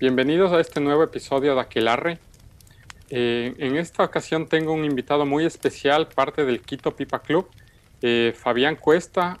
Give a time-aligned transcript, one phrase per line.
[0.00, 2.18] bienvenidos a este nuevo episodio de Aquelarre.
[3.10, 7.46] Eh, en esta ocasión tengo un invitado muy especial, parte del Quito Pipa Club,
[8.00, 9.40] eh, Fabián Cuesta,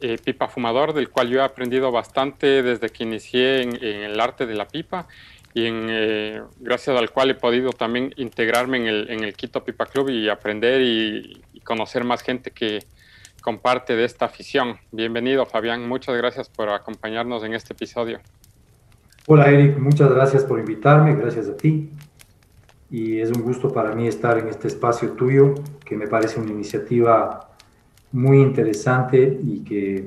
[0.00, 4.44] eh, pipa fumador, del cual yo he aprendido bastante desde que inicié en, el arte
[4.44, 5.06] de la pipa
[5.54, 9.86] y en, gracias al cual he podido también integrarme en el, en el Quito Pipa
[9.86, 12.80] Club y aprender y, y conocer más gente que
[13.40, 14.80] comparte de esta afición.
[14.90, 18.20] Bienvenido Fabián, muchas gracias por acompañarnos en este episodio.
[19.28, 21.90] Hola Eric, muchas gracias por invitarme, gracias a ti.
[22.90, 25.54] Y es un gusto para mí estar en este espacio tuyo,
[25.84, 27.48] que me parece una iniciativa
[28.10, 30.04] muy interesante y que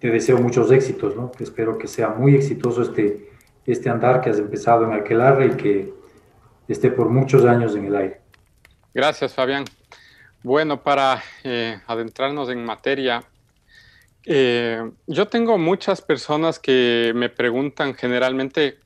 [0.00, 1.30] te deseo muchos éxitos, ¿no?
[1.38, 3.30] espero que sea muy exitoso este,
[3.64, 5.94] este andar que has empezado en Aquelarre y que
[6.66, 8.20] esté por muchos años en el aire.
[8.92, 9.64] Gracias, Fabián.
[10.42, 13.22] Bueno, para eh, adentrarnos en materia,
[14.26, 18.78] eh, yo tengo muchas personas que me preguntan generalmente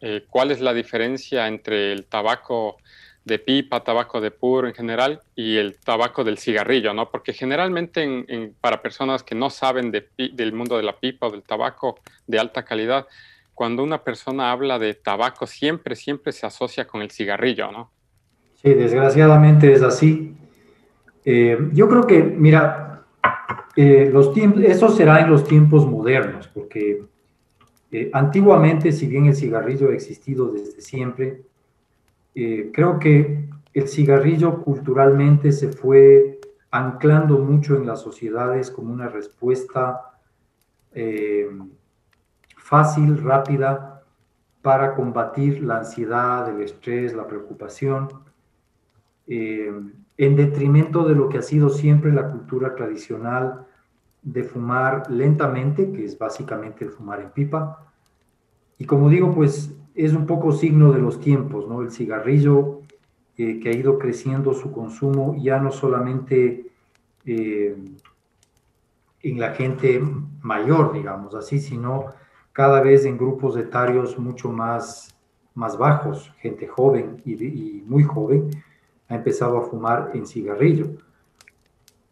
[0.00, 2.76] eh, cuál es la diferencia entre el tabaco
[3.24, 7.10] de pipa, tabaco de puro en general y el tabaco del cigarrillo, ¿no?
[7.10, 8.24] Porque generalmente
[8.60, 12.64] para personas que no saben del mundo de la pipa o del tabaco de alta
[12.64, 13.06] calidad,
[13.52, 17.90] cuando una persona habla de tabaco siempre, siempre se asocia con el cigarrillo, ¿no?
[18.62, 20.36] Sí, desgraciadamente es así.
[21.24, 22.95] Eh, yo creo que, mira,
[23.76, 27.04] eh, los eso será en los tiempos modernos, porque
[27.92, 31.42] eh, antiguamente, si bien el cigarrillo ha existido desde siempre,
[32.34, 39.08] eh, creo que el cigarrillo culturalmente se fue anclando mucho en las sociedades como una
[39.08, 40.12] respuesta
[42.56, 44.02] fácil, rápida,
[44.62, 48.08] para combatir la ansiedad, el estrés, la preocupación,
[50.18, 53.66] en detrimento de lo que ha sido siempre la cultura tradicional
[54.22, 57.86] de fumar lentamente, que es básicamente el fumar en pipa.
[58.78, 61.82] Y como digo, pues es un poco signo de los tiempos, ¿no?
[61.82, 62.80] El cigarrillo
[63.36, 66.66] eh, que ha ido creciendo su consumo ya no solamente
[67.24, 67.76] eh,
[69.22, 70.02] en la gente
[70.40, 72.06] mayor, digamos así, sino
[72.52, 75.14] cada vez en grupos etarios mucho más,
[75.54, 78.50] más bajos, gente joven y, y muy joven,
[79.08, 80.88] ha empezado a fumar en cigarrillo.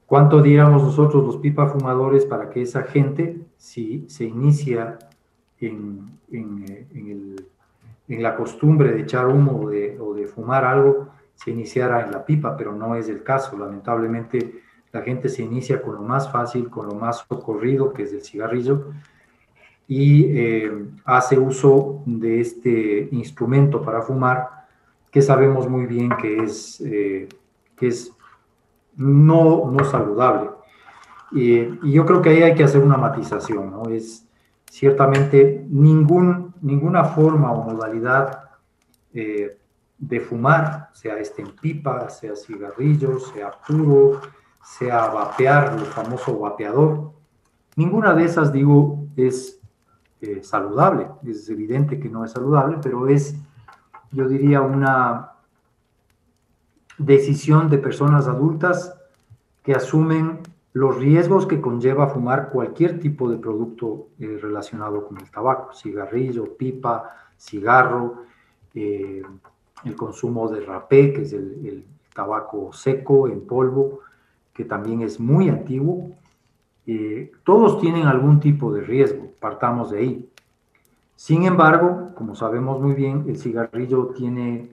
[0.06, 4.98] ¿Cuánto diéramos nosotros los pipa fumadores para que esa gente, si se inicia
[5.60, 6.20] en,
[8.06, 12.56] la costumbre de echar humo o de, fumar algo, se iniciara en la pipa?
[12.56, 13.56] Pero no es el caso.
[13.58, 14.62] Lamentablemente
[14.92, 18.22] la gente se inicia con lo más fácil, con lo más socorrido, que es el
[18.22, 18.92] cigarrillo,
[19.88, 24.63] y eh, hace uso de este instrumento para fumar,
[25.14, 27.28] que sabemos muy bien que es, eh,
[27.76, 28.12] que es
[28.96, 30.50] no, no saludable.
[31.30, 33.84] Y, yo creo que ahí hay que hacer una matización, ¿no?
[33.90, 34.26] Es
[34.68, 38.50] ciertamente ningún, ninguna forma o modalidad
[39.12, 39.56] eh,
[39.98, 44.20] de fumar, sea este en pipa, sea cigarrillo, sea puro,
[44.64, 47.12] sea vapear, el famoso vapeador,
[47.76, 49.60] ninguna de esas, digo, es
[50.22, 51.06] eh, saludable.
[51.24, 53.36] Es evidente que no es saludable, pero es,
[54.14, 55.34] yo diría, una,
[56.98, 58.94] decisión de personas adultas
[59.62, 60.40] que asumen
[60.72, 66.56] los riesgos que conlleva fumar cualquier tipo de producto eh, relacionado con el tabaco, cigarrillo,
[66.56, 68.24] pipa, cigarro,
[68.74, 69.22] eh,
[69.84, 73.98] el consumo de rapé, que es el, tabaco seco en polvo,
[74.52, 76.12] que también es muy antiguo.
[76.86, 80.30] Eh, todos tienen algún tipo de riesgo, partamos de ahí.
[81.16, 84.68] Sin embargo, como sabemos muy bien, el cigarrillo tiene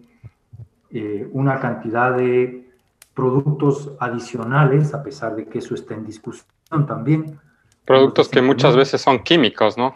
[0.90, 2.70] eh, una cantidad de
[3.14, 6.46] productos adicionales, a pesar de que eso está en discusión
[6.88, 7.40] también.
[7.86, 9.96] Productos que muchas veces son químicos, ¿no?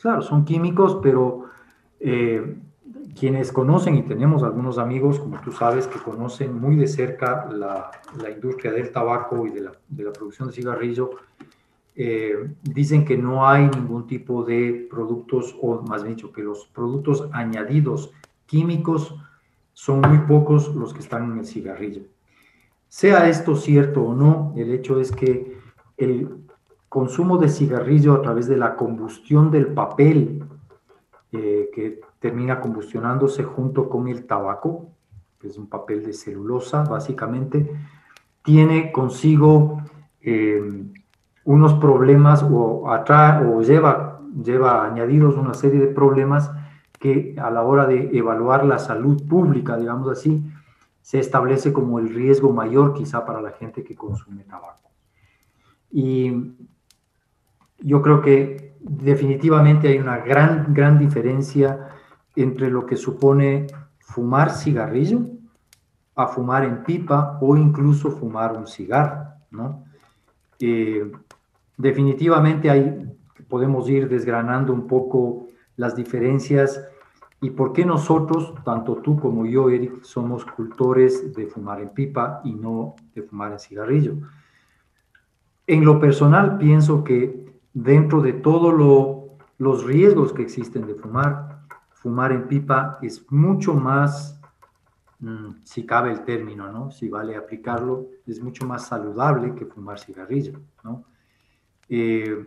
[0.00, 1.46] Claro, son químicos, pero
[2.00, 2.58] eh,
[3.18, 7.90] quienes conocen, y tenemos algunos amigos, como tú sabes, que conocen muy de cerca la,
[8.30, 11.10] industria del tabaco y de la, producción de cigarrillo,
[11.98, 16.66] eh, dicen que no hay ningún tipo de productos, o más bien dicho, que los
[16.66, 18.12] productos añadidos
[18.44, 19.14] químicos
[19.72, 22.02] son muy pocos los que están en el cigarrillo.
[22.88, 25.56] Sea esto cierto o no, el hecho es que
[25.96, 26.44] el
[26.88, 30.44] consumo de cigarrillo a través de la combustión del papel,
[31.32, 34.90] eh, que termina combustionándose junto con el tabaco,
[35.40, 37.70] que es un papel de celulosa básicamente,
[38.42, 39.82] tiene consigo
[40.20, 40.62] eh,
[41.46, 46.50] unos problemas o, o lleva, lleva añadidos una serie de problemas
[46.98, 50.44] que a la hora de evaluar la salud pública, digamos así,
[51.02, 54.90] se establece como el riesgo mayor quizá para la gente que consume tabaco.
[55.92, 56.52] Y
[57.78, 61.90] yo creo que definitivamente hay una gran, gran diferencia
[62.34, 63.68] entre lo que supone
[64.00, 65.20] fumar cigarrillo
[66.16, 69.84] a fumar en pipa o incluso fumar un cigarro, ¿no?
[70.58, 71.12] Eh,
[71.76, 73.12] definitivamente hay,
[73.48, 76.80] podemos ir desgranando un poco las diferencias
[77.40, 82.40] y por qué nosotros, tanto tú como yo, Eric, somos cultores de fumar en pipa
[82.44, 84.14] y no de fumar en cigarrillo.
[85.66, 89.28] En lo personal, pienso que dentro de todos
[89.58, 94.40] los riesgos que existen de fumar, fumar en pipa es mucho más,
[95.18, 96.90] mm, si cabe el término, ¿no?
[96.90, 101.04] Si vale aplicarlo, es mucho más saludable que fumar cigarrillo, ¿no?
[101.88, 102.46] Eh,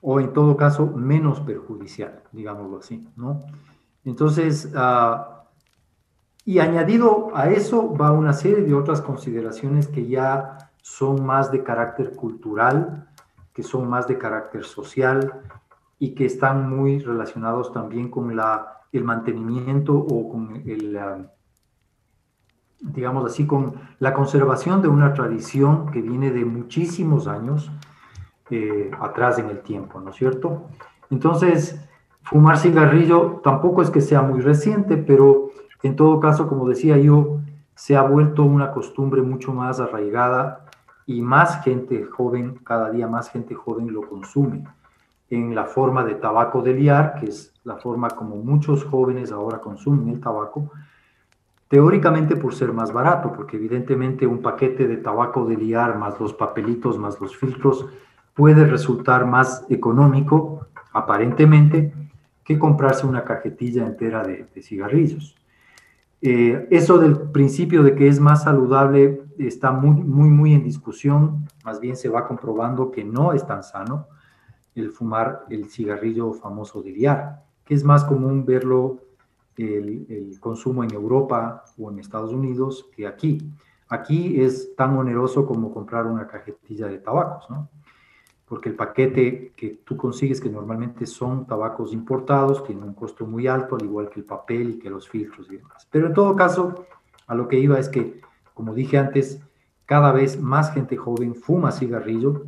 [0.00, 3.40] o en todo caso, menos perjudicial, digámoslo así, ¿no?
[4.04, 5.44] Entonces, ah,
[6.44, 11.62] y añadido a eso va una serie de otras consideraciones que ya son más de
[11.62, 13.08] carácter cultural,
[13.52, 15.42] que son más de carácter social
[15.98, 21.30] y que están muy relacionados también con la, el mantenimiento o con el, ah,
[22.80, 27.70] digamos así, con la conservación de una tradición que viene de muchísimos años
[28.50, 30.62] eh, atrás en el tiempo, ¿no es cierto?
[31.10, 31.80] Entonces,
[32.22, 35.50] fumar cigarrillo tampoco es que sea muy reciente, pero
[35.82, 37.40] en todo caso, como decía yo,
[37.74, 40.66] se ha vuelto una costumbre mucho más arraigada
[41.06, 44.64] y más gente joven, cada día más gente joven lo consume
[45.30, 49.58] en la forma de tabaco de liar, que es la forma como muchos jóvenes ahora
[49.60, 50.70] consumen el tabaco,
[51.68, 56.32] teóricamente por ser más barato, porque evidentemente un paquete de tabaco de liar más los
[56.32, 57.86] papelitos más los filtros
[58.38, 61.92] puede resultar más económico, aparentemente,
[62.44, 65.34] que comprarse una cajetilla entera de, de cigarrillos.
[66.22, 71.48] Eh, eso del principio de que es más saludable está muy, muy, muy en discusión.
[71.64, 74.06] Más bien se va comprobando que no es tan sano
[74.76, 79.00] el fumar el cigarrillo famoso de liar, que es más común verlo
[79.56, 83.50] el, el, consumo en Europa o en Estados Unidos que aquí.
[83.88, 87.68] Aquí es tan oneroso como comprar una cajetilla de tabacos, ¿no?
[88.48, 93.46] Porque el paquete que tú consigues, que normalmente son tabacos importados, tiene un costo muy
[93.46, 95.86] alto, al igual que el papel y que los filtros y demás.
[95.90, 96.86] Pero en todo caso,
[97.26, 98.20] a lo que iba es que,
[98.54, 99.40] como dije antes,
[99.84, 102.44] cada vez más gente joven fuma cigarrillo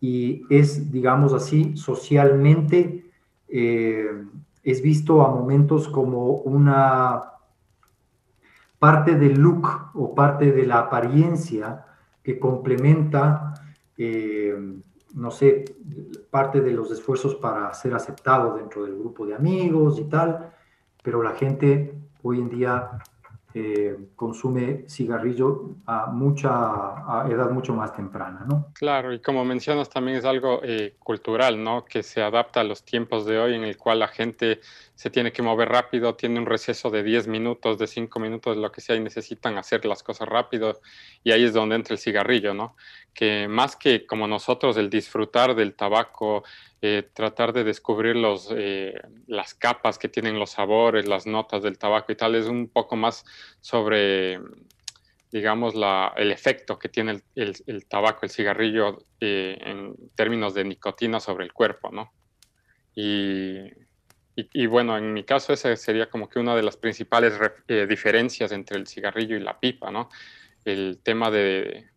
[0.00, 3.08] y es, digamos así, socialmente,
[3.48, 4.24] eh,
[4.64, 7.22] es visto a momentos como una
[8.78, 11.86] parte del look o parte de la apariencia
[12.22, 13.54] que complementa
[13.96, 14.80] eh,
[15.14, 15.64] no sé,
[16.30, 20.52] parte de los esfuerzos para ser aceptado dentro del grupo de amigos y tal,
[21.02, 22.90] pero la gente hoy en día
[23.52, 28.68] eh, consume cigarrillo a mucha edad mucho más temprana, ¿no?
[28.74, 31.84] Claro, y como mencionas también es algo eh, cultural, ¿no?
[31.84, 34.60] Que se adapta a los tiempos de hoy en el cual la gente
[35.00, 38.70] se tiene que mover rápido, tiene un receso de 10 minutos, de 5 minutos, lo
[38.70, 40.78] que sea, y necesitan hacer las cosas rápido,
[41.24, 42.76] y ahí es donde entra el cigarrillo, ¿no?
[43.14, 46.44] Que más que como nosotros el disfrutar del tabaco,
[46.82, 48.92] eh, tratar de descubrir los, eh,
[49.26, 52.94] las capas que tienen los sabores, las notas del tabaco y tal, es un poco
[52.94, 53.24] más
[53.62, 54.38] sobre,
[55.32, 60.64] digamos, la, el efecto que tiene el, el, tabaco, el cigarrillo eh, en términos de
[60.64, 62.12] nicotina sobre el cuerpo, ¿no?
[62.94, 63.70] Y,
[64.36, 67.38] y, bueno, en mi caso esa sería como que una de las principales
[67.88, 70.08] diferencias entre el cigarrillo y la pipa, ¿no?
[70.64, 71.88] El tema de,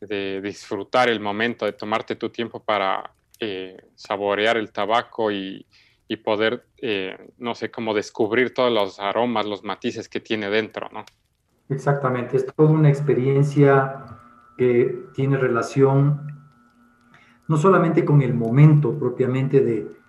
[0.00, 5.66] de disfrutar el momento, de tomarte tu tiempo para eh, saborear el tabaco y,
[6.08, 10.88] y poder, eh, no sé, como descubrir todos los aromas, los matices que tiene dentro,
[10.92, 11.04] ¿no?
[11.68, 14.04] Exactamente, es toda una experiencia
[14.58, 16.32] que tiene relación
[17.48, 20.01] no solamente con el momento propiamente de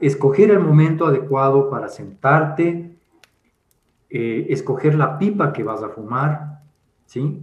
[0.00, 2.96] escoger el momento adecuado para sentarte,
[4.10, 6.62] eh, escoger la pipa que vas a fumar,
[7.06, 7.40] ¿sí?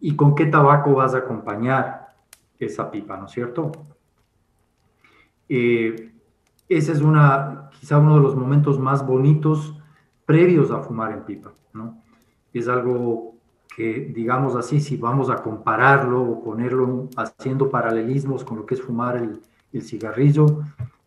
[0.00, 2.14] Y con qué tabaco vas a acompañar
[2.58, 3.72] esa pipa, ¿no es cierto?
[5.48, 6.12] Eh,
[6.68, 9.76] ese es una, quizá uno de los momentos más bonitos
[10.26, 12.02] previos a fumar en pipa, ¿no?
[12.52, 13.34] Es algo
[13.74, 18.82] que, digamos así, si vamos a compararlo o ponerlo haciendo paralelismos con lo que es
[18.82, 19.40] fumar el,
[19.72, 20.46] el cigarrillo,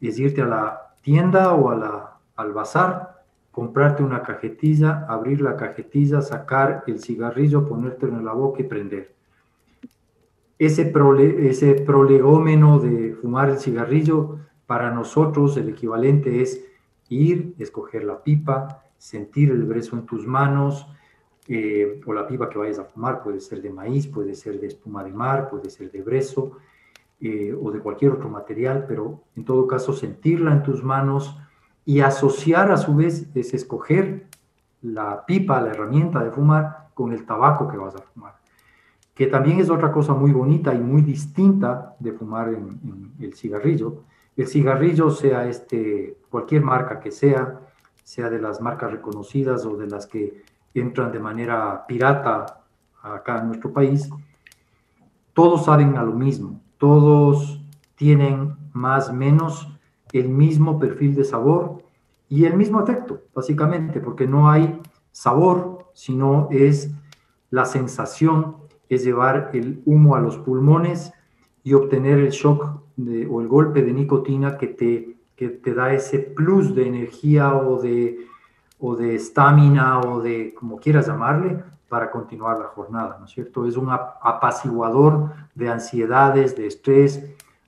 [0.08, 5.56] es irte a la tienda o a la, al bazar, comprarte una cajetilla, abrir la
[5.56, 9.14] cajetilla, sacar el cigarrillo, ponértelo en la boca y prender.
[10.58, 16.66] Ese, prole, ese prolegómeno de fumar el cigarrillo, para nosotros el equivalente es
[17.10, 20.88] ir, escoger la pipa, sentir el brezo en tus manos,
[21.48, 24.68] eh, o la pipa que vayas a fumar, puede ser de maíz, puede ser de
[24.68, 26.58] espuma de mar, puede ser de brezo,
[27.26, 31.40] eh, o de cualquier otro material, pero en todo caso sentirla en tus manos
[31.86, 34.28] y asociar a su vez es escoger
[34.82, 38.36] la pipa, la herramienta de fumar con el tabaco que vas a fumar,
[39.14, 44.04] que también es otra cosa muy bonita y muy distinta de fumar en, el cigarrillo.
[44.36, 47.62] El cigarrillo, sea este, cualquier marca que sea,
[48.04, 52.66] sea de las marcas reconocidas o de las que entran de manera pirata
[53.02, 54.10] acá en nuestro país,
[55.34, 57.62] todos saben a lo mismo, todos
[57.96, 59.70] tienen más o menos
[60.12, 61.82] el mismo perfil de sabor
[62.28, 64.82] y el mismo efecto, básicamente, porque no hay
[65.14, 66.92] sabor, sino es
[67.52, 68.58] la sensación,
[68.90, 71.14] es llevar el humo a los pulmones
[71.64, 72.82] y obtener el shock
[73.30, 77.82] o el golpe de nicotina que te, que te da ese plus de energía o
[77.82, 78.28] de
[78.78, 83.68] o de estamina o de como quieras llamarle para continuar la jornada, ¿no es cierto?
[83.68, 87.24] Es un apaciguador de ansiedades, de estrés,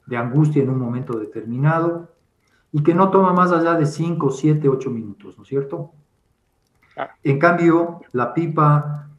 [0.08, 2.08] de angustia en un momento determinado
[2.72, 5.92] y que no toma más allá de 5, 7, 8 minutos, ¿no es cierto?
[7.24, 9.10] En cambio, la pipa,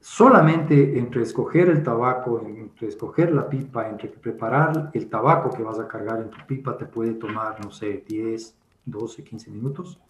[0.00, 5.78] solamente entre escoger el tabaco, entre escoger la pipa, entre preparar el tabaco que vas
[5.78, 10.00] a cargar en tu pipa, te puede tomar, no sé, 10, 12, 15 minutos.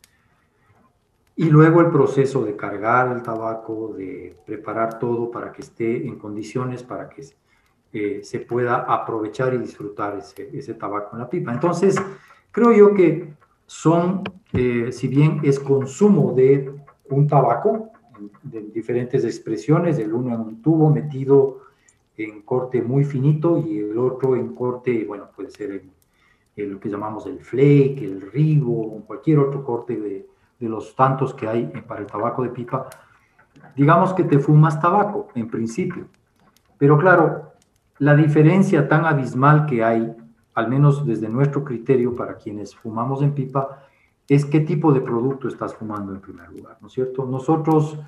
[1.39, 6.19] Y luego el proceso de cargar el tabaco, de preparar todo para que esté en
[6.19, 7.23] condiciones para que
[7.93, 11.53] eh, se pueda aprovechar y disfrutar ese, ese, tabaco en la pipa.
[11.53, 11.95] Entonces,
[12.51, 13.35] creo yo que
[13.67, 16.75] son, eh, si bien es consumo de
[17.09, 17.93] un tabaco,
[18.43, 21.61] de diferentes expresiones, el uno en un tubo metido
[22.17, 25.85] en corte muy finito y el otro en corte, bueno, puede ser
[26.57, 30.27] lo que llamamos el flake, el rigo, cualquier otro corte de,
[30.59, 32.89] de los tantos que hay para el tabaco de pipa,
[33.77, 36.07] digamos que te fumas tabaco, en principio.
[36.79, 37.53] Pero claro,
[37.99, 40.17] la diferencia tan abismal que hay,
[40.55, 43.85] al menos desde nuestro criterio para quienes fumamos en pipa,
[44.29, 47.25] es qué tipo de producto estás fumando en primer lugar, ¿no es cierto?
[47.25, 47.99] Nosotros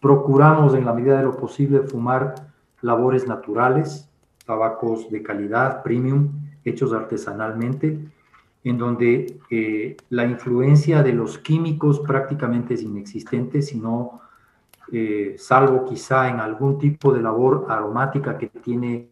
[0.00, 2.34] procuramos en la medida de lo posible fumar
[2.80, 4.08] labores naturales,
[4.46, 6.30] tabacos de calidad, premium,
[6.64, 8.08] hechos artesanalmente,
[8.64, 14.20] en donde eh, la influencia de los químicos prácticamente es inexistente, sino
[14.92, 19.10] eh, salvo quizá en algún tipo de labor aromática que tiene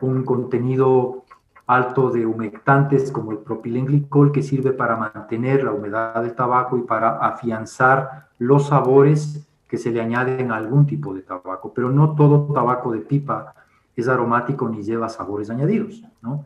[0.00, 1.24] un contenido
[1.66, 6.82] alto de humectantes como el propilenglicol que sirve para mantener la humedad del tabaco y
[6.82, 12.14] para afianzar los sabores que se le añaden a algún tipo de tabaco, pero no
[12.14, 13.54] todo tabaco de pipa
[13.96, 16.44] es aromático ni lleva sabores añadidos, ¿no?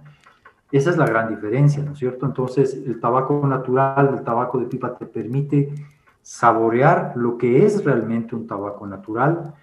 [0.77, 2.27] Esa es la gran diferencia, ¿no es cierto?
[2.27, 5.73] Entonces, el tabaco natural, el tabaco de pipa te permite
[6.21, 9.55] saborear lo que es realmente un tabaco natural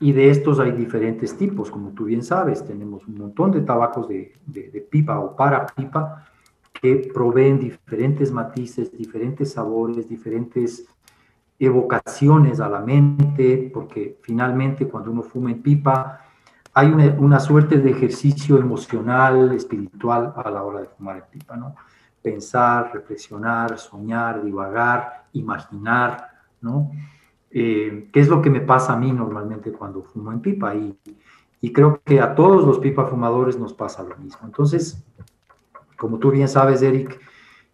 [0.00, 4.08] y de estos hay diferentes tipos, como tú bien sabes, tenemos un montón de tabacos
[4.08, 4.32] de,
[4.90, 6.24] pipa o para pipa
[6.72, 10.86] que proveen diferentes matices, diferentes sabores, diferentes
[11.58, 16.20] evocaciones a la mente, porque finalmente cuando uno fuma en pipa,
[16.78, 21.74] hay una, suerte de ejercicio emocional, espiritual a la hora de fumar el pipa, ¿no?
[22.22, 26.28] Pensar, reflexionar, soñar, divagar, imaginar,
[26.60, 26.92] ¿no?
[27.50, 30.72] Eh, ¿Qué es lo que me pasa a mí normalmente cuando fumo en pipa?
[30.76, 30.96] Y,
[31.60, 34.42] y creo que a todos los pipa fumadores nos pasa lo mismo.
[34.44, 35.04] Entonces,
[35.96, 37.20] como tú bien sabes, Eric,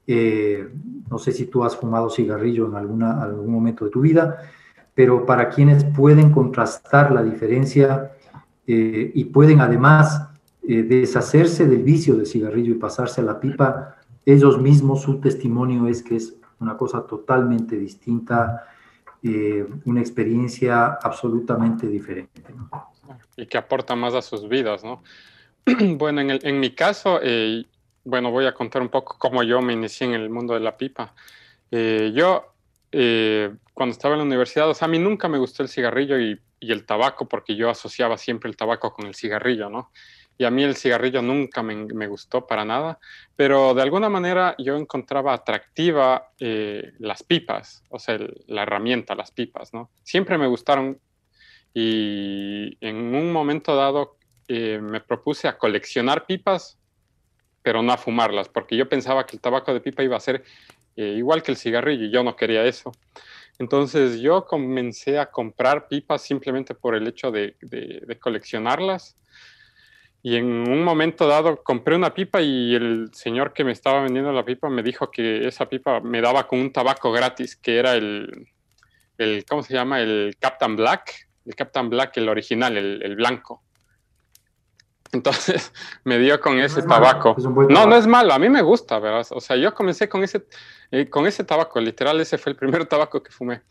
[0.06, 0.66] eh,
[1.10, 4.38] no sé si tú has fumado cigarrillo en alguna, algún momento de tu vida,
[4.94, 8.12] pero para quienes pueden contrastar la diferencia
[8.66, 10.28] eh, y pueden además
[10.66, 15.86] eh, deshacerse del vicio del cigarrillo y pasarse a la pipa, ellos mismos, su testimonio
[15.86, 18.66] es que es una cosa totalmente distinta,
[19.22, 22.42] eh, una experiencia absolutamente diferente.
[23.36, 25.02] Y que aporta más a sus vidas, ¿no?
[25.98, 27.20] bueno, en, en, mi caso,
[28.04, 30.76] bueno, voy a contar un poco cómo yo me inicié en el mundo de la
[30.78, 31.14] pipa.
[31.70, 32.54] yo,
[33.74, 36.40] cuando estaba en la universidad, o sea, a mí nunca me gustó el cigarrillo y
[36.64, 39.90] y el tabaco, porque yo asociaba siempre el tabaco con el cigarrillo, ¿no?
[40.36, 42.98] Y a mí el cigarrillo nunca me, gustó para nada,
[43.36, 48.18] pero de alguna manera yo encontraba atractiva eh, las pipas, o sea,
[48.48, 49.90] la herramienta, las pipas, ¿no?
[50.02, 50.98] Siempre me gustaron
[51.72, 54.16] y en un momento dado
[54.48, 56.78] eh, me propuse a coleccionar pipas,
[57.62, 60.44] pero no a fumarlas, porque yo pensaba que el tabaco de pipa iba a ser
[60.96, 62.92] eh, igual que el cigarrillo y yo no quería eso.
[63.58, 67.56] Entonces yo comencé a comprar pipas simplemente por el hecho de,
[68.20, 69.16] coleccionarlas.
[70.22, 74.32] Y en un momento dado compré una pipa y el señor que me estaba vendiendo
[74.32, 77.94] la pipa me dijo que esa pipa me daba con un tabaco gratis, que era
[77.94, 78.48] el,
[79.18, 80.00] el ¿cómo se llama?
[80.00, 81.28] El Captain Black.
[81.44, 83.62] El Captain Black, el original, el, blanco.
[85.14, 85.72] Entonces
[86.04, 87.34] me dio con ese tabaco.
[87.70, 89.26] No, no es malo, a mí me gusta, ¿verdad?
[89.30, 90.44] O sea, yo comencé con ese,
[90.90, 93.62] eh, con ese tabaco, literal, ese fue el primer tabaco que fumé.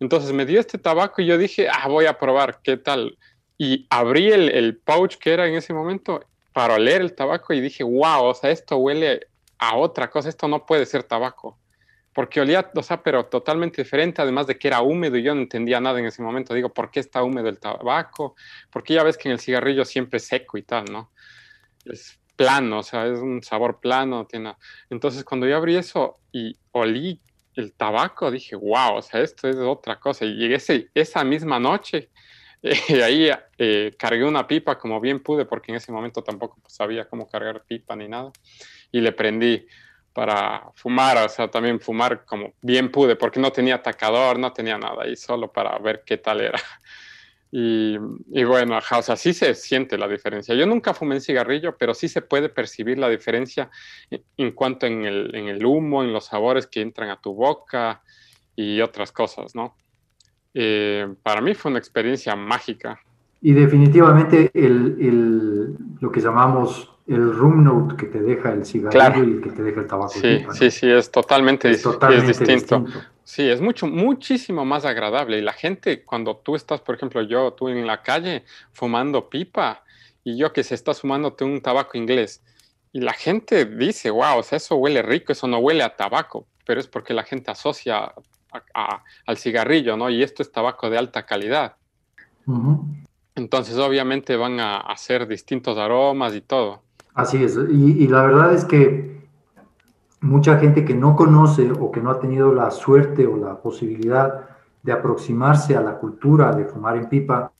[0.00, 3.18] Entonces me dio este tabaco y yo dije, ah, voy a probar, ¿qué tal?
[3.58, 7.60] Y abrí el, el pouch que era en ese momento para oler el tabaco y
[7.60, 11.58] dije, wow, o sea, esto huele a otra cosa, esto no puede ser tabaco
[12.14, 15.40] porque olía, o sea, pero totalmente diferente, además de que era húmedo y yo no
[15.40, 16.54] entendía nada en ese momento.
[16.54, 18.36] Digo, ¿por qué está húmedo el tabaco?
[18.70, 21.10] Porque ya ves que en el cigarrillo siempre es seco y tal, ¿no?
[21.84, 24.26] Es plano, o sea, es un sabor plano.
[24.26, 24.54] Tiene...
[24.90, 27.20] Entonces, cuando yo abrí eso y olí
[27.54, 30.24] el tabaco, dije, wow, o sea, esto es otra cosa.
[30.24, 32.10] Y ese, esa misma noche,
[32.62, 33.28] eh, ahí
[33.58, 37.64] eh, cargué una pipa como bien pude, porque en ese momento tampoco sabía cómo cargar
[37.64, 38.30] pipa ni nada.
[38.92, 39.66] Y le prendí
[40.14, 44.78] para fumar, o sea, también fumar como bien pude, porque no tenía atacador, no tenía
[44.78, 46.58] nada, y solo para ver qué tal era.
[47.56, 47.96] Y,
[48.42, 50.56] bueno, o sea, sí se siente la diferencia.
[50.56, 53.70] Yo nunca fumé en cigarrillo, pero sí se puede percibir la diferencia
[54.10, 58.02] en, cuanto en el, en el, humo, en los sabores que entran a tu boca
[58.56, 59.76] y otras cosas, ¿no?
[60.52, 62.98] Eh, para mí fue una experiencia mágica.
[63.40, 69.24] Y definitivamente el, el, lo que llamamos el room note que te deja el cigarrillo
[69.24, 70.12] y el que te deja el tabaco.
[70.12, 72.86] Sí, sí, sí, es totalmente, distinto.
[73.24, 75.38] Sí, es mucho, muchísimo más agradable.
[75.38, 79.82] Y la gente, cuando tú estás, por ejemplo, yo, tú en la calle fumando pipa
[80.22, 82.42] y yo que se está fumándote un tabaco inglés,
[82.92, 86.46] y la gente dice, wow, o sea, eso huele rico, eso no huele a tabaco,
[86.64, 88.12] pero es porque la gente asocia
[89.26, 90.08] al cigarrillo, ¿no?
[90.10, 91.74] Y esto es tabaco de alta calidad.
[93.34, 96.84] Entonces, obviamente van a hacer distintos aromas y todo.
[97.14, 99.22] Así es, y, la verdad es que
[100.20, 104.48] mucha gente que no conoce o que no ha tenido la suerte o la posibilidad
[104.82, 107.52] de aproximarse a la cultura de fumar en pipa,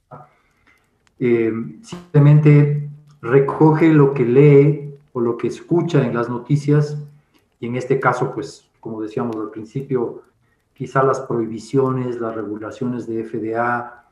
[1.20, 2.90] eh, simplemente
[3.22, 6.98] recoge lo que lee o lo que escucha en las noticias,
[7.60, 10.22] y en este caso, pues, como decíamos al principio,
[10.74, 14.04] quizá las prohibiciones, las regulaciones de FDA,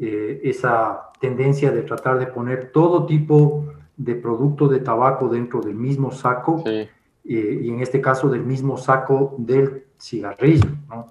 [0.00, 5.74] eh, esa tendencia de tratar de poner todo tipo de producto de tabaco dentro del
[5.74, 6.88] mismo saco eh,
[7.24, 10.70] y en este caso del mismo saco del cigarrillo.
[10.88, 11.06] ¿no?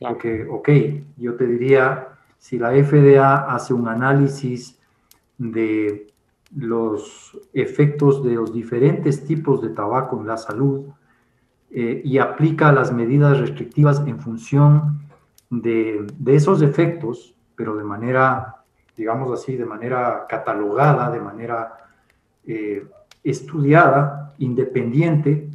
[0.00, 0.68] Porque, ok,
[1.16, 2.08] yo te diría,
[2.38, 4.78] si la FDA hace un análisis
[5.38, 6.12] de
[6.54, 10.86] los efectos de los diferentes tipos de tabaco en la salud
[11.70, 15.00] eh, y aplica las medidas restrictivas en función
[15.50, 18.62] de, de esos efectos, pero de manera,
[18.96, 21.85] digamos así, de manera catalogada, de manera
[22.46, 22.86] eh,
[23.24, 25.48] estudiada, independiente,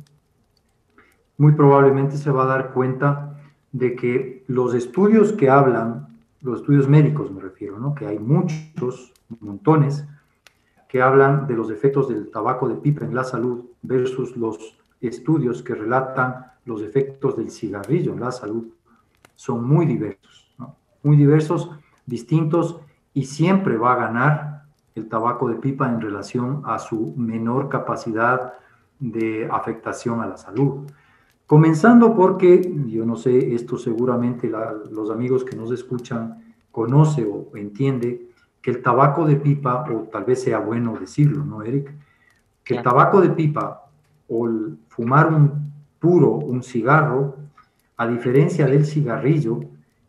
[1.38, 3.40] muy probablemente se va a dar cuenta
[3.72, 7.96] de que los estudios que hablan, los estudios médicos me refiero, ¿no?
[7.96, 10.06] que hay muchos, montones,
[10.90, 15.64] que hablan de los efectos del tabaco de pipa en la salud versus los estudios
[15.64, 18.68] que relatan los efectos del cigarrillo en la salud,
[19.36, 20.54] son muy diversos,
[21.02, 21.72] muy diversos,
[22.06, 22.80] distintos,
[23.14, 24.61] y siempre va a ganar
[24.96, 28.54] el tabaco de pipa en relación a su menor capacidad
[29.00, 30.90] de afectación a la salud.
[31.48, 34.50] Comenzando porque, yo no sé, esto seguramente
[34.92, 38.30] los amigos que nos escuchan conoce o entiende
[38.62, 41.92] que el tabaco de pipa, o tal vez sea bueno decirlo, ¿no, Eric?
[42.64, 43.90] Que el tabaco de pipa
[44.30, 47.38] o el fumar un puro, un cigarro,
[47.98, 49.60] a diferencia del cigarrillo,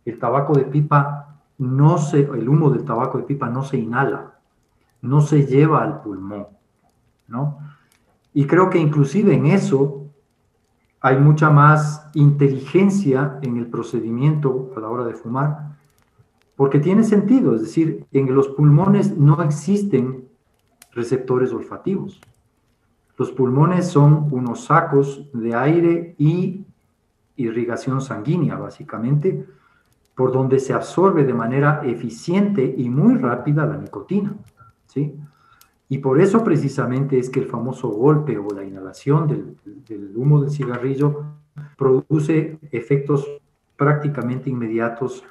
[0.05, 4.32] el tabaco de pipa no se, el humo del tabaco de pipa no se inhala,
[5.03, 6.47] no se lleva al pulmón,
[7.29, 7.59] ¿no?
[8.33, 10.07] Y creo que inclusive en eso
[11.01, 15.77] hay mucha más inteligencia en el procedimiento a la hora de fumar,
[16.57, 20.29] porque tiene sentido, es decir, en los pulmones no existen
[20.93, 22.21] receptores olfativos.
[23.19, 26.65] Los pulmones son unos sacos de aire y
[27.37, 29.45] irrigación sanguínea, básicamente,
[30.15, 34.37] por donde se absorbe de manera eficiente y muy rápida la nicotina.
[34.93, 35.15] ¿Sí?
[35.89, 40.51] Y por eso precisamente es que el famoso golpe o la inhalación del, humo del
[40.51, 41.25] cigarrillo
[41.77, 43.29] produce efectos
[43.77, 45.23] prácticamente inmediatos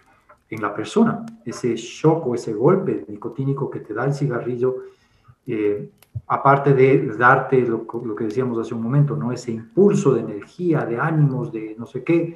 [0.50, 1.26] en la persona.
[1.46, 4.76] Ese shock o ese golpe nicotínico que te da el cigarrillo,
[5.48, 5.90] eh,
[6.28, 9.32] aparte de darte lo, que decíamos hace un momento, ¿no?
[9.32, 12.36] ese impulso de energía, de ánimos, de no sé qué,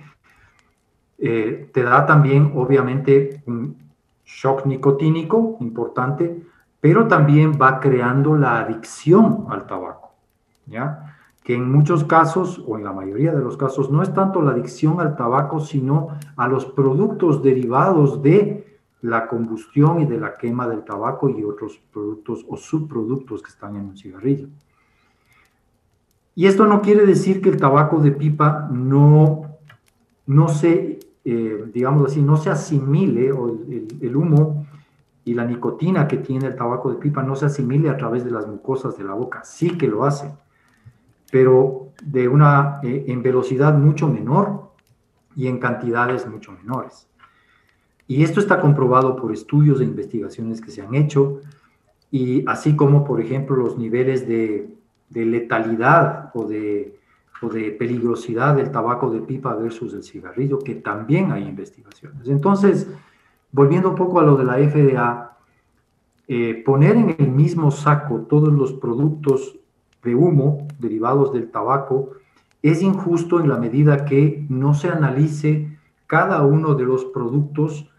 [1.19, 3.77] eh, te da también obviamente un
[4.25, 6.41] shock nicotínico importante,
[6.85, 10.13] pero también va creando la adicción al tabaco,
[10.67, 11.17] ¿ya?
[11.43, 14.51] Que en muchos casos, o en la mayoría de los casos, no es tanto la
[14.51, 20.67] adicción al tabaco, sino a los productos derivados de la combustión y de la quema
[20.67, 24.49] del tabaco y otros productos o subproductos que están en un cigarrillo.
[26.35, 29.57] Y esto no quiere decir que el tabaco de pipa no,
[30.27, 34.64] no se, eh, digamos así, no se asimile o el, humo
[35.25, 38.31] y la nicotina que tiene el tabaco de pipa no se asimile a través de
[38.31, 39.43] las mucosas de la boca.
[39.43, 40.31] Sí que lo hace,
[41.31, 44.69] pero de una, eh, en velocidad mucho menor
[45.35, 47.07] y en cantidades mucho menores.
[48.07, 51.41] Y esto está comprobado por estudios e investigaciones que se han hecho,
[52.11, 54.69] y así como, por ejemplo, los niveles de,
[55.09, 56.99] letalidad o de,
[57.41, 62.27] o de peligrosidad del tabaco de pipa versus el cigarrillo, que también hay investigaciones.
[62.27, 62.88] Entonces,
[63.55, 65.37] volviendo un poco a lo de la FDA,
[66.27, 69.57] eh, poner en el mismo saco todos los productos
[70.03, 72.11] de humo derivados del tabaco
[72.61, 77.89] es injusto en la medida que no se analice cada uno de los productos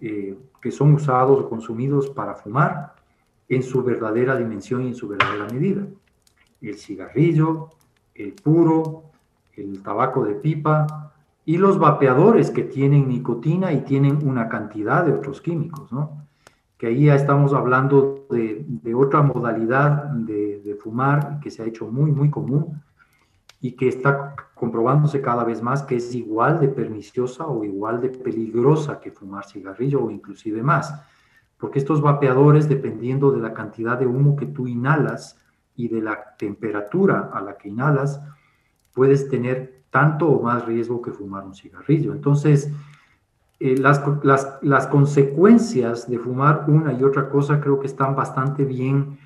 [0.00, 2.94] eh, que son usados o consumidos para fumar
[3.50, 5.86] en su verdadera dimensión y en su verdadera medida.
[6.62, 7.68] El cigarrillo,
[8.14, 9.02] el puro,
[9.56, 11.05] el tabaco de pipa
[11.48, 16.26] y los vapeadores que tienen nicotina y tienen una cantidad de otros químicos, ¿no?
[16.76, 21.86] Que ahí ya estamos hablando de, otra modalidad de, de, fumar que se ha hecho
[21.86, 22.82] muy, muy común
[23.60, 28.08] y que está comprobándose cada vez más que es igual de perniciosa o igual de
[28.10, 31.00] peligrosa que fumar cigarrillo o inclusive más.
[31.58, 35.40] Porque estos vapeadores, dependiendo de la cantidad de humo que tú inhalas
[35.76, 38.20] y de la temperatura a la que inhalas,
[38.92, 42.12] puedes tener tanto o más riesgo que fumar un cigarrillo.
[42.12, 42.70] Entonces,
[43.58, 48.66] eh, las, las, las, consecuencias de fumar una y otra cosa creo que están bastante
[48.66, 49.16] bien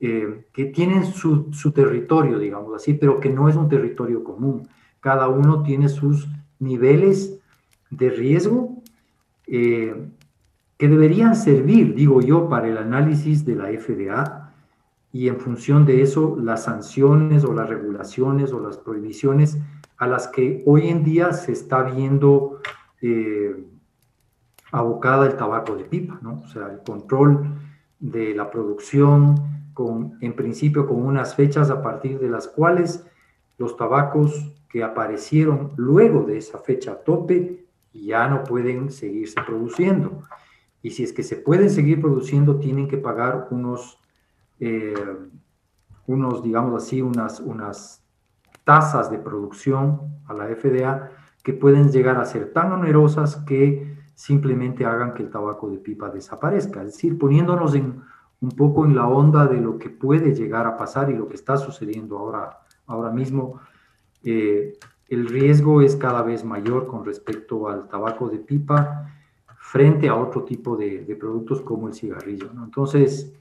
[0.00, 4.68] eh, que tienen su, territorio, digamos así, pero que no es un territorio común.
[4.98, 7.38] Cada uno tiene sus niveles
[7.90, 8.82] de riesgo
[9.46, 10.08] eh,
[10.76, 14.52] que deberían servir, digo yo, para el análisis de la FDA
[15.12, 19.56] y en función de eso las sanciones o las regulaciones o las prohibiciones
[19.98, 22.60] a las que hoy en día se está viendo
[23.00, 23.56] eh,
[24.72, 26.42] abocada el tabaco de pipa, ¿no?
[26.44, 27.54] O sea, el control
[27.98, 29.56] de la producción,
[30.20, 33.06] en principio con unas fechas a partir de las cuales
[33.58, 40.22] los tabacos que aparecieron luego de esa fecha tope ya no pueden seguirse produciendo.
[40.82, 43.98] Y si es que se pueden seguir produciendo, tienen que pagar unos,
[44.60, 44.94] eh,
[46.06, 48.05] unos digamos así, unas, unas
[48.66, 51.08] tasas de producción a la FDA
[51.44, 56.10] que pueden llegar a ser tan onerosas que simplemente hagan que el tabaco de pipa
[56.10, 56.80] desaparezca.
[56.80, 58.02] Es decir, poniéndonos en
[58.40, 61.36] un poco en la onda de lo que puede llegar a pasar y lo que
[61.36, 63.60] está sucediendo ahora, ahora mismo,
[64.24, 64.76] eh,
[65.08, 69.12] el riesgo es cada vez mayor con respecto al tabaco de pipa
[69.58, 72.50] frente a otro tipo de, productos como el cigarrillo.
[72.64, 73.32] Entonces,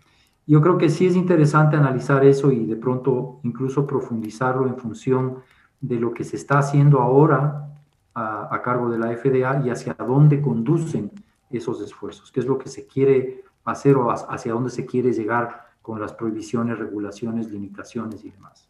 [0.47, 5.39] yo creo que sí es interesante analizar eso y de pronto incluso profundizarlo en función
[5.81, 7.69] de lo que se está haciendo ahora
[8.13, 11.11] a, a cargo de la FDA y hacia dónde conducen
[11.49, 15.65] esos esfuerzos, qué es lo que se quiere hacer o hacia dónde se quiere llegar
[15.81, 18.67] con las prohibiciones, regulaciones, limitaciones y demás.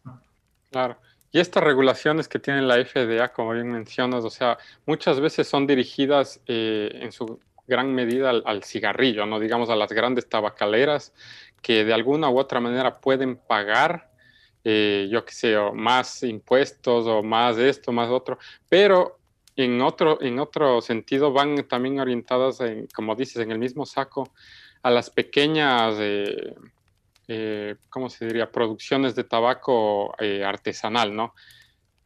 [0.70, 0.96] Claro.
[1.32, 5.66] Y estas regulaciones que tiene la FDA, como bien mencionas, o sea, muchas veces son
[5.66, 11.12] dirigidas eh, en su gran medida al, cigarrillo, no digamos a las grandes tabacaleras
[11.66, 14.08] que de alguna u otra manera pueden pagar,
[14.62, 19.18] eh, yo qué sé, más impuestos o más esto, más otro, pero
[19.56, 24.32] en otro, en otro sentido van también orientadas, en, como dices, en el mismo saco
[24.84, 26.54] a las pequeñas, eh,
[27.26, 31.34] eh, ¿cómo se diría?, producciones de tabaco artesanal, ¿no?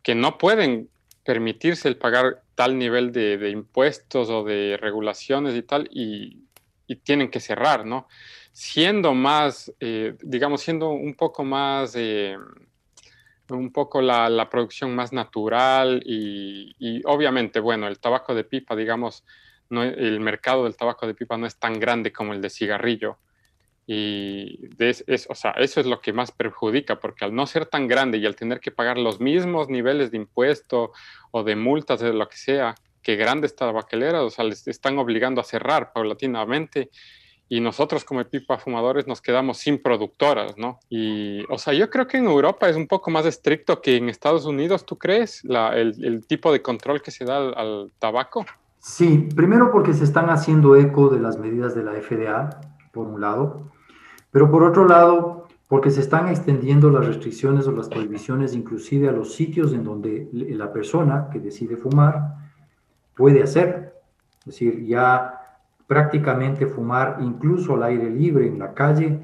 [0.03, 0.88] Que no pueden
[1.23, 6.46] permitirse el pagar tal nivel de, impuestos o de regulaciones y tal, y,
[7.05, 8.09] tienen que cerrar, ¿no?
[8.53, 9.73] Siendo más,
[10.23, 11.97] digamos, siendo un poco más,
[13.57, 19.25] un poco la, producción más natural y, obviamente, bueno, el tabaco de pipa, digamos,
[19.71, 23.19] el mercado del tabaco de pipa no es tan grande como el de cigarrillo.
[23.87, 27.89] Y es, o sea, eso es lo que más perjudica, porque al no ser tan
[27.89, 30.93] grande y al tener que pagar los mismos niveles de impuesto
[31.33, 35.41] o de multas, de lo que sea, que grandes tabacaleras, o sea, les están obligando
[35.41, 36.91] a cerrar paulatinamente
[37.53, 40.79] y nosotros como pipa fumadores nos quedamos sin productoras, ¿no?
[40.89, 44.09] Y, o sea, yo creo que en Europa es un poco más estricto que en
[44.09, 45.43] Estados Unidos, ¿tú crees?
[45.45, 48.47] el, tipo de control que se da al tabaco.
[48.79, 52.51] Sí, primero porque se están haciendo eco de las medidas de la FDA,
[52.93, 53.73] por un lado,
[54.31, 59.13] pero por otro lado, porque se están extendiendo las restricciones o las prohibiciones inclusive a
[59.13, 62.37] los sitios en donde la persona que decide fumar
[63.17, 63.93] puede hacer.
[64.39, 65.39] Es decir, ya
[65.90, 69.18] prácticamente fumar incluso al aire libre en la calle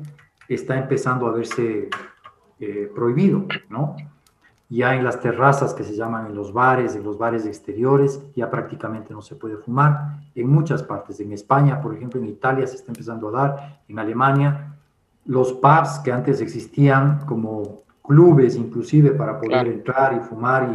[0.49, 1.89] está empezando a verse
[2.59, 3.95] eh, prohibido, ¿no?
[4.69, 8.51] Ya en las terrazas que se llaman en los bares, en los bares exteriores, ya
[8.51, 10.19] prácticamente no se puede fumar.
[10.35, 14.01] En muchas partes, en España, por ejemplo, en Italia se está empezando a dar, en
[14.01, 14.75] Alemania,
[15.25, 20.69] los pubs que antes existían como clubes inclusive para poder entrar y fumar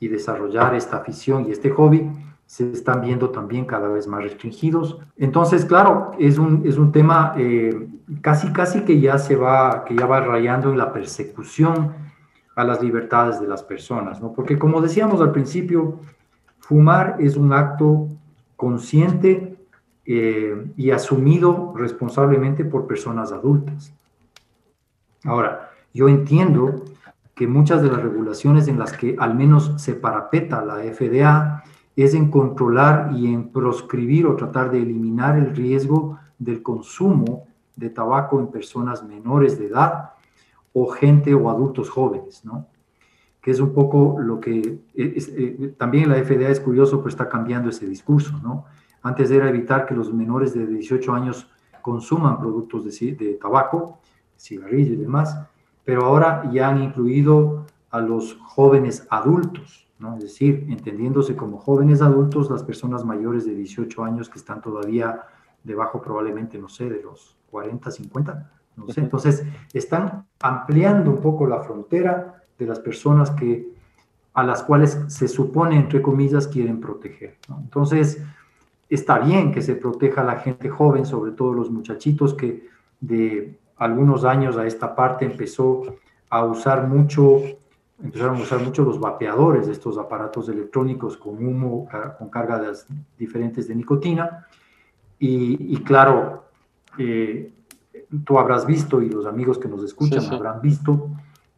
[0.00, 2.10] y, y desarrollar esta afición y este hobby,
[2.48, 4.98] se están viendo también cada vez más restringidos.
[5.18, 7.88] Entonces, claro, es un, es un tema eh,
[8.22, 11.92] casi, casi que ya se va, que ya va rayando en la persecución
[12.56, 14.32] a las libertades de las personas, ¿no?
[14.32, 16.00] Porque como decíamos al principio,
[16.58, 18.08] fumar es un acto
[18.56, 19.58] consciente
[20.06, 23.92] eh, y asumido responsablemente por personas adultas.
[25.22, 26.82] Ahora, yo entiendo
[27.34, 31.62] que muchas de las regulaciones en las que al menos se parapeta la FDA
[32.04, 37.90] es en controlar y en proscribir o tratar de eliminar el riesgo del consumo de
[37.90, 40.10] tabaco en personas menores de edad
[40.72, 42.66] o gente o adultos jóvenes, ¿no?
[43.40, 47.70] Que es un poco lo que eh, también la FDA es curioso, pero está cambiando
[47.70, 48.66] ese discurso, ¿no?
[49.02, 51.50] Antes era evitar que los menores de 18 años
[51.82, 53.98] consuman productos de, tabaco,
[54.36, 55.36] cigarrillo y demás,
[55.84, 62.50] pero ahora ya han incluido a los jóvenes adultos, es decir, entendiéndose como jóvenes adultos,
[62.50, 65.22] las personas mayores de 18 años que están todavía
[65.64, 69.00] debajo probablemente, no sé, de los 40, 50, no sé.
[69.00, 73.72] Entonces, están ampliando un poco la frontera de las personas que,
[74.34, 77.38] a las cuales se supone, entre comillas, quieren proteger.
[77.60, 78.22] Entonces,
[78.88, 82.68] está bien que se proteja a la gente joven, sobre todo los muchachitos que
[83.00, 85.82] de algunos años a esta parte empezó
[86.30, 87.40] a usar mucho
[88.02, 92.86] empezaron a usar mucho los vapeadores de estos aparatos electrónicos con humo, con cargas
[93.18, 94.46] diferentes de nicotina.
[95.18, 96.44] Y, claro,
[96.96, 97.52] eh,
[98.24, 101.10] tú habrás visto y los amigos que nos escuchan habrán visto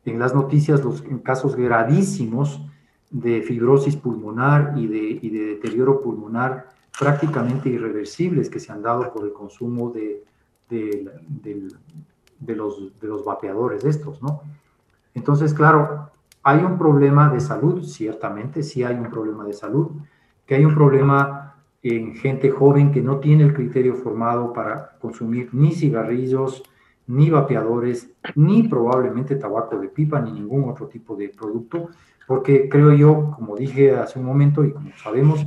[0.07, 2.63] en las noticias los casos gravísimos
[3.11, 9.13] de fibrosis pulmonar y de, y de, deterioro pulmonar prácticamente irreversibles que se han dado
[9.13, 10.25] por el consumo de,
[10.71, 11.11] de,
[12.39, 14.43] de los, de los vapeadores estos, ¿no?
[15.13, 16.11] Entonces, claro,
[16.43, 19.91] hay un problema de salud, ciertamente, sí hay un problema de salud,
[20.47, 25.51] que hay un problema en gente joven que no tiene el criterio formado para consumir
[25.53, 26.63] ni cigarrillos,
[27.07, 31.89] ni vapeadores, ni probablemente tabaco de pipa, ni ningún otro tipo de producto,
[32.27, 35.47] porque creo yo, como dije hace un momento y como sabemos,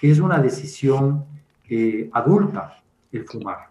[0.00, 1.24] que es una decisión
[1.68, 3.70] eh, adulta el fumar.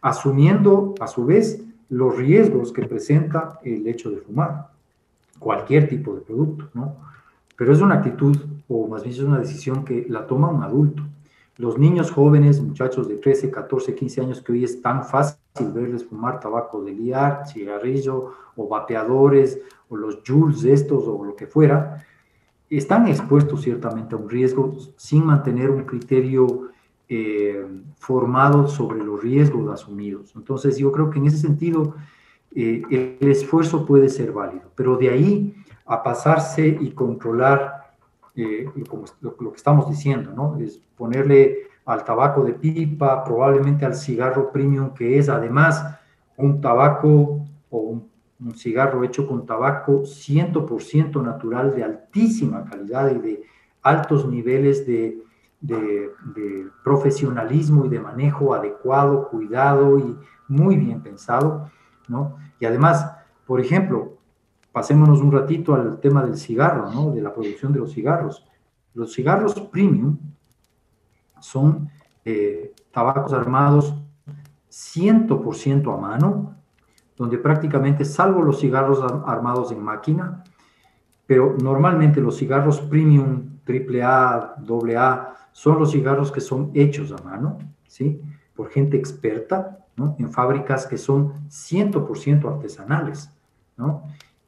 [0.00, 4.73] Asumiendo a su vez los riesgos que presenta el hecho de fumar
[5.44, 6.96] cualquier tipo de producto, ¿no?
[7.56, 8.36] Pero es una actitud,
[8.68, 11.02] o más bien es una decisión que la toma un adulto.
[11.58, 15.38] Los niños jóvenes, muchachos de 13, 14, 15 años, que hoy es tan fácil
[15.72, 21.46] verles fumar tabaco de liar, cigarrillo, o vapeadores, o los jules estos, o lo que
[21.46, 22.04] fuera,
[22.70, 26.70] están expuestos ciertamente a un riesgo sin mantener un criterio
[27.08, 27.64] eh,
[27.98, 30.32] formado sobre los riesgos asumidos.
[30.34, 31.94] Entonces, yo creo que en ese sentido,
[32.54, 35.54] eh, el esfuerzo puede ser válido, pero de ahí
[35.86, 37.92] a pasarse y controlar
[38.36, 38.66] eh,
[39.20, 40.56] lo, que estamos diciendo, ¿no?
[40.58, 45.84] Es ponerle al tabaco de pipa, probablemente al cigarro premium, que es además
[46.36, 48.14] un tabaco o un,
[48.56, 53.42] cigarro hecho con tabaco 100% natural de altísima calidad y de
[53.82, 55.22] altos niveles de,
[56.82, 60.14] profesionalismo y de manejo adecuado, cuidado y
[60.46, 61.70] muy bien pensado,
[62.08, 62.36] ¿no?
[62.60, 63.10] Y además,
[63.46, 64.18] por ejemplo,
[64.72, 67.10] pasémonos un ratito al tema del cigarro, ¿no?
[67.10, 68.46] De la producción de los cigarros.
[68.94, 70.18] Los cigarros premium
[71.40, 71.88] son
[72.24, 73.94] eh, tabacos armados
[74.70, 76.56] 100% a mano,
[77.16, 80.42] donde prácticamente, salvo los cigarros armados en máquina,
[81.26, 87.58] pero normalmente los cigarros premium AAA, AA, son los cigarros que son hechos a mano,
[87.86, 88.20] ¿sí?
[88.54, 93.30] Por gente experta, en fábricas que son 100% artesanales,
[93.76, 94.02] ¿no?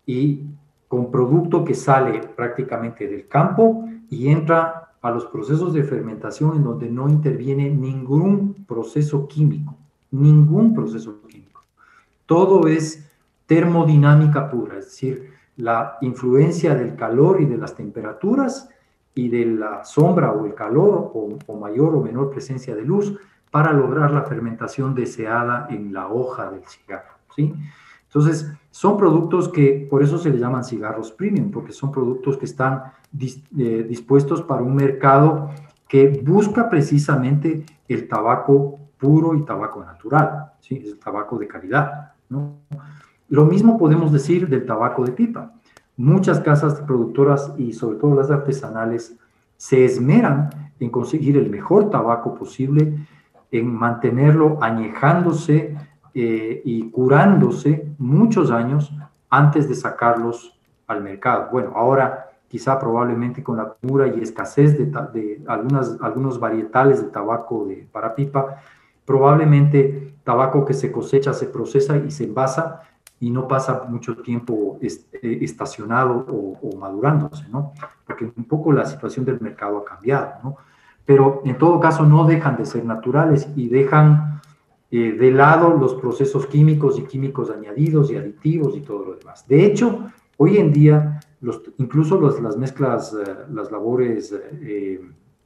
[0.06, 0.42] y
[0.88, 6.64] con producto que sale prácticamente del campo y entra a los procesos de fermentación en
[6.64, 9.76] donde no interviene ningún proceso químico,
[10.10, 11.62] ningún proceso químico.
[12.24, 13.08] Todo es
[13.46, 18.68] termodinámica pura, es decir, la influencia del calor y de las temperaturas
[19.14, 23.18] y de la sombra o el calor o, o mayor o menor presencia de luz
[23.50, 27.54] para lograr la fermentación deseada en la hoja del cigarro, ¿sí?
[28.04, 32.46] Entonces, son productos que por eso se le llaman cigarros premium, porque son productos que
[32.46, 32.84] están
[33.18, 35.50] eh, dispuestos para un mercado
[35.88, 40.82] que busca precisamente el tabaco puro y tabaco natural, ¿sí?
[40.84, 42.12] el tabaco de calidad.
[42.28, 42.56] ¿no?
[43.28, 45.52] Lo mismo podemos decir del tabaco de pipa.
[45.96, 49.16] Muchas casas productoras y sobre todo las artesanales
[49.56, 53.06] se esmeran en conseguir el mejor tabaco posible,
[53.50, 55.76] en mantenerlo añejándose
[56.14, 58.92] eh, y curándose muchos años
[59.30, 61.48] antes de sacarlos al mercado.
[61.50, 67.66] Bueno, ahora quizá probablemente con la cura y escasez de, algunas, algunos varietales de tabaco
[67.66, 68.62] de, para pipa,
[69.04, 72.82] probablemente tabaco que se cosecha, se procesa y se envasa
[73.18, 77.72] y no pasa mucho tiempo eh, estacionado o, madurándose, ¿no?
[78.06, 80.56] Porque un poco la situación del mercado ha cambiado, ¿no?
[81.06, 84.40] Pero en todo caso no dejan de ser naturales y dejan
[84.90, 89.46] eh, de lado los procesos químicos y químicos añadidos y aditivos y todo lo demás.
[89.48, 94.34] De hecho, hoy en día, los, incluso las mezclas, eh, las labores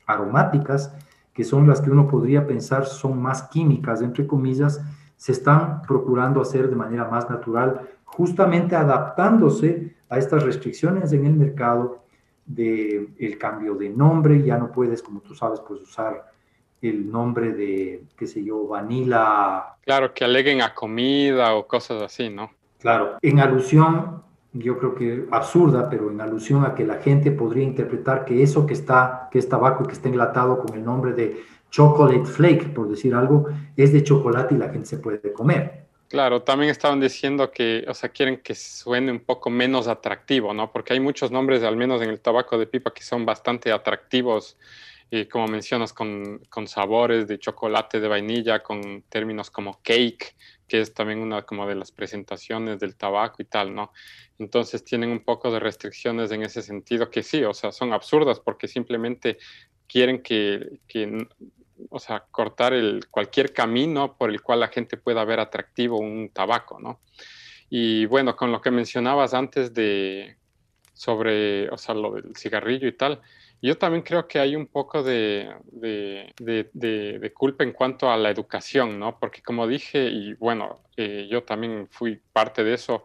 [0.07, 0.93] aromáticas,
[1.33, 4.83] que son las que uno podría pensar son más químicas, entre comillas,
[5.17, 11.35] se están procurando hacer de manera más natural, justamente adaptándose a estas restricciones en el
[11.35, 12.03] mercado
[12.55, 16.31] de el cambio de nombre, ya no puedes, como tú sabes, pues usar
[16.83, 19.77] el nombre de, qué sé yo, vanilla.
[19.83, 22.51] Claro, que aleguen a comida o cosas así, ¿no?
[22.81, 27.65] Claro, en alusión, yo creo que absurda, pero en alusión a que la gente podría
[27.65, 31.13] interpretar que eso que está, que es tabaco y que está enlatado con el nombre
[31.13, 35.80] de chocolate flake, por decir algo, es de chocolate y la gente se puede comer.
[36.11, 40.73] Claro, también estaban diciendo que, o sea, quieren que suene un poco menos atractivo, ¿no?
[40.73, 44.59] Porque hay muchos nombres, al menos en el tabaco de pipa, que son bastante atractivos,
[45.09, 50.35] y como mencionas, con, con sabores de chocolate, de vainilla, con términos como cake,
[50.67, 53.93] que es también una como de las presentaciones del tabaco y tal, ¿no?
[54.37, 58.41] Entonces tienen un poco de restricciones en ese sentido que sí, o sea, son absurdas
[58.41, 59.39] porque simplemente
[59.87, 61.29] quieren que, que
[61.89, 66.31] o sea, cortar el, cualquier camino por el cual la gente pueda ver atractivo un
[66.31, 67.01] tabaco, ¿no?
[67.71, 70.37] Y bueno, con lo que mencionabas antes de
[70.93, 73.21] sobre, o sea, lo del cigarrillo y tal,
[73.63, 78.99] yo también creo que hay un poco de, de, culpa en cuanto a la educación,
[78.99, 79.19] ¿no?
[79.19, 83.05] Porque como dije, y bueno, eh, yo también fui parte de eso,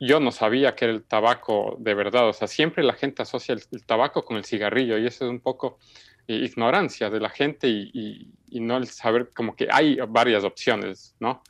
[0.00, 3.54] yo no sabía que era el tabaco de verdad, o sea, siempre la gente asocia
[3.54, 5.78] el tabaco con el cigarrillo y eso es un poco
[6.26, 11.42] ignorancia de la gente y, no el saber como que hay varias opciones, ¿no?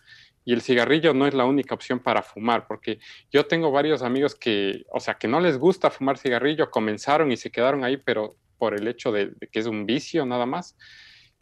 [0.46, 2.98] Y el cigarrillo no es la única opción para fumar, porque
[3.30, 7.36] yo tengo varios amigos que, o sea, que no les gusta fumar cigarrillo, comenzaron y
[7.36, 10.76] se quedaron ahí, pero por el hecho de, que es un vicio nada más,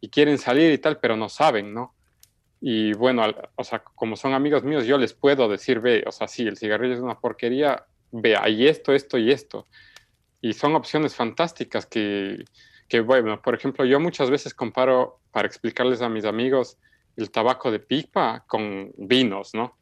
[0.00, 1.94] y quieren salir y tal, pero no saben, ¿no?
[2.60, 3.24] Y bueno,
[3.56, 6.56] o sea, como son amigos míos, yo les puedo decir, ve, o sea, sí, el
[6.56, 9.68] cigarrillo es una porquería, ve, hay esto, esto y esto.
[10.40, 12.44] Y son opciones fantásticas que,
[12.92, 16.76] que bueno, por ejemplo, yo muchas veces comparo para explicarles a mis amigos
[17.16, 19.78] el tabaco de pipa con vinos, ¿no?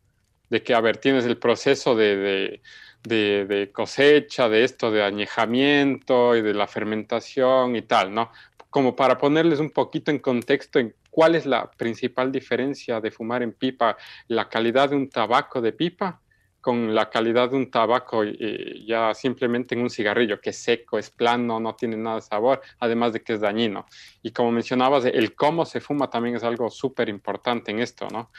[0.48, 2.62] De que, a ver, tienes el proceso de,
[3.02, 8.30] de, cosecha, de esto, de añejamiento y de la fermentación y tal, ¿no?
[8.70, 13.42] Como para ponerles un poquito en contexto en cuál es la principal diferencia de fumar
[13.42, 13.96] en pipa,
[14.28, 16.20] la calidad de un tabaco de pipa
[16.60, 20.98] con la calidad de un tabaco y, ya simplemente en un cigarrillo, que es seco,
[20.98, 23.86] es plano, no tiene nada de sabor, además de que es dañino.
[24.22, 28.30] Y como mencionabas, el cómo se fuma también es algo súper importante en esto, ¿no?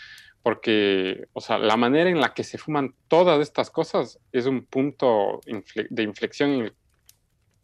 [0.44, 4.66] Porque, o sea, la manera en la que se fuman todas estas cosas es un
[4.66, 6.74] punto de inflexión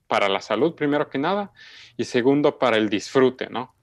[0.07, 1.51] para la salud, primero que nada,
[1.97, 3.76] y segundo, para el disfrute, ¿no?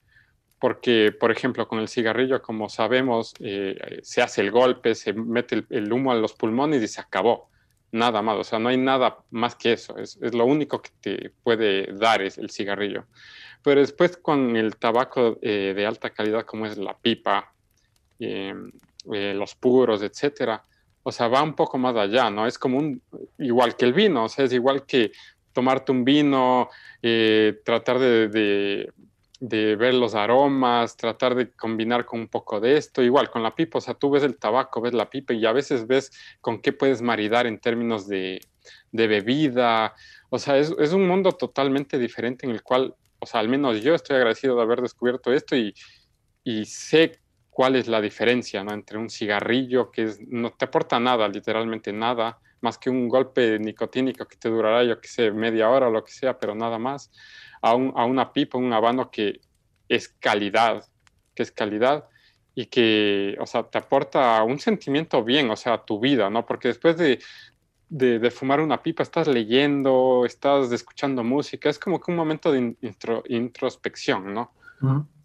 [0.64, 5.66] Porque, por ejemplo, con el cigarrillo, como sabemos, eh, se hace el golpe, se mete
[5.68, 7.50] el, humo a los pulmones y se acabó.
[7.92, 9.98] Nada más, o sea, no hay nada más que eso.
[9.98, 13.04] Es, lo único que te puede dar es el cigarrillo.
[13.62, 17.52] Pero después con el tabaco eh, de alta calidad, como es la pipa,
[18.18, 18.54] eh,
[19.04, 20.64] los puros, etcétera,
[21.02, 22.46] o sea, va un poco más allá, ¿no?
[22.46, 23.02] Es como un,
[23.36, 25.12] igual que el vino, o sea, es igual que
[25.52, 26.70] tomarte un vino,
[27.64, 28.88] tratar de
[29.48, 33.78] ver los aromas, tratar de combinar con un poco de esto, igual con la pipa,
[33.78, 36.72] o sea, tú ves el tabaco, ves la pipa y a veces ves con qué
[36.72, 38.40] puedes maridar en términos de,
[38.92, 39.94] bebida,
[40.30, 43.94] o sea, es, un mundo totalmente diferente en el cual, o sea, al menos yo
[43.94, 45.74] estoy agradecido de haber descubierto esto y,
[46.64, 47.20] sé
[47.50, 48.72] cuál es la diferencia, ¿no?
[48.72, 54.26] Entre un cigarrillo que no te aporta nada, literalmente nada, más que un golpe nicotínico
[54.26, 57.10] que te durará, yo que sé, media hora o lo que sea, pero nada más
[57.64, 59.40] a, una pipa, un habano que
[59.88, 60.84] es calidad,
[61.34, 62.04] que es calidad
[62.54, 66.44] y que, o sea, te aporta un sentimiento bien, o sea, a tu vida, ¿no?
[66.44, 67.18] Porque después de,
[67.88, 72.76] de, fumar una pipa estás leyendo, estás escuchando música, es como que un momento de
[73.28, 74.52] introspección, ¿no?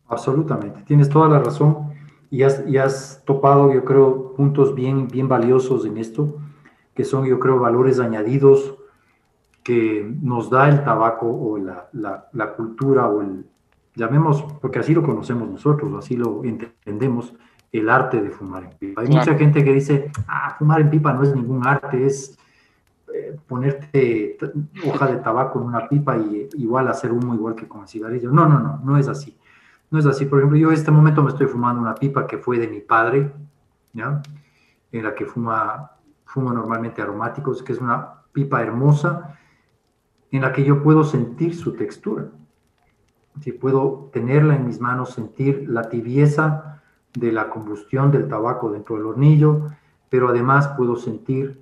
[0.08, 1.94] Absolutamente, tienes toda la razón
[2.32, 6.40] y has, y has topado, yo creo, puntos bien, bien valiosos en esto,
[6.96, 8.79] que son, yo creo, valores añadidos
[9.64, 11.90] que nos da el tabaco o la,
[12.34, 13.46] la, cultura o el,
[13.96, 17.34] llamemos, porque así lo conocemos nosotros, así lo entendemos,
[17.72, 19.02] el arte de fumar en pipa.
[19.02, 22.38] Hay mucha gente que dice, ah, fumar en pipa no es ningún arte, es
[23.14, 24.38] eh, ponerte
[24.88, 28.32] hoja de tabaco en una pipa y igual hacer humo igual que con el cigarrillo.
[28.32, 29.38] No, no, no, no es así.
[29.92, 30.26] No es así.
[30.26, 32.80] Por ejemplo, yo en este momento me estoy fumando una pipa que fue de mi
[32.80, 33.32] padre,
[33.94, 34.22] ¿ya?
[34.92, 35.92] En la que fuma,
[36.26, 39.39] fumo normalmente aromáticos, que es una pipa hermosa
[40.32, 42.30] en la que yo puedo sentir su textura.
[43.42, 46.82] Si puedo tenerla en mis manos, sentir la tibieza
[47.14, 49.68] de la combustión del tabaco dentro del hornillo,
[50.10, 51.62] pero además puedo sentir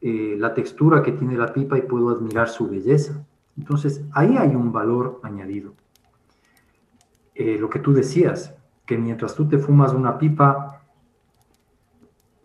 [0.00, 3.24] eh, la textura que tiene la pipa y puedo admirar su belleza.
[3.56, 5.74] Entonces, ahí hay un valor añadido.
[7.34, 8.54] Eh, lo que tú decías,
[8.86, 10.82] que mientras tú te fumas una pipa,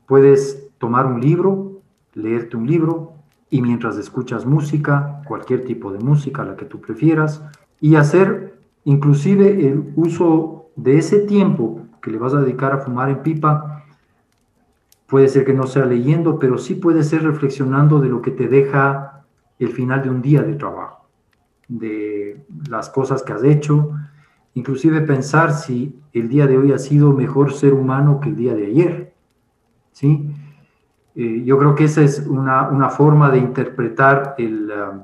[0.07, 1.81] puedes tomar un libro,
[2.13, 3.12] leerte un libro,
[3.53, 7.43] y mientras escuchas música, cualquier tipo de música, la que tú prefieras,
[7.79, 13.11] y hacer inclusive el uso de ese tiempo que le vas a dedicar a fumar
[13.11, 13.85] en pipa,
[15.05, 18.47] puede ser que no sea leyendo, pero sí puede ser reflexionando de lo que te
[18.47, 19.23] deja
[19.59, 21.05] el final de un día de trabajo,
[21.67, 23.91] de las cosas que has hecho,
[24.55, 28.55] inclusive pensar si el día de hoy ha sido mejor ser humano que el día
[28.55, 29.13] de ayer,
[29.91, 30.32] ¿sí?
[31.15, 35.03] Eh, yo creo que esa es una, una forma de interpretar el, um,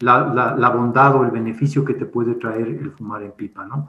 [0.00, 3.88] la, la, bondad o el beneficio que te puede traer el fumar en pipa, ¿no?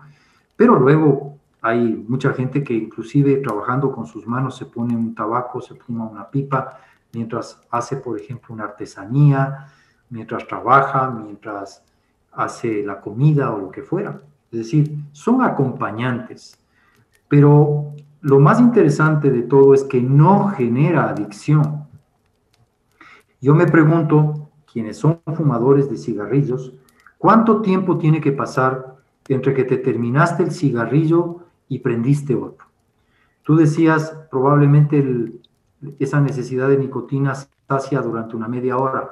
[0.56, 5.62] Pero luego hay mucha gente que inclusive trabajando con sus manos se pone un tabaco,
[5.62, 6.80] se fuma una pipa,
[7.14, 9.68] mientras hace, por ejemplo, una artesanía,
[10.10, 11.84] mientras trabaja, mientras
[12.32, 14.22] hace la comida o lo que fuera.
[14.52, 16.58] Es decir, son acompañantes,
[17.28, 21.88] pero lo más interesante de todo es que no genera adicción.
[23.42, 26.74] Yo me pregunto, quienes son fumadores de cigarrillos,
[27.18, 28.98] ¿cuánto tiempo tiene que pasar
[29.28, 31.40] entre que te terminaste el cigarrillo
[31.70, 32.66] y prendiste otro?
[33.44, 35.32] Tú decías, probablemente
[35.98, 37.34] esa necesidad de nicotina
[37.68, 39.10] sacia durante una media hora.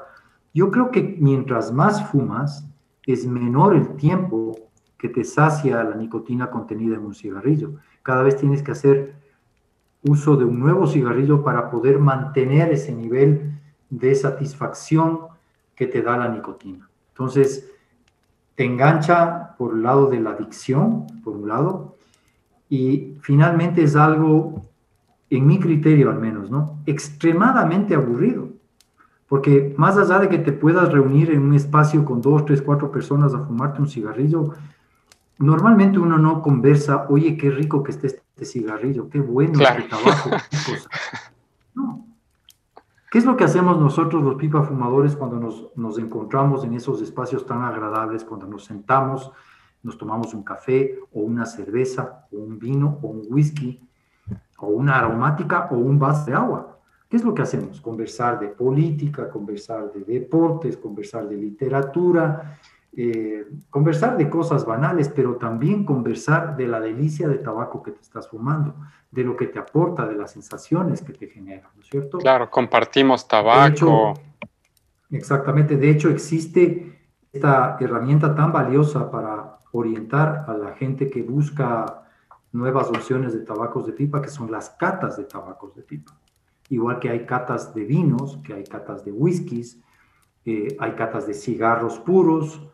[0.54, 2.68] Yo creo que mientras más fumas,
[3.06, 4.56] es menor el tiempo
[4.98, 7.76] que te sacia la nicotina contenida en un cigarrillo
[8.08, 9.16] cada vez tienes que hacer
[10.04, 13.52] uso de un nuevo cigarrillo para poder mantener ese nivel
[13.90, 15.20] de satisfacción
[15.76, 16.90] que te da la nicotina.
[17.10, 17.70] Entonces,
[18.56, 21.98] te engancha por el lado de la adicción, por un lado,
[22.70, 24.62] y finalmente es algo,
[25.30, 26.80] en mi criterio al menos, ¿no?
[26.86, 28.48] Extremadamente aburrido.
[29.28, 32.90] Porque más allá de que te puedas reunir en un espacio con dos, tres, cuatro
[32.90, 34.54] personas a fumarte un cigarrillo,
[35.40, 40.30] normalmente uno no conversa, oye, qué rico que esté este cigarrillo, qué bueno este tabaco.
[41.74, 42.08] No.
[43.12, 47.04] ¿Qué es lo que hacemos nosotros los pipa fumadores cuando nos, nos, encontramos en esos
[47.04, 49.32] espacios tan agradables, cuando nos sentamos,
[49.84, 53.80] nos tomamos un café o una cerveza o un vino o un whisky
[54.58, 56.80] o una aromática o un vaso de agua?
[57.08, 57.80] ¿Qué es lo que hacemos?
[57.80, 62.60] Conversar de política, conversar de deportes, conversar de literatura,
[63.00, 68.02] eh, conversar de cosas banales, pero también conversar de la delicia de tabaco que te
[68.02, 68.74] estás fumando,
[69.12, 72.18] de lo que te aporta, de las sensaciones que te genera, ¿no es cierto?
[72.18, 74.16] Claro, compartimos tabaco.
[75.12, 77.00] exactamente, de hecho existe
[77.32, 82.04] esta herramienta tan valiosa para orientar a la gente que busca
[82.52, 86.18] nuevas opciones de tabacos de pipa, que son las catas de tabacos de pipa.
[86.70, 89.80] Igual que hay catas de vinos, que hay catas de whiskies,
[90.46, 92.68] eh, hay catas de cigarros puros,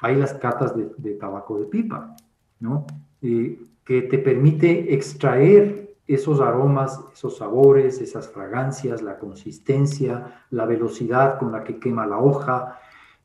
[0.00, 2.16] hay las catas de, tabaco de pipa,
[2.60, 2.86] ¿no?
[3.20, 11.52] que te permite extraer esos aromas, esos sabores, esas fragancias, la consistencia, la velocidad con
[11.52, 12.78] la que quema la hoja,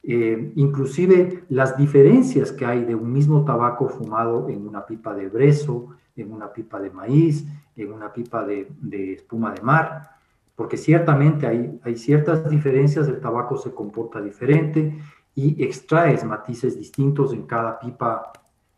[0.04, 5.30] eh, inclusive las diferencias que hay de un mismo tabaco fumado en una pipa de
[5.30, 7.46] brezo, en una pipa de maíz,
[7.78, 8.68] en una pipa de,
[9.14, 10.10] espuma de mar,
[10.56, 15.00] porque ciertamente hay, hay ciertas diferencias, el tabaco se comporta diferente
[15.36, 18.32] y extraes matices distintos en cada pipa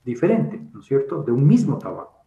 [0.03, 1.24] diferente, ¿no es cierto?
[1.24, 2.24] De un mismo tabaco.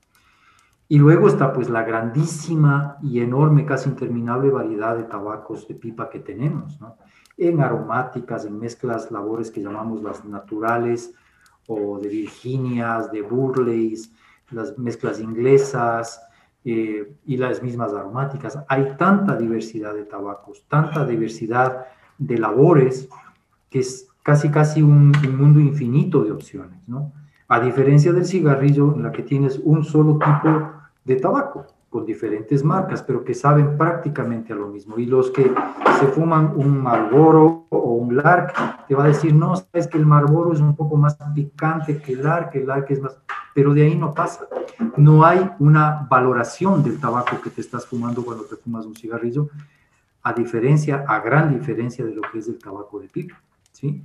[0.89, 6.09] Y luego está pues la grandísima y enorme, casi interminable variedad de tabacos de pipa
[6.09, 6.97] que tenemos, ¿no?
[7.37, 11.15] En aromáticas, en mezclas, labores que llamamos las naturales,
[11.69, 14.13] o de Virginias, de Burleys,
[14.51, 16.21] las mezclas inglesas
[16.65, 18.59] eh, y las mismas aromáticas.
[18.69, 23.09] Hay tanta diversidad de tabacos, tanta diversidad de labores
[23.71, 27.13] que es casi casi un, mundo infinito de opciones, ¿no?
[27.49, 30.71] A diferencia del cigarrillo, en la que tienes un solo tipo
[31.03, 34.99] de tabaco con diferentes marcas, pero que saben prácticamente a lo mismo.
[34.99, 35.51] Y los que
[35.99, 38.53] se fuman un Marlboro o un Lark,
[38.87, 42.13] te va a decir, no, sabes que el Marlboro es un poco más picante que
[42.13, 43.17] el Lark, el Lark es más...
[43.55, 44.47] Pero de ahí no pasa.
[44.99, 49.49] No hay una valoración del tabaco que te estás fumando cuando te fumas un cigarrillo,
[50.23, 53.41] a diferencia, a gran diferencia de lo que es el tabaco de pipa,
[53.73, 54.03] ¿sí?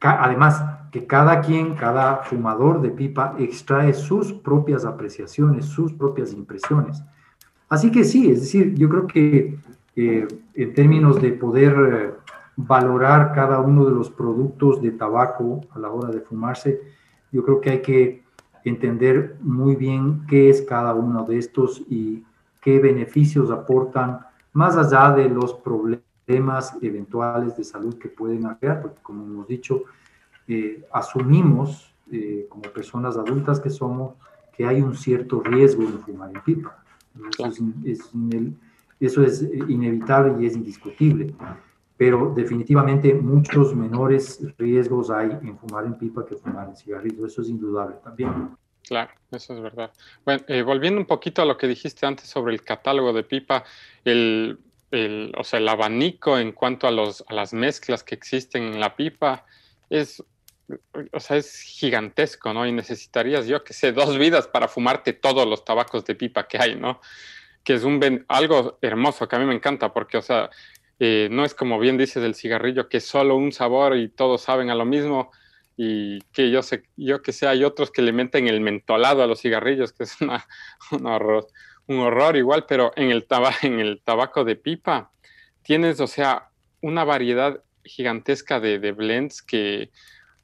[0.00, 7.02] Además, que cada quien, cada fumador de pipa extrae sus propias apreciaciones, sus propias impresiones.
[7.68, 9.58] Así que sí, es decir, yo creo que
[9.96, 12.14] eh, en términos de poder eh,
[12.56, 16.80] valorar cada uno de los productos de tabaco a la hora de fumarse,
[17.32, 18.24] yo creo que hay que
[18.64, 22.24] entender muy bien qué es cada uno de estos y
[22.60, 24.20] qué beneficios aportan
[24.52, 29.48] más allá de los problemas temas eventuales de salud que pueden haber, porque como hemos
[29.48, 29.84] dicho,
[30.48, 34.14] eh, asumimos eh, como personas adultas que somos
[34.56, 36.82] que hay un cierto riesgo en fumar en pipa.
[39.00, 41.34] Eso es, inevitable y es indiscutible,
[41.96, 47.42] pero definitivamente muchos menores riesgos hay en fumar en pipa que fumar en cigarrillo, eso
[47.42, 48.50] es indudable también.
[48.86, 49.92] Claro, eso es verdad.
[50.24, 53.64] Bueno, eh, volviendo un poquito a lo que dijiste antes sobre el catálogo de pipa,
[54.04, 54.58] el,
[54.94, 58.80] el, o sea, el abanico en cuanto a, los, a las mezclas que existen en
[58.80, 59.44] la pipa
[59.90, 60.22] es,
[61.12, 62.66] o sea, es gigantesco, ¿no?
[62.66, 66.58] Y necesitarías, yo que sé, dos vidas para fumarte todos los tabacos de pipa que
[66.58, 67.00] hay, ¿no?
[67.62, 70.50] Que es un algo hermoso que a mí me encanta porque, o sea,
[71.00, 74.42] eh, no es como bien dices del cigarrillo que es solo un sabor y todos
[74.42, 75.32] saben a lo mismo
[75.76, 79.26] y que yo sé, yo que sé, hay otros que le meten el mentolado a
[79.26, 80.46] los cigarrillos, que es una,
[80.92, 81.48] una horror
[81.86, 83.26] un horror igual, pero en el,
[83.62, 85.10] en el tabaco de pipa
[85.62, 86.48] tienes, o sea,
[86.80, 89.90] una variedad gigantesca de, blends que,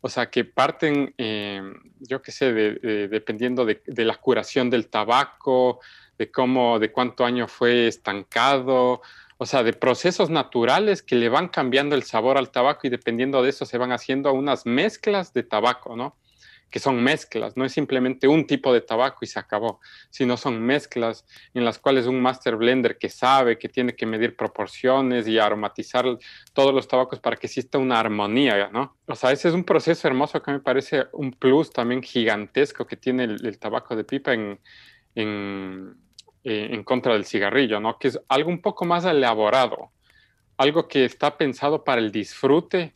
[0.00, 5.80] o sea, que parten, em, yo qué sé, dependiendo de, la curación del tabaco,
[6.18, 9.02] de cómo, de cuánto año fue estancado,
[9.38, 13.42] o sea, de procesos naturales que le van cambiando el sabor al tabaco y dependiendo
[13.42, 16.16] de eso se van haciendo unas mezclas de tabaco, ¿no?
[16.70, 20.62] Que son mezclas, no es simplemente un tipo de tabaco y se acabó, sino son
[20.62, 25.38] mezclas en las cuales un master blender que sabe que tiene que medir proporciones y
[25.38, 26.06] aromatizar
[26.52, 28.96] todos los tabacos para que exista una armonía, ¿no?
[29.06, 32.96] O sea, ese es un proceso hermoso que me parece un plus también gigantesco que
[32.96, 34.60] tiene el, tabaco de pipa en,
[35.16, 35.96] en,
[36.44, 37.98] eh, en contra del cigarrillo, ¿no?
[37.98, 39.90] Que es algo un poco más elaborado,
[40.56, 42.94] algo que está pensado para el disfrute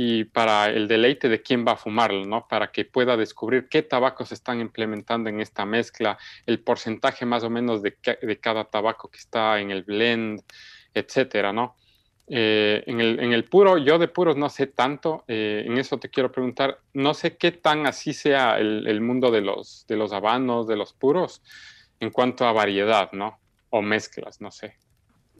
[0.00, 2.46] y para el deleite de quién va a fumarlo, ¿no?
[2.46, 7.50] Para que pueda descubrir qué tabacos están implementando en esta mezcla, el porcentaje más o
[7.50, 10.40] menos de, de cada tabaco que está en el blend,
[10.94, 11.74] etcétera, ¿no?
[12.28, 15.98] Eh, en, el, en, el, puro, yo de puros no sé tanto, eh, en eso
[15.98, 19.96] te quiero preguntar, no sé qué tan así sea el, el, mundo de los, de
[19.96, 21.42] los habanos, de los puros,
[21.98, 23.40] en cuanto a variedad, ¿no?
[23.70, 24.76] O mezclas, no sé.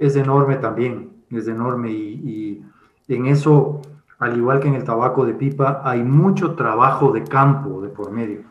[0.01, 2.61] Es enorme también, es enorme y,
[3.07, 3.83] y en eso
[4.19, 8.11] al igual que en el tabaco de pipa, hay mucho trabajo de campo de por
[8.11, 8.43] medio.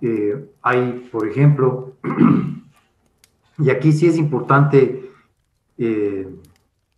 [0.00, 1.92] Eh, hay, por ejemplo,
[3.58, 5.10] y aquí sí es importante
[5.78, 6.28] eh,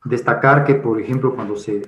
[0.05, 1.83] destacar que, por ejemplo, cuando se,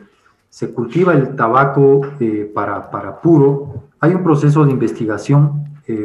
[0.48, 5.58] se cultiva el tabaco eh, para, para, puro, hay un proceso de investigación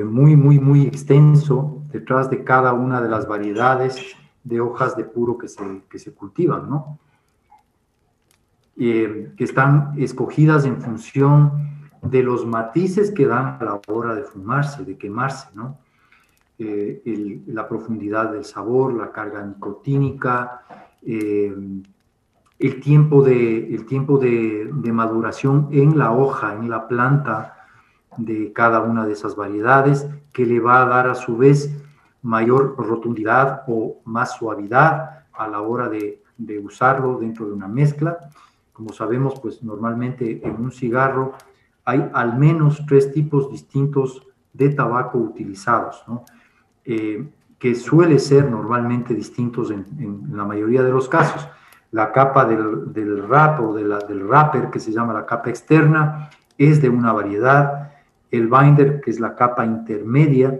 [0.09, 5.37] muy, muy, muy extenso detrás de cada una de las variedades de hojas de puro
[5.37, 6.97] que se, que se cultivan, ¿no?
[8.77, 11.69] Eh, que están escogidas en función
[12.01, 15.77] de los matices que dan a la hora de fumarse, de quemarse, ¿no?
[16.59, 20.61] Eh, la profundidad del sabor, la carga nicotínica,
[21.01, 21.55] eh,
[22.59, 27.67] el tiempo, de, el tiempo de, de, maduración en la hoja, en la planta
[28.17, 31.73] de cada una de esas variedades, que le va a dar a su vez
[32.21, 38.17] mayor rotundidad o más suavidad a la hora de, de usarlo dentro de una mezcla.
[38.75, 41.31] Como sabemos, pues normalmente en un cigarro
[41.85, 46.03] hay al menos tres tipos distintos de tabaco utilizados.
[46.83, 47.25] Eh,
[47.57, 51.47] que suele ser normalmente distintos en, la mayoría de los casos.
[51.91, 56.29] La capa del, del wrap o de del wrapper, que se llama la capa externa,
[56.57, 57.93] es de una variedad.
[58.29, 60.59] El binder, que es la capa intermedia,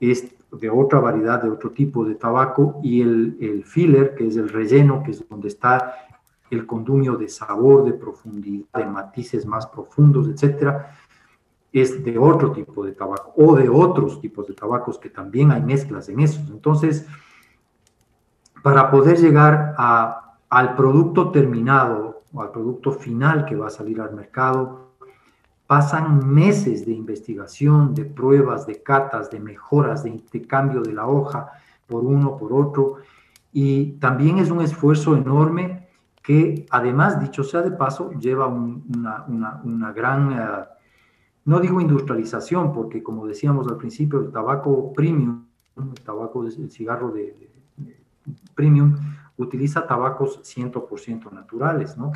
[0.00, 2.78] es de otra variedad, de otro tipo de tabaco.
[2.82, 5.94] Y el, el filler, que es el relleno, que es donde está
[6.50, 10.96] el condumio de sabor, de profundidad, de matices más profundos, etcétera,
[11.72, 15.62] es de otro tipo de tabaco o de otros tipos de tabacos que también hay
[15.62, 16.48] mezclas en esos.
[16.48, 17.06] Entonces,
[18.62, 24.14] para poder llegar al producto terminado o al producto final que va a salir al
[24.14, 24.84] mercado,
[25.66, 31.50] pasan meses de investigación, de pruebas, de catas, de mejoras, de, cambio de la hoja
[31.88, 32.96] por uno, por otro,
[33.52, 35.83] y también es un esfuerzo enorme
[36.24, 40.64] que además, dicho sea de paso, lleva una, gran, eh,
[41.44, 45.44] no digo industrialización, porque como decíamos al principio, el tabaco premium,
[45.76, 47.36] el tabaco, el cigarro de,
[48.54, 48.96] premium,
[49.36, 52.12] utiliza tabacos 100% naturales, ¿no?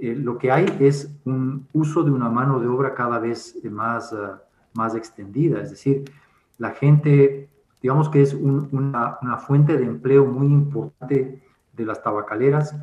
[0.00, 4.10] Eh, lo que hay es un uso de una mano de obra cada vez más,
[4.14, 4.16] eh,
[4.72, 6.04] más extendida, es decir,
[6.56, 7.50] la gente,
[7.82, 11.42] digamos que es una, una, fuente de empleo muy importante
[11.74, 12.74] de las tabacaleras,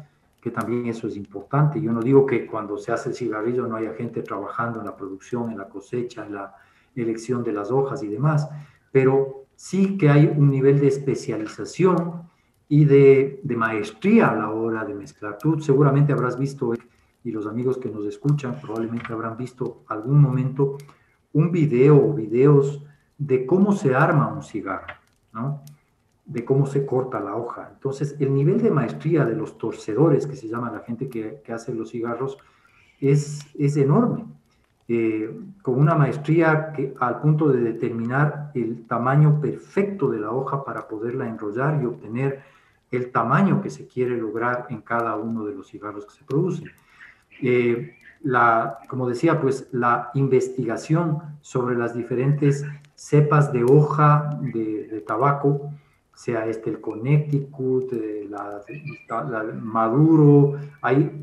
[0.42, 1.80] que también eso es importante.
[1.80, 4.96] Yo no digo que cuando se hace el cigarrillo no haya gente trabajando en la
[4.96, 6.56] producción, en la cosecha, en la
[6.96, 8.50] elección de las hojas y demás,
[8.92, 12.24] pero sí que hay un nivel de especialización
[12.68, 15.38] y de, de maestría a la hora de mezclar.
[15.38, 16.74] Tú seguramente habrás visto
[17.24, 20.78] y los amigos que nos escuchan probablemente habrán visto algún momento
[21.34, 22.84] un video o videos
[23.18, 24.96] de cómo se arma un cigarro,
[25.32, 25.64] ¿no?
[26.32, 27.70] De cómo se corta la hoja.
[27.74, 31.54] Entonces, el nivel de maestría de los torcedores, que se llama la gente que, que
[31.54, 32.38] hace los cigarros,
[33.00, 34.26] es, es enorme.
[34.88, 40.66] Eh, con una maestría que, al punto de determinar el tamaño perfecto de la hoja
[40.66, 42.42] para poderla enrollar y obtener
[42.92, 46.72] el tamaño que se quiere lograr en cada uno de los cigarros que se producen.
[47.42, 52.66] Eh, la, como decía, pues la investigación sobre las diferentes
[52.96, 55.72] cepas de hoja de, tabaco,
[56.14, 57.92] sea este el Connecticut,
[58.30, 58.64] la,
[59.62, 61.20] Maduro, hay,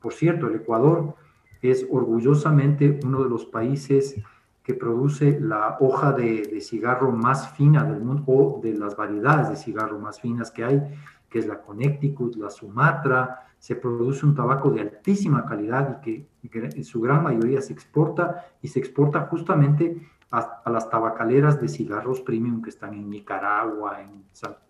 [0.00, 1.14] por cierto, el Ecuador
[1.62, 4.16] es orgullosamente uno de los países
[4.62, 9.48] que produce la hoja de, de, cigarro más fina del mundo, o de las variedades
[9.48, 10.82] de cigarro más finas que hay,
[11.30, 16.58] que es la Connecticut, la Sumatra, se produce un tabaco de altísima calidad y que
[16.64, 20.00] en su gran mayoría se exporta y se exporta justamente
[20.30, 24.00] a, las tabacaleras de cigarros premium que están en Nicaragua,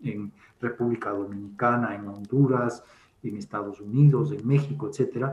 [0.02, 2.82] en, República Dominicana, en Honduras,
[3.22, 5.26] en Estados Unidos, en México, etc.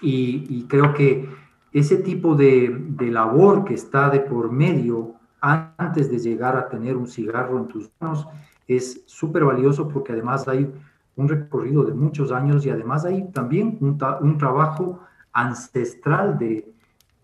[0.00, 1.28] Y, creo que
[1.72, 6.96] ese tipo de, de labor que está de por medio antes de llegar a tener
[6.96, 8.26] un cigarro en tus manos
[8.68, 10.72] es súper valioso porque además hay
[11.16, 15.00] un recorrido de muchos años y además hay también un, un trabajo
[15.32, 16.72] ancestral de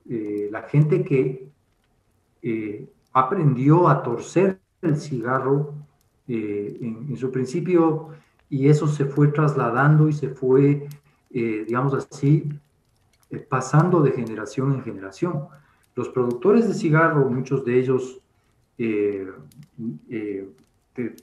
[0.09, 1.48] eh, la gente que
[2.43, 5.75] eh, aprendió a torcer el cigarro
[6.27, 8.11] eh, en, su principio
[8.49, 10.89] y eso se fue trasladando y se fue,
[11.31, 12.49] digamos así,
[13.49, 15.47] pasando de generación en generación.
[15.95, 18.21] Los productores de cigarro, muchos de ellos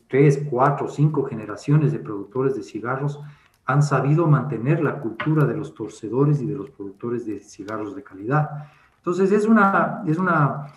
[0.07, 3.19] tres, cuatro, cinco generaciones de productores de cigarros
[3.65, 8.03] han sabido mantener la cultura de los torcedores y de los productores de cigarros de
[8.03, 8.69] calidad.
[8.97, 10.67] Entonces es una, es una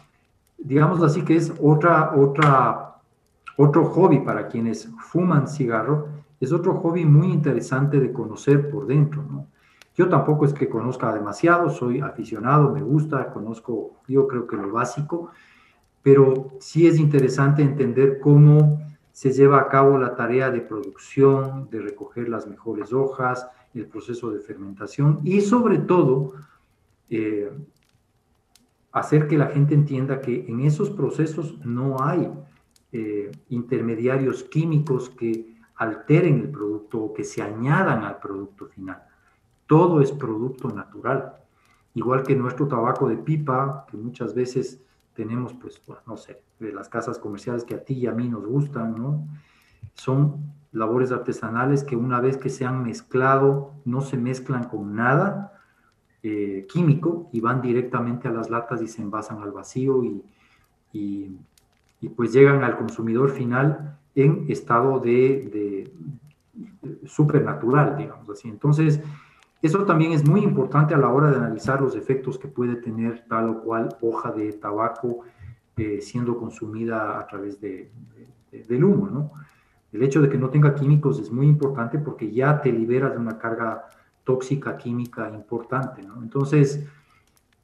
[0.59, 2.97] digamos así que es otra, otra,
[3.57, 6.09] otro hobby para quienes fuman cigarro,
[6.41, 9.25] es otro hobby muy interesante de conocer por dentro.
[9.97, 14.71] Yo tampoco es que conozca demasiado, soy aficionado, me gusta, conozco, yo creo que lo
[14.71, 15.31] básico,
[16.03, 18.81] pero sí es interesante entender cómo
[19.11, 24.31] se lleva a cabo la tarea de producción, de recoger las mejores hojas, el proceso
[24.31, 26.35] de fermentación y sobre todo
[27.11, 27.51] eh,
[28.93, 32.31] hacer que la gente entienda que en esos procesos no hay
[32.93, 39.03] eh, intermediarios químicos que alteren el producto o que se añadan al producto final.
[39.67, 41.35] Todo es producto natural.
[41.95, 44.81] Igual que nuestro tabaco de pipa, que muchas veces
[45.15, 48.47] tenemos, pues, no sé, de las casas comerciales que a ti y a mí nos
[48.47, 49.27] gustan, ¿no?
[49.95, 55.58] Son labores artesanales que una vez que se han mezclado, no se mezclan con nada
[56.23, 60.23] eh, químico y van directamente a las latas y se envasan al vacío y,
[60.93, 61.31] y,
[62.17, 65.91] pues llegan al consumidor final en estado de,
[66.73, 68.49] de supernatural, digamos así.
[68.49, 69.01] Entonces,
[69.61, 73.25] eso también es muy importante a la hora de analizar los efectos que puede tener
[73.29, 75.21] tal o cual hoja de tabaco
[75.77, 77.91] eh, siendo consumida a través de,
[78.51, 79.33] del humo, ¿no?
[79.93, 83.19] El hecho de que no tenga químicos es muy importante porque ya te libera de
[83.19, 83.87] una carga
[84.29, 86.23] tóxica química importante, ¿no?
[86.23, 86.85] Entonces,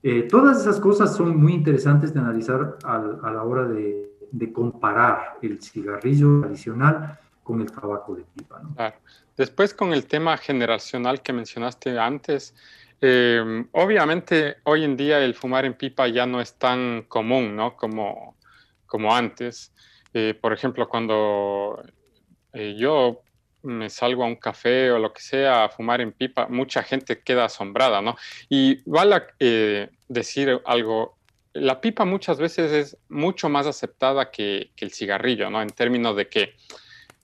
[0.03, 5.37] eh, todas esas cosas son muy interesantes de analizar a, la hora de, de comparar
[5.43, 8.61] el cigarrillo tradicional con el tabaco de pipa.
[8.63, 8.75] ¿no?
[8.75, 8.97] Claro.
[9.37, 12.55] Después con el tema generacional que mencionaste antes,
[13.03, 17.77] em, obviamente hoy en día el fumar en pipa ya no es tan común ¿no?
[17.77, 18.37] como,
[18.87, 19.71] como antes.
[20.15, 21.83] Eh, por ejemplo, cuando
[22.55, 23.24] eh, yo
[23.65, 27.21] me salgo a un café o lo que sea a fumar en pipa, mucha gente
[27.21, 28.17] queda asombrada, ¿no?
[28.49, 31.17] Y vale eh, decir algo,
[31.55, 35.63] la pipa muchas veces es mucho más aceptada que, el cigarrillo, ¿no?
[35.63, 36.55] En términos de que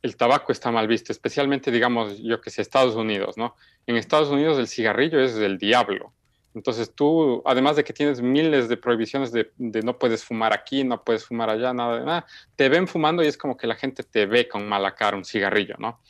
[0.02, 3.54] el tabaco está mal visto, especialmente, digamos, yo que sé, Estados Unidos, ¿no?
[3.86, 6.12] En Estados Unidos el cigarrillo es del diablo.
[6.54, 11.04] Entonces tú, además de que tienes miles de prohibiciones de, no puedes fumar aquí, no
[11.04, 12.26] puedes fumar allá, nada de nada,
[12.56, 15.24] te ven fumando y es como que la gente te ve con mala cara un
[15.24, 16.00] cigarrillo, ¿no?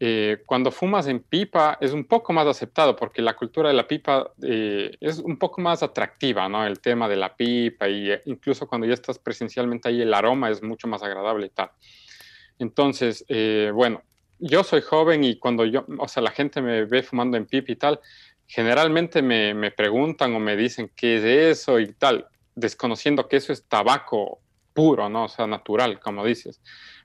[0.00, 3.86] Eh, cuando fumas en pipa es un poco más aceptado porque la cultura de la
[3.86, 6.66] pipa eh, es un poco más atractiva, ¿no?
[6.66, 10.50] El tema de la pipa y eh, incluso cuando ya estás presencialmente ahí el aroma
[10.50, 11.70] es mucho más agradable y tal.
[12.58, 13.24] Entonces,
[13.74, 14.02] bueno,
[14.38, 17.72] yo soy joven y cuando yo, o sea, la gente me ve fumando en pipa
[17.72, 18.00] y tal,
[18.46, 23.52] generalmente me, me, preguntan o me dicen qué es eso y tal, desconociendo que eso
[23.52, 24.40] es tabaco
[24.72, 25.24] puro, ¿no?
[25.24, 26.60] O sea, natural, como dices,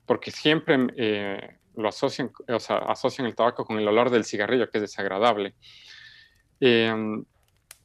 [0.06, 4.70] porque siempre eh, lo asocian, o sea, asocian el tabaco con el olor del cigarrillo,
[4.70, 5.56] que es desagradable.
[6.60, 7.24] Em,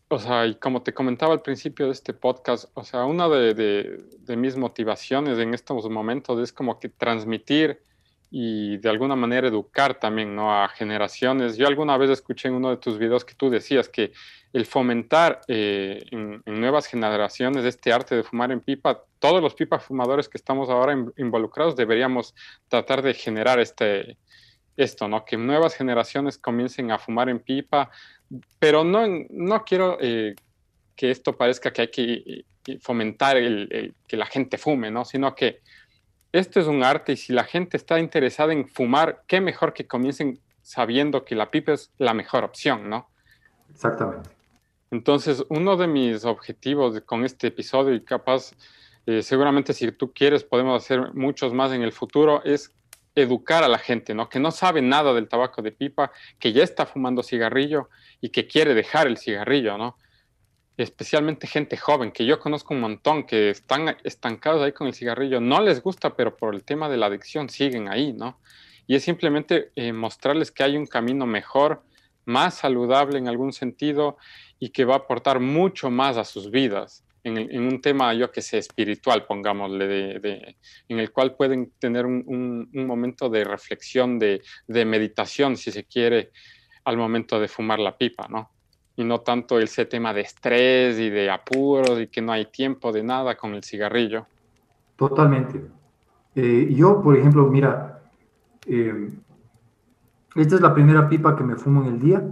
[0.08, 3.54] o sea, y como te comentaba al principio de este podcast, o sea, una de,
[3.54, 7.82] de, de mis motivaciones en estos momentos es como que transmitir
[8.30, 10.52] y de alguna manera educar también ¿no?
[10.52, 11.56] a generaciones.
[11.56, 14.12] Yo alguna vez escuché en uno de tus videos que tú decías que
[14.54, 19.80] el fomentar eh, en, nuevas generaciones este arte de fumar en pipa, todos los pipa
[19.80, 22.36] fumadores que estamos ahora involucrados deberíamos
[22.68, 24.16] tratar de generar este,
[24.76, 25.24] esto, ¿no?
[25.24, 27.90] que nuevas generaciones comiencen a fumar en pipa,
[28.60, 30.36] pero no, no quiero eh,
[30.94, 35.04] que esto parezca que hay que eh, fomentar que la gente fume, ¿no?
[35.04, 35.62] sino que
[36.30, 39.88] esto es un arte y si la gente está interesada en fumar, qué mejor que
[39.88, 43.10] comiencen sabiendo que la pipa es la mejor opción, ¿no?
[43.68, 44.43] Exactamente.
[44.90, 48.52] Entonces, uno de mis objetivos con este episodio y capaz,
[49.06, 52.72] eh, seguramente si tú quieres podemos hacer muchos más en el futuro, es
[53.14, 54.28] educar a la gente, ¿no?
[54.28, 57.88] Que no sabe nada del tabaco de pipa, que ya está fumando cigarrillo
[58.20, 59.96] y que quiere dejar el cigarrillo, ¿no?
[60.76, 65.40] especialmente gente joven, que yo conozco un montón, que están estancados ahí con el cigarrillo,
[65.40, 68.40] no les gusta, pero por el tema de la adicción siguen ahí, ¿no?
[68.86, 71.82] Y es simplemente eh, mostrarles que hay un camino mejor,
[72.26, 74.16] más saludable en algún sentido
[74.58, 77.04] y que va a aportar mucho más a sus vidas.
[77.22, 80.56] En, un tema, yo que sé, espiritual, pongámosle, de,
[80.88, 85.84] en el cual pueden tener un, un momento de reflexión, de, de meditación, si se
[85.84, 86.32] quiere,
[86.84, 88.50] al momento de fumar la pipa, ¿no?
[88.96, 92.92] y no tanto ese tema de estrés y de apuros y que no hay tiempo
[92.92, 94.26] de nada con el cigarrillo.
[94.96, 95.60] Totalmente.
[96.36, 98.02] Eh, yo, por ejemplo, mira,
[98.66, 99.10] eh,
[100.36, 102.22] esta es la primera pipa que me fumo en el día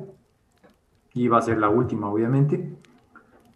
[1.15, 2.77] y va a ser la última, obviamente,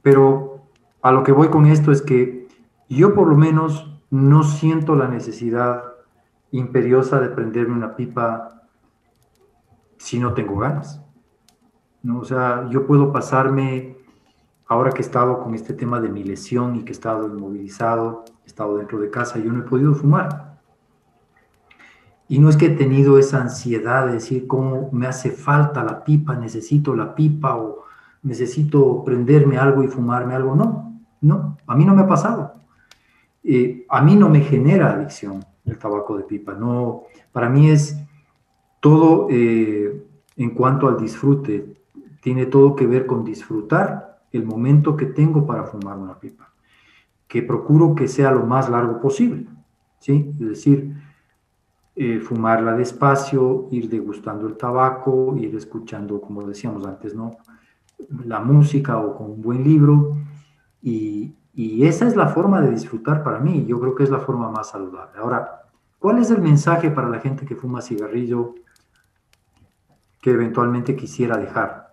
[0.02, 0.60] pero
[1.02, 2.48] a lo que voy con esto es que
[2.88, 5.82] yo por lo menos no siento la necesidad
[6.50, 8.62] imperiosa de prenderme una pipa
[9.96, 11.02] si no tengo ganas.
[12.02, 12.20] ¿no?
[12.20, 13.96] O sea, yo puedo pasarme,
[14.66, 18.24] ahora que he estado con este tema de mi lesión y que he estado inmovilizado,
[18.44, 20.45] he estado dentro de casa, yo no he podido fumar.
[22.28, 26.02] Y no es que he tenido esa ansiedad de decir cómo me hace falta la
[26.04, 27.84] pipa, necesito la pipa o
[28.22, 30.56] necesito prenderme algo y fumarme algo.
[30.56, 32.54] No, no, a mí no me ha pasado.
[33.44, 36.54] Eh, a mí no me genera adicción el tabaco de pipa.
[36.54, 37.96] No, para mí es
[38.80, 40.04] todo eh,
[40.36, 41.76] en cuanto al disfrute
[42.20, 46.52] tiene todo que ver con disfrutar el momento que tengo para fumar una pipa,
[47.28, 49.46] que procuro que sea lo más largo posible,
[50.00, 50.34] ¿sí?
[50.40, 50.92] Es decir,
[51.96, 57.38] eh, fumarla despacio, ir degustando el tabaco, ir escuchando, como decíamos antes, ¿no?
[58.26, 60.16] La música o con un buen libro.
[60.82, 63.64] Y, y esa es la forma de disfrutar para mí.
[63.66, 65.18] Yo creo que es la forma más saludable.
[65.18, 65.62] Ahora,
[65.98, 68.54] ¿cuál es el mensaje para la gente que fuma cigarrillo
[70.20, 71.86] que eventualmente quisiera dejar?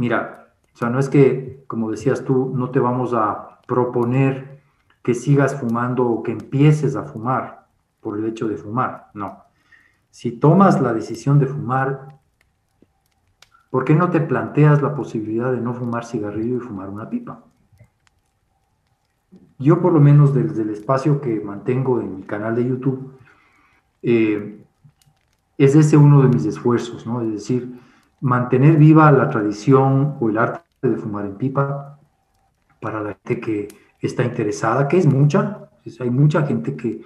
[0.00, 4.62] mira, o sea, no es que, como decías tú, no te vamos a proponer
[5.02, 7.59] que sigas fumando o que empieces a fumar
[8.00, 9.44] por el hecho de fumar, no.
[10.10, 12.18] Si tomas la decisión de fumar,
[13.70, 17.44] ¿por qué no te planteas la posibilidad de no fumar cigarrillo y fumar una pipa?
[19.58, 23.12] Yo por lo menos desde el espacio que mantengo en mi canal de YouTube,
[24.02, 24.64] eh,
[25.58, 27.20] es ese uno de mis esfuerzos, ¿no?
[27.20, 27.78] Es decir,
[28.20, 31.98] mantener viva la tradición o el arte de fumar en pipa
[32.80, 33.68] para la gente que
[34.00, 35.68] está interesada, que es mucha,
[36.00, 37.02] hay mucha gente que,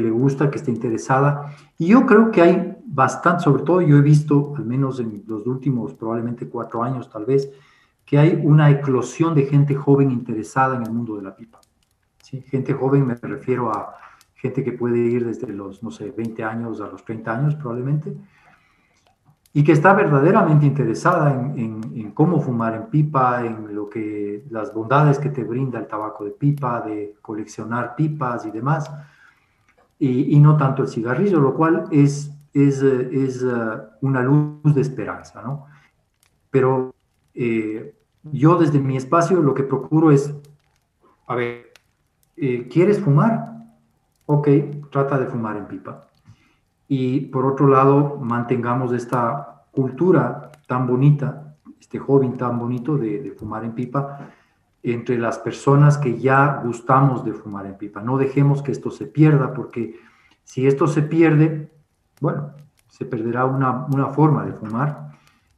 [0.00, 1.54] le gusta, que está interesada.
[1.78, 5.46] Y yo creo que hay bastante, sobre todo yo he visto, al menos en los
[5.46, 7.50] últimos probablemente cuatro años tal vez,
[8.04, 11.60] que hay una eclosión de gente joven interesada en el mundo de la pipa.
[12.22, 13.94] Gente joven me refiero a
[14.34, 18.16] gente que puede ir desde los, no sé, 20 años a los 30 años probablemente,
[19.56, 25.18] y que está verdaderamente interesada en, cómo fumar en pipa, en lo que las bondades
[25.18, 28.90] que te brinda el tabaco de pipa, de coleccionar pipas y demás,
[29.98, 35.42] y, no tanto el cigarrillo, lo cual es, es, es uh, una luz de esperanza,
[35.42, 35.66] ¿no?
[36.50, 36.94] Pero
[37.34, 37.94] eh,
[38.24, 40.34] yo desde mi espacio lo que procuro es,
[41.26, 41.72] a ver,
[42.36, 43.56] eh, ¿quieres fumar?
[44.26, 44.48] Ok,
[44.90, 46.08] trata de fumar en pipa.
[46.88, 53.64] Y por otro lado, mantengamos esta cultura tan bonita, este hobby tan bonito de, fumar
[53.64, 54.30] en pipa
[54.92, 58.02] entre las personas que ya gustamos de fumar en pipa.
[58.02, 59.98] No dejemos que esto se pierda, porque
[60.44, 61.72] si esto se pierde,
[62.20, 62.52] bueno,
[62.88, 65.06] se perderá una, una forma de fumar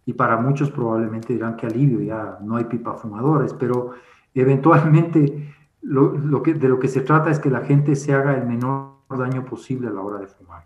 [0.07, 3.91] y para muchos probablemente dirán que alivio, ya no hay pipa fumadores, pero
[4.35, 8.47] eventualmente lo, que, de lo que se trata es que la gente se haga el
[8.47, 10.64] menor daño posible a la hora de fumar.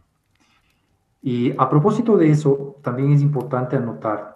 [1.20, 4.34] Y a propósito de eso, también es importante anotar,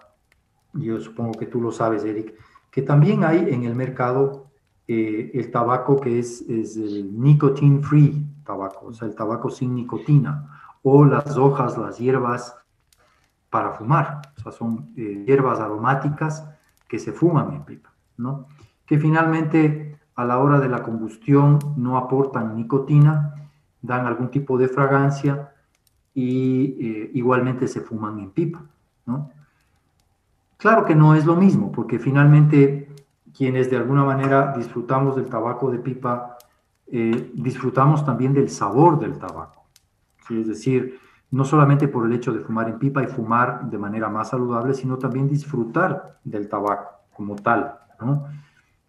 [0.73, 2.33] yo supongo que tú lo sabes, Eric,
[2.71, 4.47] que también hay en el mercado
[4.87, 10.61] eh, el tabaco que es, el nicotine free tabaco, o sea, el tabaco sin nicotina,
[10.81, 12.55] o las hojas, las hierbas
[13.49, 14.21] para fumar.
[14.37, 16.47] O sea, son eh, hierbas aromáticas
[16.87, 18.47] que se fuman en pipa, ¿no?
[18.85, 23.49] Que finalmente a la hora de la combustión no aportan nicotina,
[23.81, 25.53] dan algún tipo de fragancia
[26.13, 28.63] y eh, igualmente se fuman en pipa,
[29.05, 29.29] ¿no?
[30.57, 32.89] Claro que no es lo mismo, porque finalmente
[33.35, 36.37] quienes de alguna manera disfrutamos del tabaco de pipa,
[36.87, 39.67] eh, disfrutamos también del sabor del tabaco.
[40.29, 40.99] Es decir,
[41.31, 44.73] no solamente por el hecho de fumar en pipa y fumar de manera más saludable,
[44.73, 47.75] sino también disfrutar del tabaco como tal.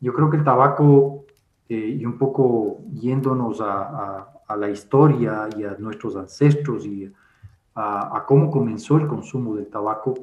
[0.00, 1.24] Yo creo que el tabaco,
[1.68, 7.12] eh, y un poco yéndonos a, la historia y a nuestros ancestros y
[7.74, 10.14] a, cómo comenzó el consumo del tabaco,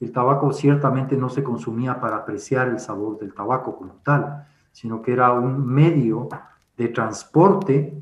[0.00, 5.02] el tabaco ciertamente no se consumía para apreciar el sabor del tabaco como tal, sino
[5.02, 6.28] que era un medio
[6.76, 8.00] de transporte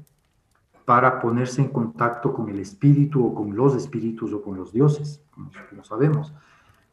[0.84, 5.22] para ponerse en contacto con el espíritu o con los espíritus o con los dioses,
[5.30, 5.50] como,
[5.84, 6.34] sabemos.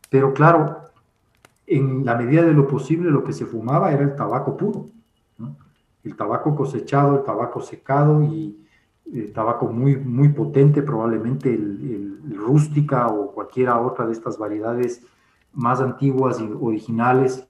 [0.09, 0.83] Pero claro,
[1.67, 4.85] en la medida de lo posible lo que se fumaba era el tabaco puro,
[6.03, 8.62] el tabaco cosechado, el tabaco secado y
[9.11, 15.05] el tabaco muy, muy potente, probablemente el, rústica o cualquiera otra de estas variedades
[15.53, 17.47] más antiguas y originales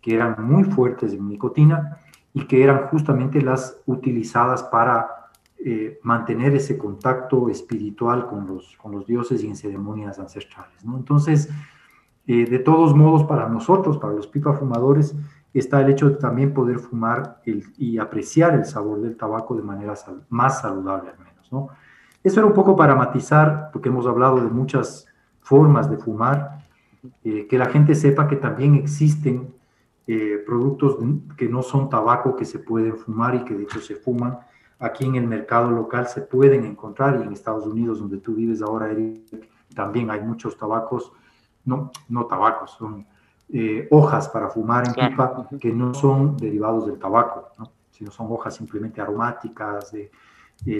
[0.00, 1.98] que eran muy fuertes en nicotina
[2.32, 8.92] y que eran justamente las utilizadas para eh, mantener ese contacto espiritual con los, con
[8.92, 10.82] los dioses y en ceremonias ancestrales.
[10.84, 11.48] Entonces,
[12.26, 15.14] eh, de todos modos, para nosotros, para los pipa fumadores,
[15.58, 19.94] está el hecho de también poder fumar y apreciar el sabor del tabaco de manera
[20.28, 21.52] más saludable al menos.
[21.52, 21.68] ¿no?
[22.22, 25.06] Eso era un poco para matizar, porque hemos hablado de muchas
[25.40, 26.64] formas de fumar,
[27.22, 29.54] eh, que la gente sepa que también existen
[30.46, 30.98] productos
[31.34, 34.38] que no son tabaco que se pueden fumar y que de hecho se fuman
[34.78, 38.62] aquí en el mercado local se pueden encontrar y en Estados Unidos, donde tú vives
[38.62, 39.22] ahora, Eric,
[39.74, 41.12] también hay muchos tabacos,
[41.64, 43.06] no, no tabacos, son
[43.52, 47.50] eh, hojas para fumar en pipa que no son derivados del tabaco,
[47.90, 50.10] sino son hojas simplemente aromáticas, de,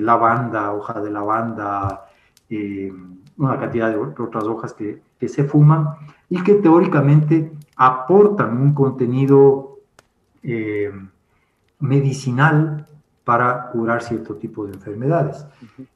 [0.00, 2.06] lavanda, hoja de lavanda,
[2.48, 2.92] eh,
[3.36, 5.88] una cantidad de otras hojas que, que se fuman
[6.28, 9.78] y que teóricamente aportan un contenido
[10.42, 10.92] eh,
[11.80, 12.86] medicinal
[13.24, 15.46] para curar cierto tipo de enfermedades.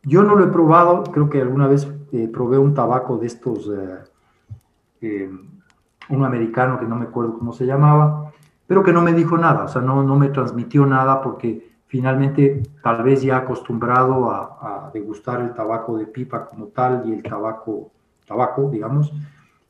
[0.03, 3.69] Yo no lo he probado, creo que alguna vez eh, probé un tabaco de estos,
[3.69, 3.99] eh,
[5.03, 5.31] eh,
[6.11, 8.33] un americano que no me acuerdo cómo se llamaba,
[8.67, 12.63] pero que no me dijo nada, o sea, no, no me transmitió nada porque finalmente
[12.83, 17.23] tal vez ya acostumbrado a, a degustar el tabaco de pipa como tal y el
[17.23, 17.91] tabaco,
[18.27, 19.13] tabaco, digamos,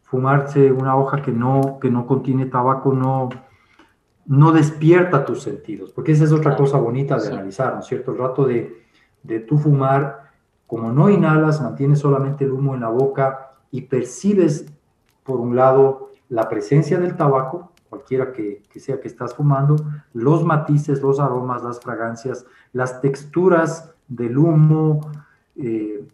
[0.02, 3.28] fumarse una hoja que no, que no contiene tabaco no
[4.28, 8.12] no despierta tus sentidos, porque esa es otra cosa bonita de analizar, ¿no es cierto?
[8.12, 8.84] El rato de,
[9.22, 10.32] de tú fumar,
[10.66, 14.70] como no inhalas, mantienes solamente el humo en la boca y percibes,
[15.24, 19.76] por un lado, la presencia del tabaco, cualquiera que, sea que estás fumando,
[20.12, 25.00] los matices, los aromas, las fragancias, las texturas del humo,
[25.56, 26.06] eh,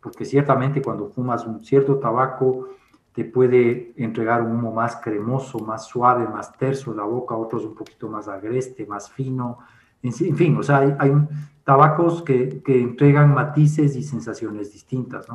[0.00, 2.68] porque ciertamente cuando fumas un cierto tabaco,
[3.12, 7.64] te puede entregar un humo más cremoso, más suave, más terso en la boca, otros
[7.64, 9.58] un poquito más agreste, más fino.
[10.02, 11.12] En, fin, o sea, hay,
[11.62, 15.26] tabacos que, entregan matices y sensaciones distintas.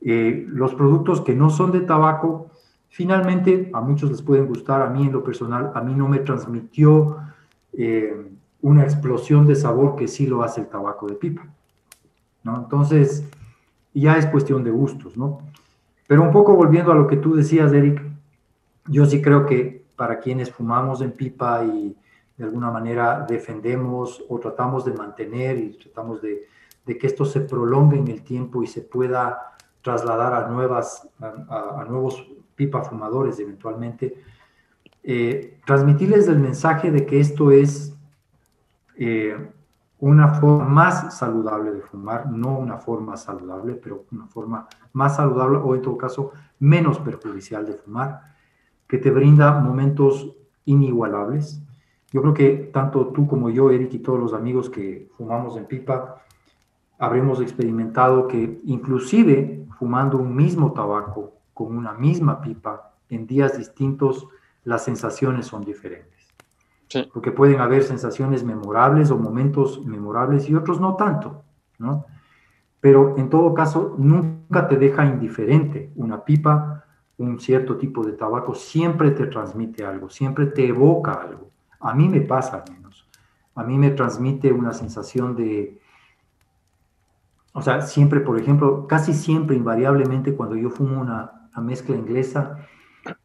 [0.00, 2.50] Eh, los productos que no son de tabaco,
[2.90, 6.18] finalmente a muchos les pueden gustar, a mí en lo personal, a mí no me
[6.18, 7.18] transmitió
[7.72, 8.30] eh,
[8.60, 11.46] una explosión de sabor que sí lo hace el tabaco de pipa.
[12.42, 12.56] ¿no?
[12.56, 13.24] Entonces,
[13.94, 15.40] ya es cuestión de gustos, ¿no?
[16.06, 18.02] Pero un poco volviendo a lo que tú decías, Eric,
[18.86, 21.96] yo sí creo que para quienes fumamos en pipa y
[22.36, 26.48] de alguna manera defendemos o tratamos de mantener y tratamos de,
[26.86, 29.52] que esto se prolongue en el tiempo y se pueda
[29.82, 34.22] trasladar a, nuevas, a, nuevos pipa fumadores eventualmente,
[35.02, 37.96] eh, transmitirles el mensaje de que esto es
[38.96, 39.34] eh,
[39.98, 45.58] una forma más saludable de fumar, no una forma saludable, pero una forma más saludable
[45.58, 48.34] o en todo caso menos perjudicial de fumar,
[48.86, 51.62] que te brinda momentos inigualables.
[52.12, 55.66] Yo creo que tanto tú como yo, Eric, y todos los amigos que fumamos en
[55.66, 56.22] pipa,
[56.98, 64.28] habremos experimentado que inclusive fumando un mismo tabaco con una misma pipa en días distintos,
[64.62, 66.28] las sensaciones son diferentes.
[67.14, 71.44] Porque pueden haber sensaciones memorables o momentos memorables y otros no tanto,
[71.78, 72.04] ¿no?
[72.78, 75.90] Pero en todo caso, nunca te deja indiferente.
[75.96, 76.84] Una pipa,
[77.16, 81.48] un cierto tipo de tabaco, siempre te transmite algo, siempre te evoca algo.
[81.80, 83.08] A mí me pasa al menos.
[83.54, 85.80] A mí me transmite una sensación de,
[87.52, 92.58] o sea, siempre, por ejemplo, casi siempre, invariablemente, cuando yo fumo una, una mezcla inglesa,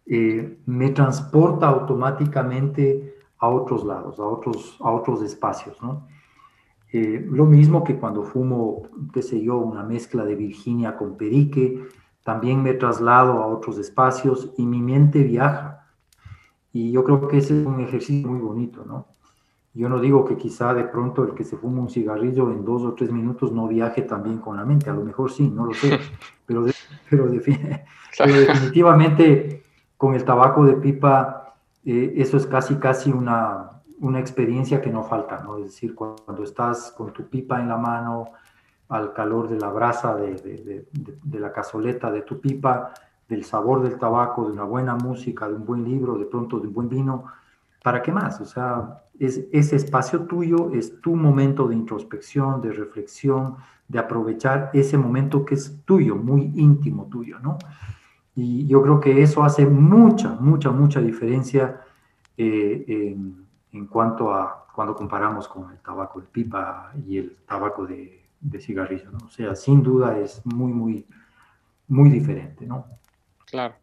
[0.06, 6.08] eh, me transporta automáticamente a otros lados, a otros, a otros espacios, ¿no?
[6.92, 11.84] Eh, lo mismo que cuando fumo, qué sé yo, una mezcla de Virginia con Perique,
[12.24, 15.90] también me traslado a otros espacios y mi mente viaja.
[16.72, 19.08] Y yo creo que ese es un ejercicio muy bonito, ¿no?
[19.76, 22.82] Yo no digo que quizá de pronto el que se fuma un cigarrillo en dos
[22.84, 25.74] o tres minutos no viaje también con la mente, a lo mejor sí, no lo
[25.74, 26.00] sé,
[26.46, 26.66] pero,
[27.10, 27.26] pero,
[28.18, 29.64] pero definitivamente
[29.98, 31.46] con el tabaco de pipa
[31.86, 35.58] eh, eso es casi, casi una, una experiencia que no falta, ¿no?
[35.58, 38.32] Es decir, cuando estás con tu pipa en la mano,
[38.90, 42.94] al calor de la brasa, de, de, de, la cazoleta de tu pipa,
[43.28, 46.68] del sabor del tabaco, de una buena música, de un buen libro, de pronto de
[46.68, 47.26] un buen vino,
[47.86, 48.42] ¿para qué más?
[48.42, 53.58] O sea, es, ese espacio tuyo es tu momento de introspección, de reflexión,
[53.88, 57.60] de aprovechar ese momento que es tuyo, muy íntimo tuyo, ¿no?
[58.34, 61.80] Y yo creo que eso hace mucha, mucha, mucha diferencia
[62.36, 63.16] eh,
[63.72, 68.26] en, cuanto a cuando comparamos con el tabaco de pipa y el tabaco de,
[68.58, 69.20] cigarrillo, ¿no?
[69.28, 71.06] O sea, sin duda es muy, muy,
[71.88, 72.88] muy diferente, ¿no?
[73.46, 73.76] Claro.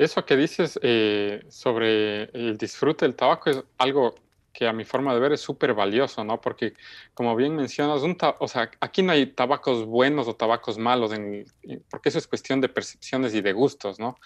[0.00, 4.14] Eso que dices eh, sobre el disfrute del tabaco es algo
[4.50, 6.40] que a mi forma de ver es súper valioso, ¿no?
[6.40, 6.72] Porque,
[7.12, 11.44] como bien mencionas, un o sea, aquí no hay tabacos buenos o tabacos malos, en,
[11.90, 14.16] porque eso es cuestión de percepciones y de gustos, ¿no?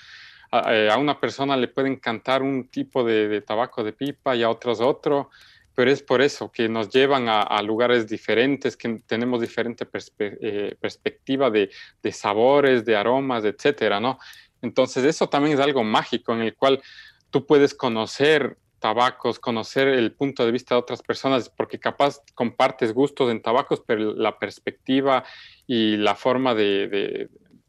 [0.52, 4.50] A, eh, una persona le puede encantar un tipo de, tabaco de pipa y a
[4.50, 5.30] otros otro,
[5.74, 9.88] pero es por eso que nos llevan a, lugares diferentes, que tenemos diferente
[10.20, 11.68] eh, perspectiva de,
[12.00, 14.20] de, sabores, de aromas, etcétera, ¿no?
[14.64, 16.82] Entonces, eso también es algo mágico en el cual
[17.30, 22.94] tú puedes conocer tabacos, conocer el punto de vista de otras personas, porque capaz compartes
[22.94, 25.24] gustos en tabacos, pero la perspectiva
[25.66, 27.28] y la forma de,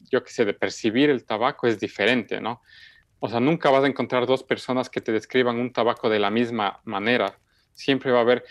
[0.09, 2.61] yo qué sé, de percibir el tabaco es diferente, ¿no?
[3.19, 6.29] O sea, nunca vas a encontrar dos personas que te describan un tabaco de la
[6.29, 7.39] misma manera.
[7.73, 8.45] Siempre va a haber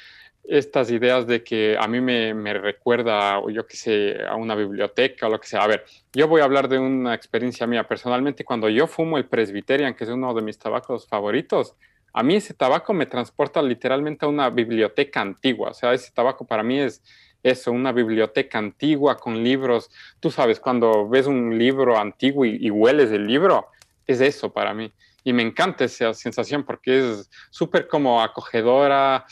[0.46, 5.26] estas ideas de que a mí me, me recuerda, yo qué sé, a una biblioteca
[5.26, 5.62] o lo que sea.
[5.62, 7.84] A ver, yo voy a hablar de una experiencia mía.
[7.88, 11.74] Personalmente, cuando yo fumo el Presbyterian, que es uno de mis tabacos favoritos,
[12.12, 15.70] a mí ese tabaco me transporta literalmente a una biblioteca antigua.
[15.70, 17.02] O sea, ese tabaco para mí es
[17.42, 19.90] eso, una biblioteca antigua con libros.
[20.20, 23.66] Tú sabes, cuando ves un libro antiguo y, hueles el libro,
[24.06, 24.92] es eso para mí.
[25.24, 29.26] Y me encanta esa sensación porque es súper como acogedora.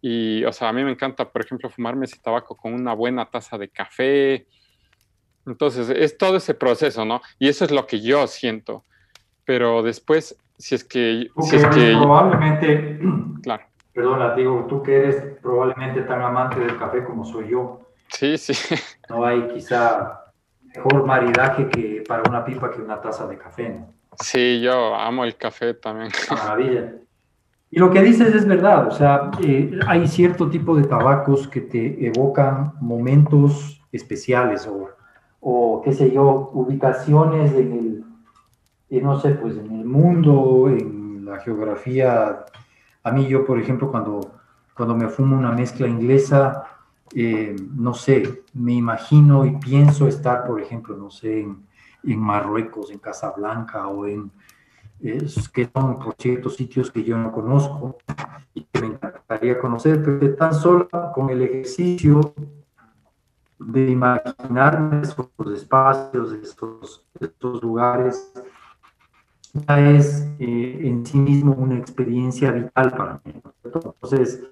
[0.00, 3.26] Y, o sea, a mí me encanta, por ejemplo, fumarme ese tabaco con una buena
[3.26, 4.46] taza de café.
[5.46, 7.20] Entonces, es todo ese proceso, ¿no?
[7.38, 8.84] Y eso es lo que yo siento.
[9.44, 11.28] Pero después si es que...
[11.42, 12.98] si es que probablemente,
[13.42, 13.64] claro.
[13.92, 17.80] perdona, digo, tú que eres probablemente tan amante del café como soy yo.
[18.08, 18.54] Sí, sí.
[19.08, 20.32] No hay quizá
[20.62, 23.94] mejor maridaje que para una pipa que una taza de café, ¿no?
[24.18, 26.10] Sí, yo amo el café también.
[26.30, 26.94] Maravilla.
[27.76, 31.60] Y lo que dices es verdad, o sea, eh, hay cierto tipo de tabacos que
[31.60, 34.88] te evocan momentos especiales o,
[35.40, 38.04] o qué sé yo, ubicaciones en el,
[38.88, 42.46] y no sé, pues en el mundo, en la geografía,
[43.02, 44.22] a mí yo, por ejemplo, cuando,
[44.74, 46.64] cuando me fumo una mezcla inglesa,
[47.14, 53.00] eh, no sé, me imagino y pienso estar, por ejemplo, no sé, en, Marruecos, en
[53.00, 54.30] Casablanca o en,
[55.00, 57.98] que son, por cierto, sitios que yo no conozco
[58.54, 62.34] y que me encantaría conocer, pero tan solo con el ejercicio
[63.58, 68.32] de imaginar esos espacios, esos, estos lugares,
[69.52, 73.34] ya es eh, en sí mismo una experiencia vital para mí.
[73.64, 74.42] Entonces,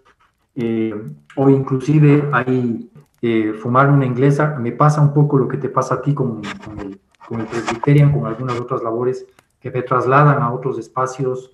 [0.55, 0.95] eh,
[1.37, 2.91] o inclusive hay
[3.21, 6.43] eh, fumar una inglesa, me pasa un poco lo que te pasa a ti con,
[6.65, 9.27] con el, con el Presbyterian, con algunas otras labores
[9.65, 11.51] que me trasladan a otros espacios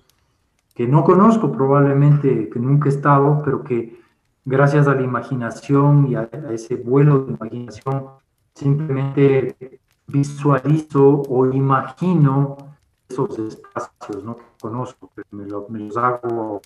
[0.75, 4.01] que no conozco probablemente, que nunca he estado, pero que
[4.43, 8.07] gracias a la imaginación y a, ese vuelo de imaginación,
[8.53, 12.57] simplemente visualizo o imagino
[13.07, 14.35] esos espacios ¿no?
[14.35, 16.59] que conozco, me, me los hago,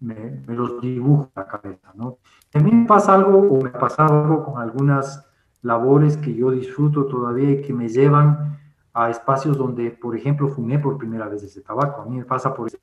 [0.00, 1.92] me, los dibujo en la cabeza.
[1.94, 2.18] ¿no?
[2.52, 5.26] A me pasa algo, o me ha pasado algo con algunas
[5.62, 8.57] labores que yo disfruto todavía y que me llevan
[8.98, 12.02] a espacios donde, por ejemplo, fumé por primera vez ese tabaco.
[12.02, 12.80] A mí me pasa por ese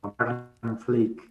[0.80, 1.22] flake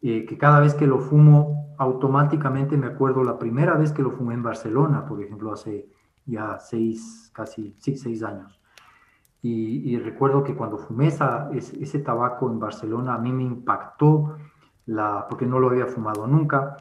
[0.00, 4.10] eh, que cada vez que lo fumo, automáticamente me acuerdo la primera vez que lo
[4.10, 5.86] fumé en Barcelona, por ejemplo, hace
[6.24, 8.58] ya seis, casi sí, seis años.
[9.42, 14.38] Y, recuerdo que cuando fumé esa, ese, tabaco en Barcelona, a mí me impactó,
[14.86, 16.78] la, porque no lo había fumado nunca,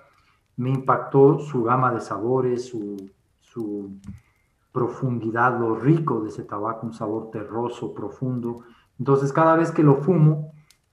[0.55, 3.11] me impactó su gama de sabores, su,
[3.41, 3.99] su
[4.73, 8.65] profundidad, lo rico de ese tabaco, un sabor terroso, profundo.
[8.99, 10.51] Entonces, cada vez que lo fumo,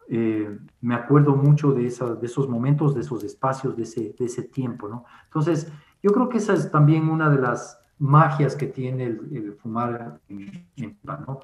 [0.08, 4.42] eh, me acuerdo mucho de, de esos momentos, de esos espacios, de ese, de ese
[4.42, 5.04] tiempo, ¿no?
[5.24, 5.72] Entonces,
[6.02, 10.66] yo creo que esa es también una de las magias que tiene el, fumar en,
[11.04, 11.40] ¿no?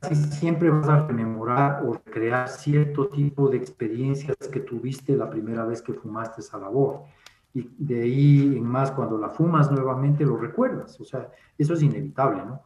[0.00, 5.64] casi siempre vas a rememorar o recrear cierto tipo de experiencias que tuviste la primera
[5.64, 7.04] vez que fumaste esa labor.
[7.56, 11.00] Y de ahí en más, cuando la fumas nuevamente, lo recuerdas.
[11.00, 12.62] O sea, eso es inevitable, ¿no?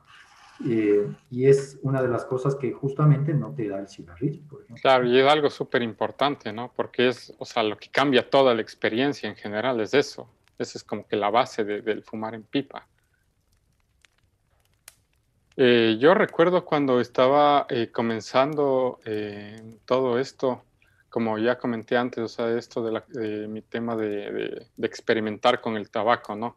[0.68, 4.42] Eh, y es una de las cosas que justamente no te da el cigarrillo.
[4.82, 6.72] Claro, y es algo súper importante, ¿no?
[6.74, 10.28] Porque es, o sea, lo que cambia toda la experiencia en general es eso.
[10.58, 12.88] Esa es como que la base del fumar en pipa.
[15.56, 18.98] Eh, yo recuerdo cuando estaba eh, comenzando
[19.84, 20.64] todo esto,
[21.10, 25.90] como ya comenté antes, o sea, esto de, mi tema de, de, experimentar con el
[25.90, 26.56] tabaco, ¿no?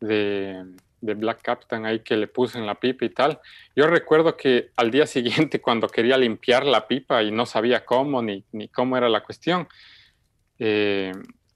[0.00, 0.64] De,
[1.00, 3.40] de Black Captain ahí que le puse en la pipa y tal.
[3.74, 8.22] Yo recuerdo que al día siguiente cuando quería limpiar la pipa y no sabía cómo
[8.22, 9.66] ni, ni cómo era la cuestión,
[10.58, 11.12] eh,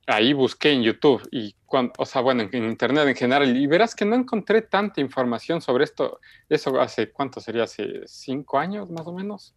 [0.07, 1.55] ahí busqué en YouTube y
[1.99, 5.85] o sea, bueno, en, internet en general y verás que no encontré tanta información sobre
[5.85, 6.21] esto.
[6.49, 7.63] Eso hace, ¿cuánto sería?
[7.63, 9.55] Hace cinco años más o menos.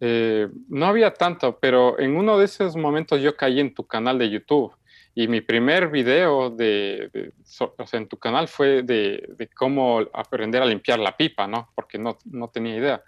[0.00, 4.18] Eh, no había tanto, pero en uno de esos momentos yo caí en tu canal
[4.18, 4.72] de YouTube
[5.14, 10.62] y mi primer video de, o sea, en tu canal fue de, de, cómo aprender
[10.62, 11.72] a limpiar la pipa, ¿no?
[11.74, 13.02] Porque no, no tenía idea.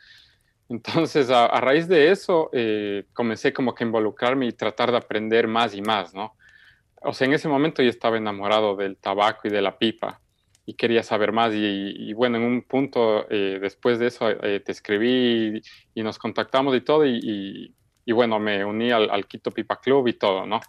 [0.68, 5.74] Entonces, a, raíz de eso, eh, comencé como que involucrarme y tratar de aprender más
[5.74, 6.34] y más, ¿no?
[7.02, 10.20] O sea, en ese momento yo estaba enamorado del tabaco y de la pipa
[10.66, 11.52] y quería saber más.
[11.54, 15.62] Y, bueno, en un punto eh, después de eso eh, te escribí
[15.94, 17.06] y, nos contactamos y todo.
[17.06, 20.60] Y, y bueno, me uní al, al, Quito Pipa Club y todo, ¿no?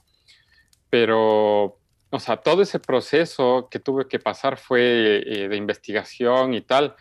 [0.92, 1.80] pero,
[2.10, 6.96] o sea, todo ese proceso que tuve que pasar fue eh, de investigación y tal.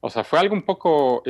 [0.00, 1.22] O sea, fue algo un poco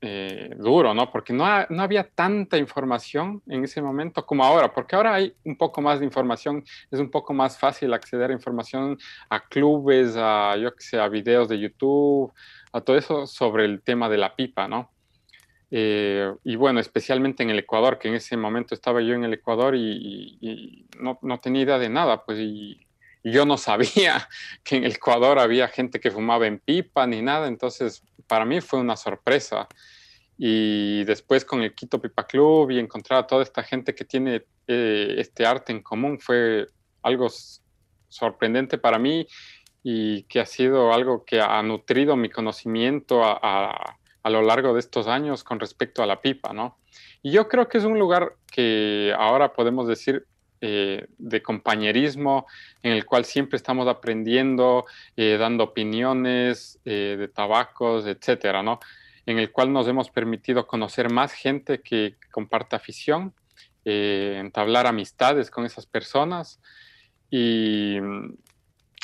[0.00, 1.10] eh, duro, ¿no?
[1.10, 5.56] Porque no, no, había tanta información en ese momento como ahora, porque ahora hay un
[5.56, 8.96] poco más de información, es un poco más fácil acceder a información,
[9.28, 12.32] a clubes, a, yo qué sé, a videos de YouTube,
[12.72, 14.92] a todo eso sobre el tema de la pipa, ¿no?
[15.70, 19.34] Eh, y bueno, especialmente en el Ecuador, que en ese momento estaba yo en el
[19.34, 22.80] Ecuador y, no, no, tenía idea de nada, pues y,
[23.24, 24.28] yo no sabía
[24.64, 28.60] que en el Ecuador había gente que fumaba en pipa ni nada, entonces para mí
[28.60, 29.66] fue una sorpresa.
[30.36, 34.44] Y después con el Quito Pipa Club y encontrar a toda esta gente que tiene
[34.68, 36.68] eh, este arte en común fue
[37.02, 37.28] algo
[38.08, 39.26] sorprendente para mí
[39.82, 43.98] y que ha sido algo que ha nutrido mi conocimiento a
[44.28, 46.78] a lo largo de estos años con respecto a la pipa, ¿no?
[47.22, 50.26] Y yo creo que es un lugar que ahora podemos decir
[50.60, 52.46] eh, de compañerismo,
[52.82, 54.86] en el cual siempre estamos aprendiendo,
[55.16, 58.80] eh, dando opiniones eh, de tabacos, etcétera, ¿no?
[59.26, 63.34] En el cual nos hemos permitido conocer más gente que comparta afición,
[63.84, 66.60] entablar amistades con esas personas
[67.30, 67.96] y,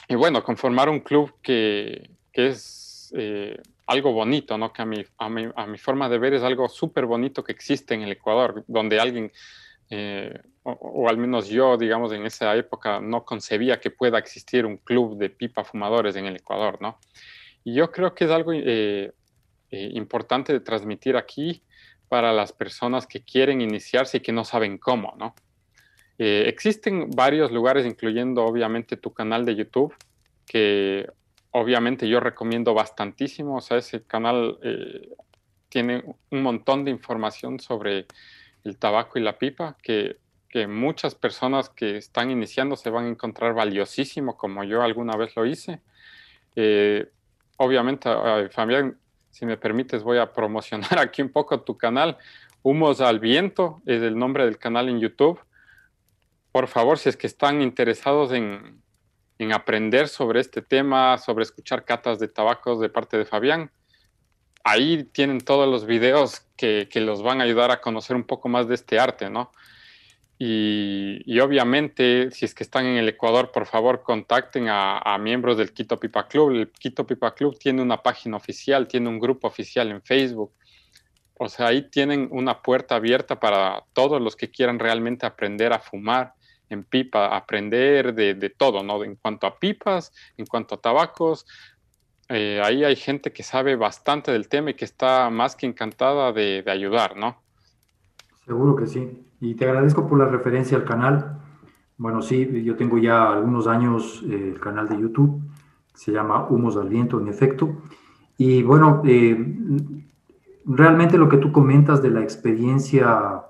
[0.09, 3.13] y bueno, conformar un club que, que es
[3.87, 4.73] algo bonito, ¿no?
[4.73, 7.53] Que a mi, a mi, a mi forma de ver es algo súper bonito que
[7.53, 9.33] existe en el Ecuador, donde alguien,
[9.97, 14.79] eh, o, al menos yo, digamos, en esa época no concebía que pueda existir un
[14.79, 16.99] club de pipa fumadores en el Ecuador, ¿no?
[17.63, 19.13] Y yo creo que es algo eh,
[19.71, 21.63] eh, importante de transmitir aquí
[22.09, 25.35] para las personas que quieren iniciarse y que no saben cómo, ¿no?
[26.19, 29.95] Eh, existen varios lugares, incluyendo obviamente tu canal de YouTube,
[30.47, 31.09] que
[31.51, 33.57] obviamente yo recomiendo bastantísimo.
[33.57, 35.09] O sea, ese canal eh,
[35.69, 38.07] tiene un montón de información sobre
[38.65, 40.19] el tabaco y la pipa que,
[40.49, 45.37] que, muchas personas que están iniciando se van a encontrar valiosísimo, como yo alguna vez
[45.37, 45.81] lo hice.
[46.57, 47.11] Eh,
[47.59, 48.09] obviamente,
[48.51, 48.99] Fabián,
[49.31, 52.17] si me permites, voy a promocionar aquí un poco tu canal.
[52.63, 55.41] Humos al Viento es el nombre del canal en YouTube.
[56.51, 58.81] Por favor, si es que están interesados en,
[59.39, 63.71] en aprender sobre este tema, sobre escuchar catas de tabacos de parte de Fabián,
[64.65, 68.49] ahí tienen todos los videos que, que, los van a ayudar a conocer un poco
[68.49, 69.53] más de este arte, ¿no?
[70.37, 75.57] Y, obviamente, si es que están en el Ecuador, por favor, contacten a, a, miembros
[75.57, 76.51] del Quito Pipa Club.
[76.51, 80.53] El Quito Pipa Club tiene una página oficial, tiene un grupo oficial en Facebook.
[81.39, 85.79] O sea, ahí tienen una puerta abierta para todos los que quieran realmente aprender a
[85.79, 86.35] fumar
[86.69, 89.05] en pipa, aprender de, de todo, ¿no?
[89.05, 91.47] En cuanto a pipas, en cuanto a tabacos,
[92.29, 96.33] eh, ahí hay gente que sabe bastante del tema y que está más que encantada
[96.33, 97.37] de, de, ayudar, ¿no?
[98.45, 99.25] Seguro que sí.
[99.41, 101.41] Y te agradezco por la referencia al canal.
[101.97, 105.41] Bueno, sí, yo tengo ya algunos años eh, el canal de YouTube,
[105.95, 107.83] se llama Humos al Viento, en efecto.
[108.37, 109.37] Y bueno, eh,
[110.65, 113.43] realmente lo que tú comentas de la experiencia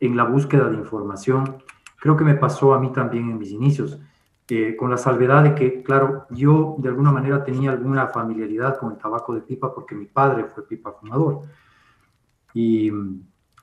[0.00, 1.62] en la búsqueda de información,
[1.98, 3.98] creo que me pasó a mí también en mis inicios.
[4.48, 8.92] Eh, con la salvedad de que, claro, yo de alguna manera tenía alguna familiaridad con
[8.92, 11.42] el tabaco de pipa porque mi padre fue pipa fumador.
[12.54, 12.92] Y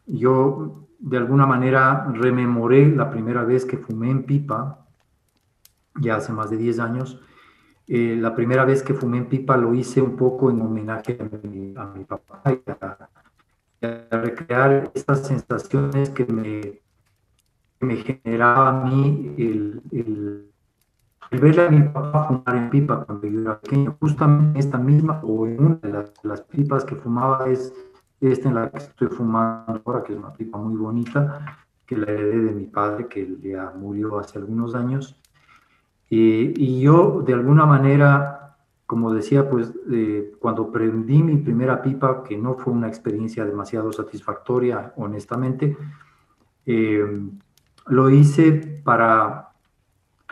[0.06, 4.86] yo de alguna manera rememoré la primera vez que fumé en pipa,
[6.02, 7.22] ya hace más de 10 años.
[7.88, 11.48] Eh, la primera vez que fumé en pipa lo hice un poco en homenaje a
[11.48, 13.10] mi, a mi papá y a,
[14.12, 16.82] a, recrear estas sensaciones que me,
[17.80, 20.53] me generaba a mí el, el
[21.32, 25.20] el verle a mi papá fumar en pipa cuando yo era pequeño, justamente esta misma
[25.24, 27.74] o en una de las, pipas que fumaba es
[28.22, 32.12] esta en la que estoy fumando ahora, que es una pipa muy bonita, que la
[32.12, 35.16] heredé de mi padre, que ya murió hace algunos años.
[36.10, 38.44] Y yo, de alguna manera,
[38.86, 43.92] como decía, pues eh, cuando prendí mi primera pipa, que no fue una experiencia demasiado
[43.92, 45.76] satisfactoria, honestamente,
[46.66, 47.20] eh,
[47.88, 49.53] lo hice para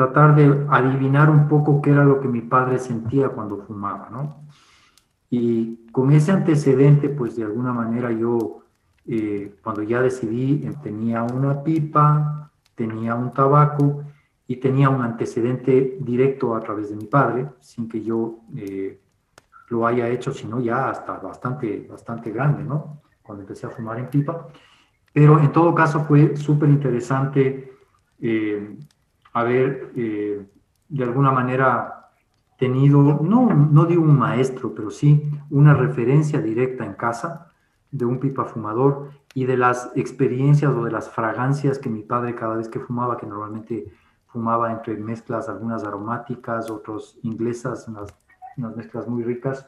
[0.02, 4.44] tratar de adivinar un poco qué era lo que mi padre sentía cuando fumaba, ¿no?
[5.30, 8.64] Y con ese antecedente, pues de alguna manera yo,
[9.06, 14.04] eh, cuando ya decidí, eh, tenía una pipa, tenía un tabaco
[14.48, 19.00] y tenía un antecedente directo a través de mi padre, sin que yo eh,
[19.70, 23.02] lo haya hecho, sino ya hasta bastante, bastante grande, ¿no?
[23.22, 24.48] Cuando empecé a fumar en pipa.
[25.14, 27.72] Pero en todo caso fue súper interesante
[28.20, 28.78] eh,
[29.34, 30.46] haber eh,
[30.90, 32.10] de alguna manera
[32.58, 37.52] tenido, no, no digo un maestro, pero sí una referencia directa en casa
[37.92, 42.36] de un pipa fumador y de las experiencias o de las fragancias que mi padre
[42.36, 43.92] cada vez que fumaba, que normalmente
[44.28, 48.14] fumaba entre mezclas, algunas aromáticas, otras inglesas, unas,
[48.58, 49.68] unas, mezclas muy ricas,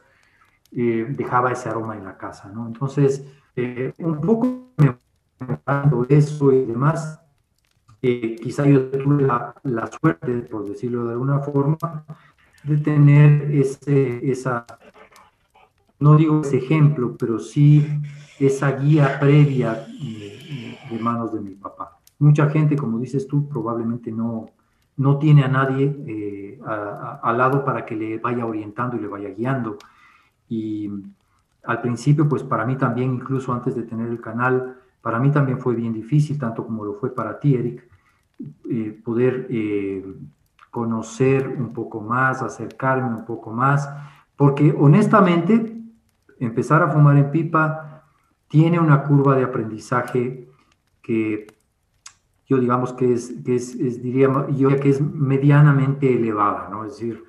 [0.72, 2.66] eh, dejaba ese aroma en la casa, ¿no?
[2.66, 3.26] Entonces,
[3.56, 4.46] eh, un poco
[4.78, 4.96] me
[6.08, 7.20] eso y demás,
[8.06, 11.78] eh, quizá yo tuve la, suerte, por decirlo de alguna forma,
[12.62, 14.66] de tener ese, esa,
[15.98, 17.86] no digo ese ejemplo, pero sí
[18.38, 21.98] esa guía previa de, de manos de mi papá.
[22.18, 24.50] Mucha gente, como dices tú, probablemente no,
[24.96, 29.30] no tiene a nadie eh, al lado para que le vaya orientando y le vaya
[29.30, 29.78] guiando.
[30.48, 30.90] Y
[31.64, 35.58] al principio, pues para mí también, incluso antes de tener el canal, para mí también
[35.58, 37.88] fue bien difícil, tanto como lo fue para ti, Eric,
[38.70, 40.04] eh, poder eh,
[40.70, 43.88] conocer un poco más, acercarme un poco más,
[44.36, 45.76] porque honestamente
[46.40, 48.04] empezar a fumar en pipa
[48.48, 50.48] tiene una curva de aprendizaje
[51.02, 51.46] que
[52.46, 54.28] yo digamos que es, que es, es diría
[54.80, 56.84] que es medianamente elevada, ¿no?
[56.84, 57.24] Es decir,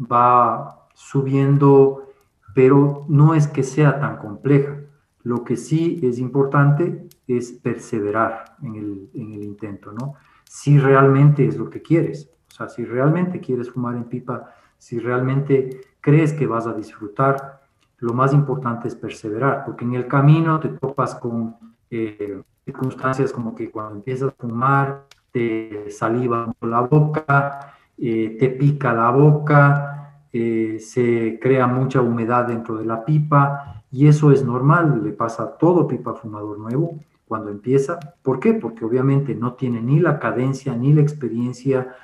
[0.00, 2.08] va subiendo,
[2.54, 4.80] pero no es que sea tan compleja.
[5.22, 10.14] Lo que sí es importante es perseverar en el, en el intento, ¿no?
[10.48, 12.30] Si realmente es lo que quieres.
[12.48, 17.60] O sea, si realmente quieres fumar en pipa, si realmente crees que vas a disfrutar,
[17.98, 21.56] lo más importante es perseverar, porque en el camino te topas con
[21.90, 28.94] eh, circunstancias como que cuando empiezas a fumar, te saliva la boca, eh, te pica
[28.94, 35.02] la boca, eh, se crea mucha humedad dentro de la pipa, y eso es normal,
[35.02, 36.98] le pasa a todo pipa fumador nuevo,
[37.28, 37.98] cuando empieza.
[38.22, 38.54] ¿Por qué?
[38.54, 41.94] Porque obviamente no tiene ni la cadencia, ni la experiencia,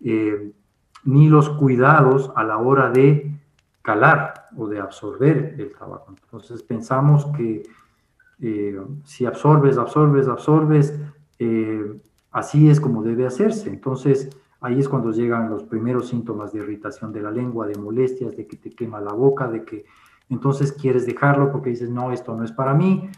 [0.00, 0.52] eh,
[1.04, 3.34] ni los cuidados a la hora de
[3.82, 6.14] calar o de absorber el tabaco.
[6.22, 7.62] Entonces pensamos que
[8.40, 10.98] eh, si absorbes, absorbes, absorbes,
[11.38, 12.00] eh,
[12.30, 13.70] así es como debe hacerse.
[13.70, 14.30] Entonces
[14.60, 18.46] ahí es cuando llegan los primeros síntomas de irritación de la lengua, de molestias, de
[18.46, 19.84] que te quema la boca, de que
[20.30, 23.10] entonces quieres dejarlo porque dices, no, esto no es para mí.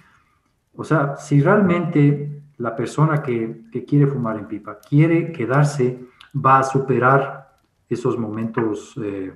[0.77, 5.99] O sea, si realmente la persona que, quiere fumar en pipa quiere quedarse,
[6.35, 7.59] va a superar
[7.89, 9.33] esos momentos eh,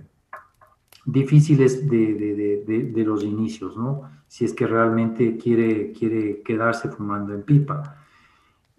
[1.04, 4.02] difíciles de, los inicios, ¿no?
[4.26, 7.96] Si es que realmente quiere, quiere quedarse fumando en pipa.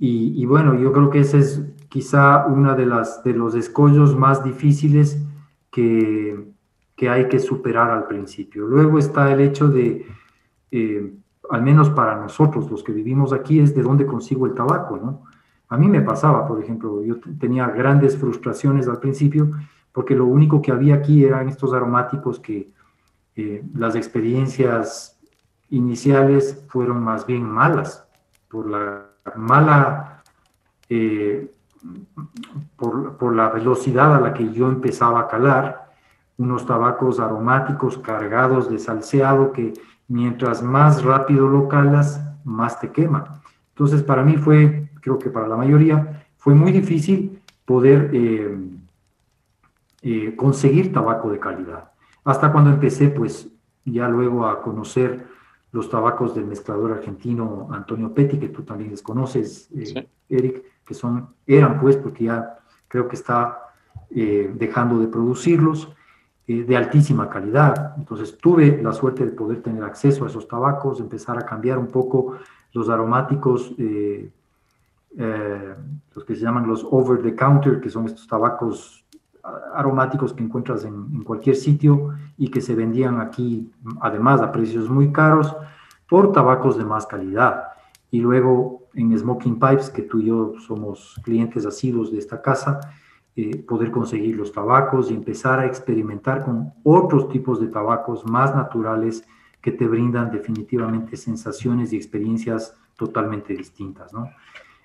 [0.03, 2.87] Y, bueno, yo creo que ese es quizá uno de,
[3.23, 5.23] de los escollos más difíciles
[5.69, 6.51] que,
[6.95, 8.65] que hay que superar al principio.
[8.65, 10.07] Luego está el hecho de,
[10.71, 11.13] eh,
[11.51, 15.23] al menos para nosotros, los que vivimos aquí, es de dónde consigo el tabaco, ¿no?
[15.69, 19.51] A mí me pasaba, por ejemplo, yo tenía grandes frustraciones al principio
[19.91, 22.69] porque lo único que había aquí eran estos aromáticos que
[23.35, 25.17] eh, las experiencias
[25.69, 28.05] iniciales fueron más bien malas
[28.49, 29.05] por la
[29.35, 30.21] mala,
[30.89, 31.49] eh,
[32.75, 35.89] por, la velocidad a la que yo empezaba a calar,
[36.37, 39.73] unos tabacos aromáticos cargados de salseado que
[40.07, 43.41] mientras más rápido lo calas, más te quema.
[43.69, 48.57] Entonces, para mí fue, creo que para la mayoría, fue muy difícil poder eh,
[50.01, 51.91] eh, conseguir tabaco de calidad.
[52.23, 53.47] Hasta cuando empecé, pues,
[53.85, 55.25] ya luego a conocer
[55.71, 60.93] los tabacos del mezclador argentino Antonio Petti, que tú también les conoces, eh, Eric, que
[60.93, 63.57] son, eran pues, porque ya creo que está
[64.09, 65.89] dejando de producirlos,
[66.47, 67.93] eh, de altísima calidad.
[67.97, 71.87] Entonces tuve la suerte de poder tener acceso a esos tabacos, empezar a cambiar un
[71.87, 72.37] poco
[72.73, 73.75] los aromáticos,
[76.15, 79.01] los que se llaman los over the counter, que son estos tabacos
[79.73, 85.11] aromáticos que encuentras en, cualquier sitio y que se vendían aquí, además a precios muy
[85.11, 85.55] caros,
[86.07, 87.63] por tabacos de más calidad.
[88.09, 92.79] Y luego en Smoking Pipes, que tú y yo somos clientes asiduos de esta casa,
[93.35, 98.55] eh, poder conseguir los tabacos y empezar a experimentar con otros tipos de tabacos más
[98.55, 99.25] naturales
[99.61, 104.29] que te brindan definitivamente sensaciones y experiencias totalmente distintas, ¿no?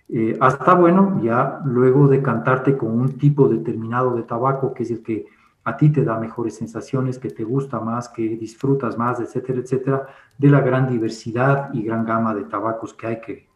[0.08, 4.90] Eh, hasta bueno, ya luego de cantarte con un tipo determinado de tabaco, que es
[4.92, 5.26] el que
[5.64, 10.06] a ti te da mejores sensaciones, que te gusta más, que disfrutas más, etcétera, etcétera,
[10.38, 13.48] de la gran diversidad y gran gama de tabacos que hay, que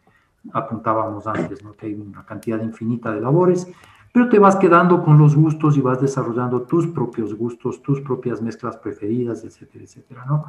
[0.51, 1.71] apuntábamos antes, ¿no?
[1.73, 3.65] que hay una cantidad infinita de labores,
[4.11, 8.41] pero te vas quedando con los gustos y vas desarrollando tus propios gustos, tus propias
[8.41, 10.45] mezclas preferidas, etcétera, etcétera, ¿no?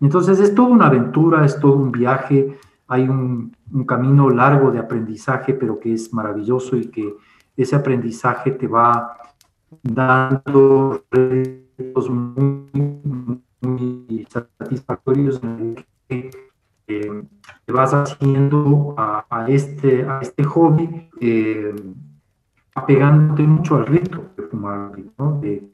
[0.00, 2.58] Entonces es toda una aventura, es todo un viaje,
[2.88, 3.56] hay un,
[3.86, 7.14] camino largo de aprendizaje, pero que es maravilloso y que
[7.56, 9.16] ese aprendizaje te va
[9.82, 13.50] dando retos muy,
[14.28, 16.30] satisfactorios en que
[16.86, 17.22] eh,
[17.64, 21.74] te vas haciendo a, este, a este hobby, eh,
[22.74, 24.92] apegándote mucho al rito de fumar,
[25.40, 25.70] de,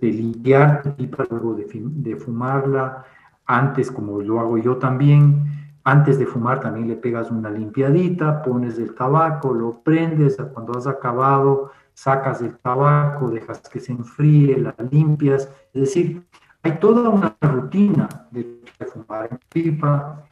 [0.00, 3.04] limpiar tu pipa luego de, de fumarla,
[3.46, 8.78] antes como lo hago yo también, antes de fumar también le pegas una limpiadita, pones
[8.78, 14.74] el tabaco, lo prendes, cuando has acabado sacas el tabaco, dejas que se enfríe, la
[14.90, 15.48] limpias.
[15.74, 16.24] Es decir,
[16.62, 18.62] hay toda una rutina de
[18.92, 20.24] fumar en pipa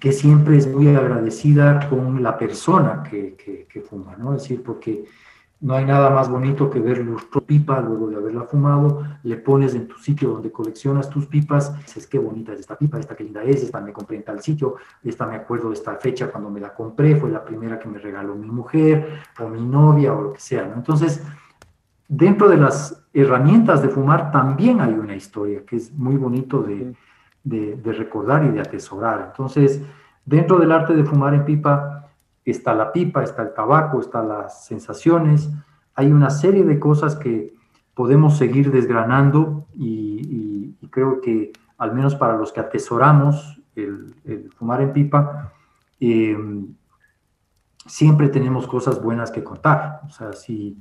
[0.00, 4.34] que siempre es muy agradecida con la persona que, que, fuma, ¿no?
[4.34, 5.04] Es decir, porque
[5.60, 9.74] no hay nada más bonito que ver tu pipa luego de haberla fumado, le pones
[9.74, 13.24] en tu sitio donde coleccionas tus pipas, dices qué bonita es esta pipa, esta qué
[13.24, 16.50] linda es, esta me compré en tal sitio, esta me acuerdo de esta fecha cuando
[16.50, 20.20] me la compré, fue la primera que me regaló mi mujer o mi novia o
[20.20, 20.72] lo que sea.
[20.74, 21.22] Entonces,
[22.08, 26.94] dentro de las herramientas de fumar también hay una historia que es muy bonito de,
[27.46, 29.28] de recordar y de atesorar.
[29.30, 29.82] Entonces,
[30.24, 31.96] dentro del arte de fumar en pipa,
[32.44, 35.50] está la pipa, está el tabaco, están las sensaciones,
[35.94, 37.54] hay una serie de cosas que
[37.94, 44.14] podemos seguir desgranando y, creo que al menos para los que atesoramos el,
[44.56, 45.52] fumar en pipa,
[46.00, 46.74] em,
[47.84, 50.00] siempre tenemos cosas buenas que contar.
[50.06, 50.78] O sea, si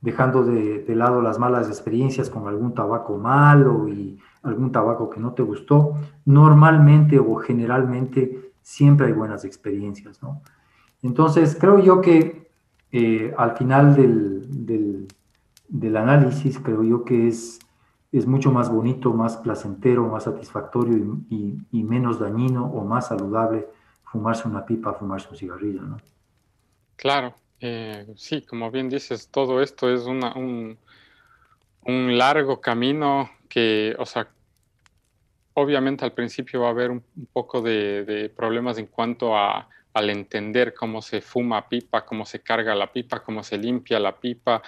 [0.00, 5.20] dejando de, de, lado las malas experiencias con algún tabaco malo y algún tabaco que
[5.20, 5.94] no te gustó,
[6.24, 10.42] normalmente o generalmente siempre hay buenas experiencias, ¿no?
[11.02, 12.50] Entonces, creo yo que
[12.92, 15.06] eh, al final del,
[15.96, 17.58] análisis, creo yo que es,
[18.12, 23.68] es mucho más bonito, más placentero, más satisfactorio y, menos dañino o más saludable
[24.04, 25.98] fumarse una pipa fumarse un cigarrillo, ¿no?
[26.96, 30.78] Claro, eh, sí, como bien dices, todo esto es un,
[31.84, 34.28] un, largo camino que, o sea,
[35.58, 37.02] obviamente al principio va a haber un,
[37.32, 42.74] poco de, problemas en cuanto a, al entender cómo se fuma pipa, cómo se carga
[42.74, 44.62] la pipa, cómo se limpia la pipa,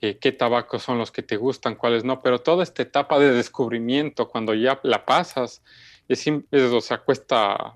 [0.00, 3.32] eh, qué tabacos son los que te gustan, cuáles no, pero toda esta etapa de
[3.32, 5.60] descubrimiento, cuando ya la pasas,
[6.06, 7.74] es, o sea, cuesta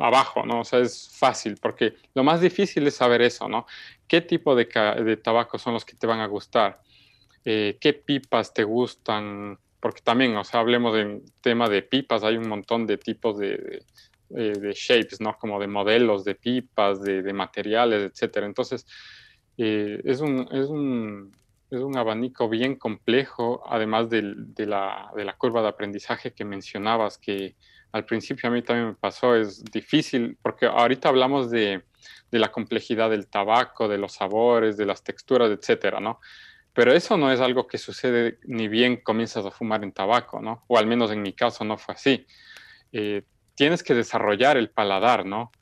[0.00, 0.60] abajo, ¿no?
[0.60, 3.66] O sea, es fácil, porque lo más difícil es saber eso, ¿no?
[4.08, 4.64] ¿Qué tipo de,
[5.04, 6.80] de tabacos son los que te van a gustar?
[7.44, 9.58] Eh, ¿Qué pipas te gustan?
[9.84, 13.82] Porque también, o sea, hablemos del tema de pipas, hay un montón de tipos de,
[14.30, 15.36] de, shapes, ¿no?
[15.36, 18.46] Como de modelos de pipas, de, materiales, etcétera.
[18.46, 18.86] Entonces,
[19.58, 21.36] eh, es, un, es, un,
[21.70, 24.22] es, un, abanico bien complejo, además de,
[24.56, 27.54] la, de la curva de aprendizaje que mencionabas, que
[27.92, 31.82] al principio a mí también me pasó, es difícil, porque ahorita hablamos de,
[32.30, 36.20] de la complejidad del tabaco, de los sabores, de las texturas, etcétera, ¿no?
[36.74, 40.64] Pero eso no es algo que sucede ni bien comienzas a fumar en tabaco, ¿no?
[40.66, 42.26] O al menos en mi caso no fue así.
[42.92, 43.22] Eh,
[43.54, 45.52] tienes que desarrollar el paladar, ¿no?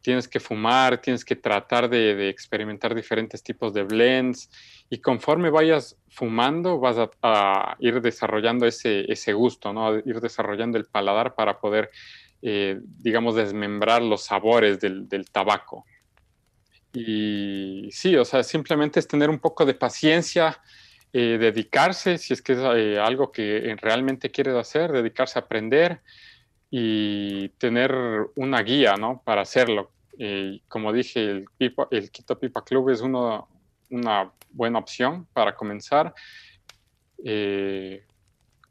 [0.00, 4.48] Tienes que fumar, tienes que tratar de, experimentar diferentes tipos de blends
[4.88, 9.98] y conforme vayas fumando vas a, ir desarrollando ese, ese, gusto, ¿no?
[9.98, 11.90] ir desarrollando el paladar para poder,
[12.42, 15.84] eh, digamos, desmembrar los sabores del, del, tabaco.
[16.92, 20.60] Y sí, o sea, simplemente es tener un poco de paciencia,
[21.12, 26.00] eh, dedicarse, si es que es eh, algo que realmente quieres hacer, dedicarse a aprender
[26.70, 27.94] y tener
[28.34, 29.22] una guía, ¿no?
[29.24, 29.90] Para hacerlo.
[30.68, 31.46] como dije, el,
[31.90, 33.48] el Quito Pipa Club es uno,
[33.90, 36.14] una buena opción para comenzar.
[37.24, 38.04] Eh,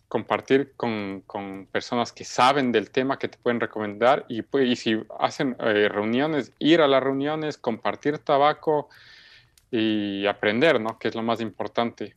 [0.10, 5.02] compartir con, con, personas que saben del tema que te pueden recomendar y, y si
[5.20, 8.90] hacen eh, reuniones, ir a las reuniones, compartir tabaco
[9.72, 10.98] y aprender, ¿no?
[10.98, 12.16] Que es lo más importante.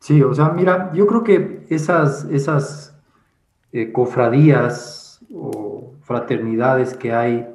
[0.00, 2.96] Sí, o sea, mira, yo creo que esas, esas
[3.72, 7.46] eh, cofradías o fraternidades que hay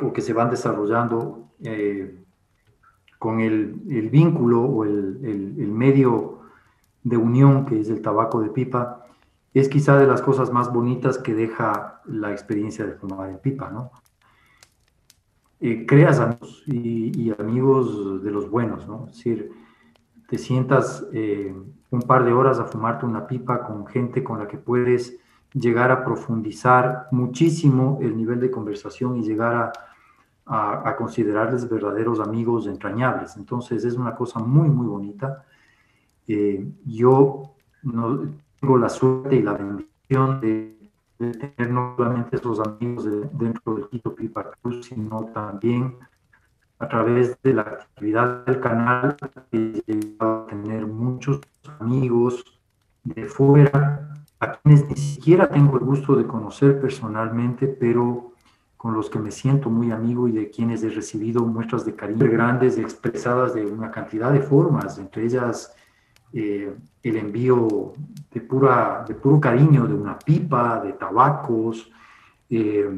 [0.00, 1.50] o que se van desarrollando
[3.18, 6.37] con el, vínculo o el, medio
[7.02, 9.06] de unión que es el tabaco de pipa,
[9.54, 13.70] es quizá de las cosas más bonitas que deja la experiencia de fumar en pipa,
[13.70, 13.90] ¿no?
[15.60, 19.06] Eh, creas amigos y, amigos de los buenos, ¿no?
[19.06, 19.50] Es decir,
[20.28, 21.52] te sientas eh,
[21.90, 25.18] un par de horas a fumarte una pipa con gente con la que puedes
[25.52, 29.72] llegar a profundizar muchísimo el nivel de conversación y llegar a,
[30.88, 33.36] a, considerarles verdaderos amigos entrañables.
[33.36, 35.44] Entonces es una cosa muy, muy bonita.
[36.28, 38.20] Eh, yo no,
[38.60, 40.76] tengo la suerte y la bendición de,
[41.18, 45.96] tener no solamente esos amigos dentro del Quito Pipa Cruz, sino también
[46.78, 49.16] a través de la actividad del canal
[49.50, 51.40] he llegado a tener muchos
[51.80, 52.44] amigos
[53.02, 58.32] de fuera, a quienes ni siquiera tengo el gusto de conocer personalmente, pero
[58.76, 62.30] con los que me siento muy amigo y de quienes he recibido muestras de cariño
[62.30, 65.74] grandes expresadas de una cantidad de formas, entre ellas
[66.32, 67.94] eh, el envío
[68.32, 71.90] de, pura, de puro cariño de una pipa, de tabacos,
[72.50, 72.90] eh,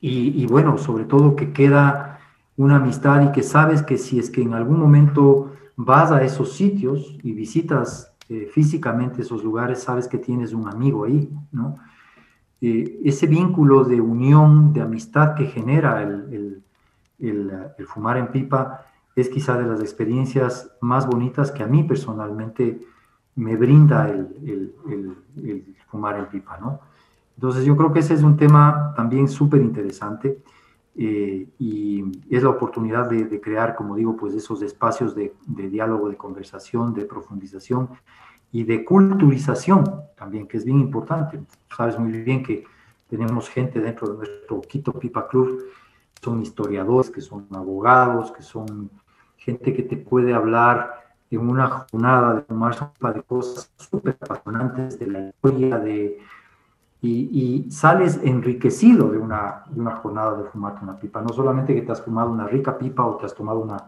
[0.00, 2.20] y, bueno, sobre todo que queda
[2.56, 6.52] una amistad y que sabes que si es que en algún momento vas a esos
[6.52, 11.78] sitios y visitas eh, físicamente esos lugares, sabes que tienes un amigo ahí, ¿no?
[12.60, 16.62] Ese vínculo de unión, de amistad que genera el,
[17.86, 18.87] fumar en pipa
[19.20, 22.80] es quizá de las experiencias más bonitas que a mí personalmente
[23.34, 24.74] me brinda el,
[25.88, 26.80] fumar en pipa, ¿no?
[27.36, 30.42] Entonces yo creo que ese es un tema también súper interesante
[30.96, 36.08] eh, y es la oportunidad de, crear, como digo, pues esos espacios de, de diálogo,
[36.08, 37.90] de conversación, de profundización
[38.50, 39.84] y de culturización
[40.16, 41.40] también, que es bien importante.
[41.76, 42.64] Sabes muy bien que
[43.08, 45.64] tenemos gente dentro de nuestro Quito Pipa Club,
[46.20, 48.90] son historiadores, que son abogados, que son
[49.48, 52.74] gente que te puede hablar en una jornada de fumar
[53.14, 56.18] de cosas súper apasionantes de la historia, de,
[57.00, 61.22] y, y, sales enriquecido de una, de una jornada de fumarte una pipa.
[61.22, 63.78] No solamente que te has fumado una rica pipa o te has tomado una,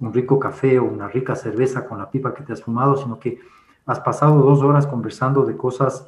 [0.00, 3.18] un rico café o una rica cerveza con la pipa que te has fumado, sino
[3.18, 3.38] que
[3.84, 6.06] has pasado dos horas conversando de cosas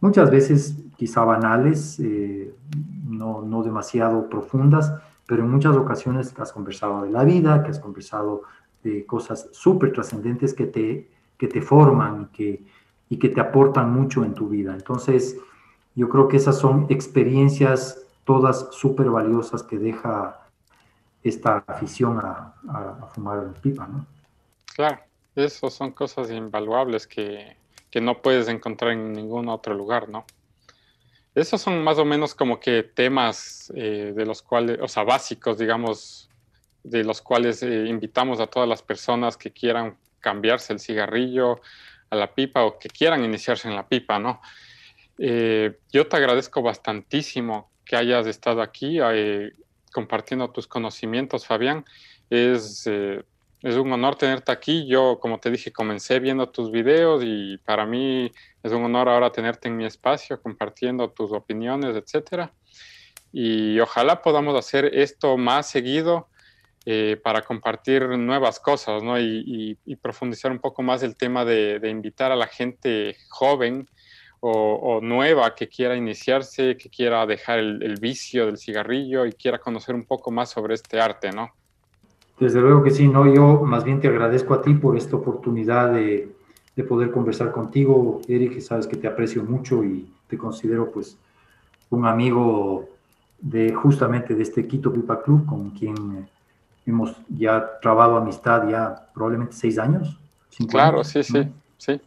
[0.00, 2.52] muchas veces quizá banales, eh,
[3.06, 4.92] no, no, demasiado profundas,
[5.32, 8.42] pero en muchas ocasiones has conversado de la vida, que has conversado
[8.82, 12.64] de cosas súper trascendentes que te, que te forman y que,
[13.08, 14.74] y que te aportan mucho en tu vida.
[14.74, 15.38] Entonces,
[15.94, 20.38] yo creo que esas son experiencias todas súper valiosas que deja
[21.22, 22.52] esta afición a,
[23.14, 24.04] fumar pipa, ¿no?
[24.76, 24.98] Claro,
[25.34, 27.56] eso son cosas invaluables que,
[28.02, 30.26] no puedes encontrar en ningún otro lugar, ¿no?
[31.34, 35.58] Esos son más o menos como que temas eh, de los cuales, o sea, básicos,
[35.58, 36.28] digamos,
[36.82, 41.60] de los cuales eh, invitamos a todas las personas que quieran cambiarse el cigarrillo
[42.10, 44.42] a la pipa o que quieran iniciarse en la pipa, ¿no?
[45.18, 48.98] Eh, yo te agradezco bastantísimo que hayas estado aquí
[49.92, 51.84] compartiendo tus conocimientos, Fabián.
[52.28, 54.86] Es, es un honor tenerte aquí.
[54.86, 58.32] Yo, como te dije, comencé viendo tus videos y para mí
[58.62, 62.52] es un honor ahora tenerte en mi espacio compartiendo tus opiniones, etcétera.
[63.32, 66.28] Y ojalá podamos hacer esto más seguido
[66.84, 69.18] eh, para compartir nuevas cosas ¿no?
[69.18, 73.86] y, profundizar un poco más el tema de, de invitar a la gente joven
[74.44, 79.94] o, nueva que quiera iniciarse, que quiera dejar el, vicio del cigarrillo y quiera conocer
[79.94, 81.50] un poco más sobre este arte, ¿no?
[82.40, 85.92] Desde luego que sí, no, yo más bien te agradezco a ti por esta oportunidad
[85.92, 86.28] de,
[86.76, 91.16] de poder conversar contigo, Eric, sabes que te aprecio mucho y te considero pues
[91.90, 92.88] un amigo
[93.40, 96.26] de justamente de este Quito Pipa Club con quien
[96.86, 100.18] hemos ya trabado amistad ya probablemente seis años.
[100.68, 102.00] claro, sí, sí, sí.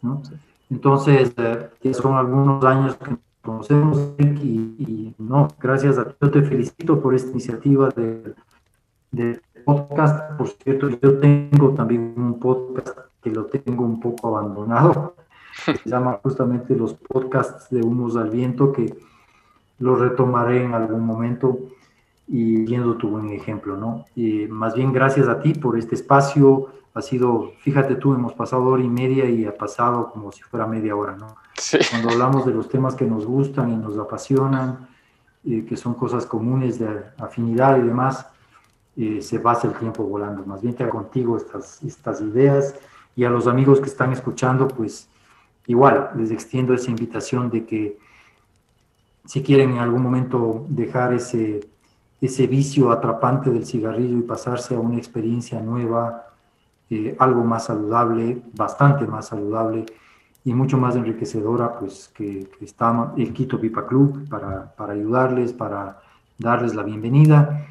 [0.68, 6.14] Entonces, eh, son algunos años que nos conocemos y, no, gracias a ti.
[6.20, 8.34] Yo te felicito por esta iniciativa de,
[9.12, 10.36] de, podcast.
[10.36, 15.16] Por cierto, yo tengo también un podcast que lo tengo un poco abandonado.
[15.64, 18.94] Se llama justamente los podcasts de Humos al Viento, que
[19.80, 21.58] lo retomaré en algún momento
[22.28, 24.04] y viendo tu buen ejemplo, ¿no?
[24.14, 28.64] Y más bien gracias a ti por este espacio, ha sido, fíjate tú, hemos pasado
[28.64, 31.36] hora y media y ha pasado como si fuera media hora, ¿no?
[31.54, 31.78] Sí.
[31.90, 34.88] Cuando hablamos de los temas que nos gustan y nos apasionan,
[35.44, 36.88] eh, que son cosas comunes de
[37.18, 38.26] afinidad y demás,
[38.96, 40.46] eh, se pasa el tiempo volando.
[40.46, 42.76] Más bien te contigo estas, estas ideas
[43.16, 45.08] y a los amigos que están escuchando, pues
[45.66, 47.98] igual les extiendo esa invitación de que
[49.24, 51.66] si quieren en algún momento dejar ese,
[52.20, 56.26] ese vicio atrapante del cigarrillo y pasarse a una experiencia nueva,
[56.90, 59.86] eh, algo más saludable, bastante más saludable
[60.44, 66.00] y mucho más enriquecedora, pues que, está el Quito Pipa Club para, para, ayudarles, para
[66.38, 67.66] darles la bienvenida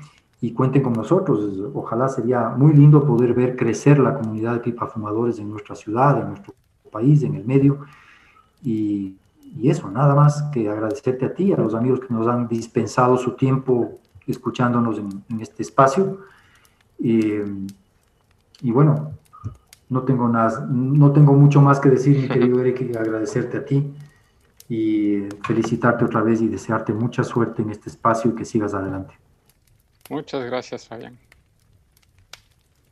[0.45, 1.39] y cuenten con nosotros.
[1.73, 6.21] Ojalá sería muy lindo poder ver crecer la comunidad de pipa fumadores en nuestra ciudad,
[6.21, 6.53] en nuestro
[6.91, 7.79] país, en el medio.
[8.61, 9.15] Y,
[9.57, 13.17] y eso, nada más que agradecerte a ti, a los amigos que nos han dispensado
[13.17, 16.19] su tiempo escuchándonos en, este espacio.
[17.03, 17.43] Eh,
[18.61, 19.13] y bueno,
[19.89, 23.93] no tengo, nada, no tengo mucho más que decir, mi querido Eric, agradecerte a ti
[24.69, 29.15] y felicitarte otra vez y desearte mucha suerte en este espacio y que sigas adelante.
[30.09, 31.17] Muchas gracias, Fabián.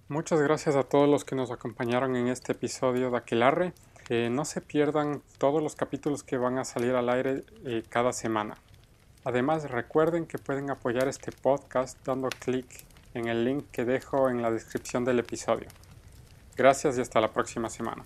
[0.10, 3.73] Muchas gracias a todos los que nos acompañaron en este episodio de Aquelarre.
[4.10, 8.14] Eh, no se pierdan todos los capítulos que van a salir al aire eh, cada
[8.14, 8.56] semana.
[9.23, 12.68] Además, recuerden que pueden apoyar este podcast dando clic
[13.14, 15.68] en el link que dejo en la descripción del episodio.
[16.57, 18.06] Gracias y hasta la próxima semana.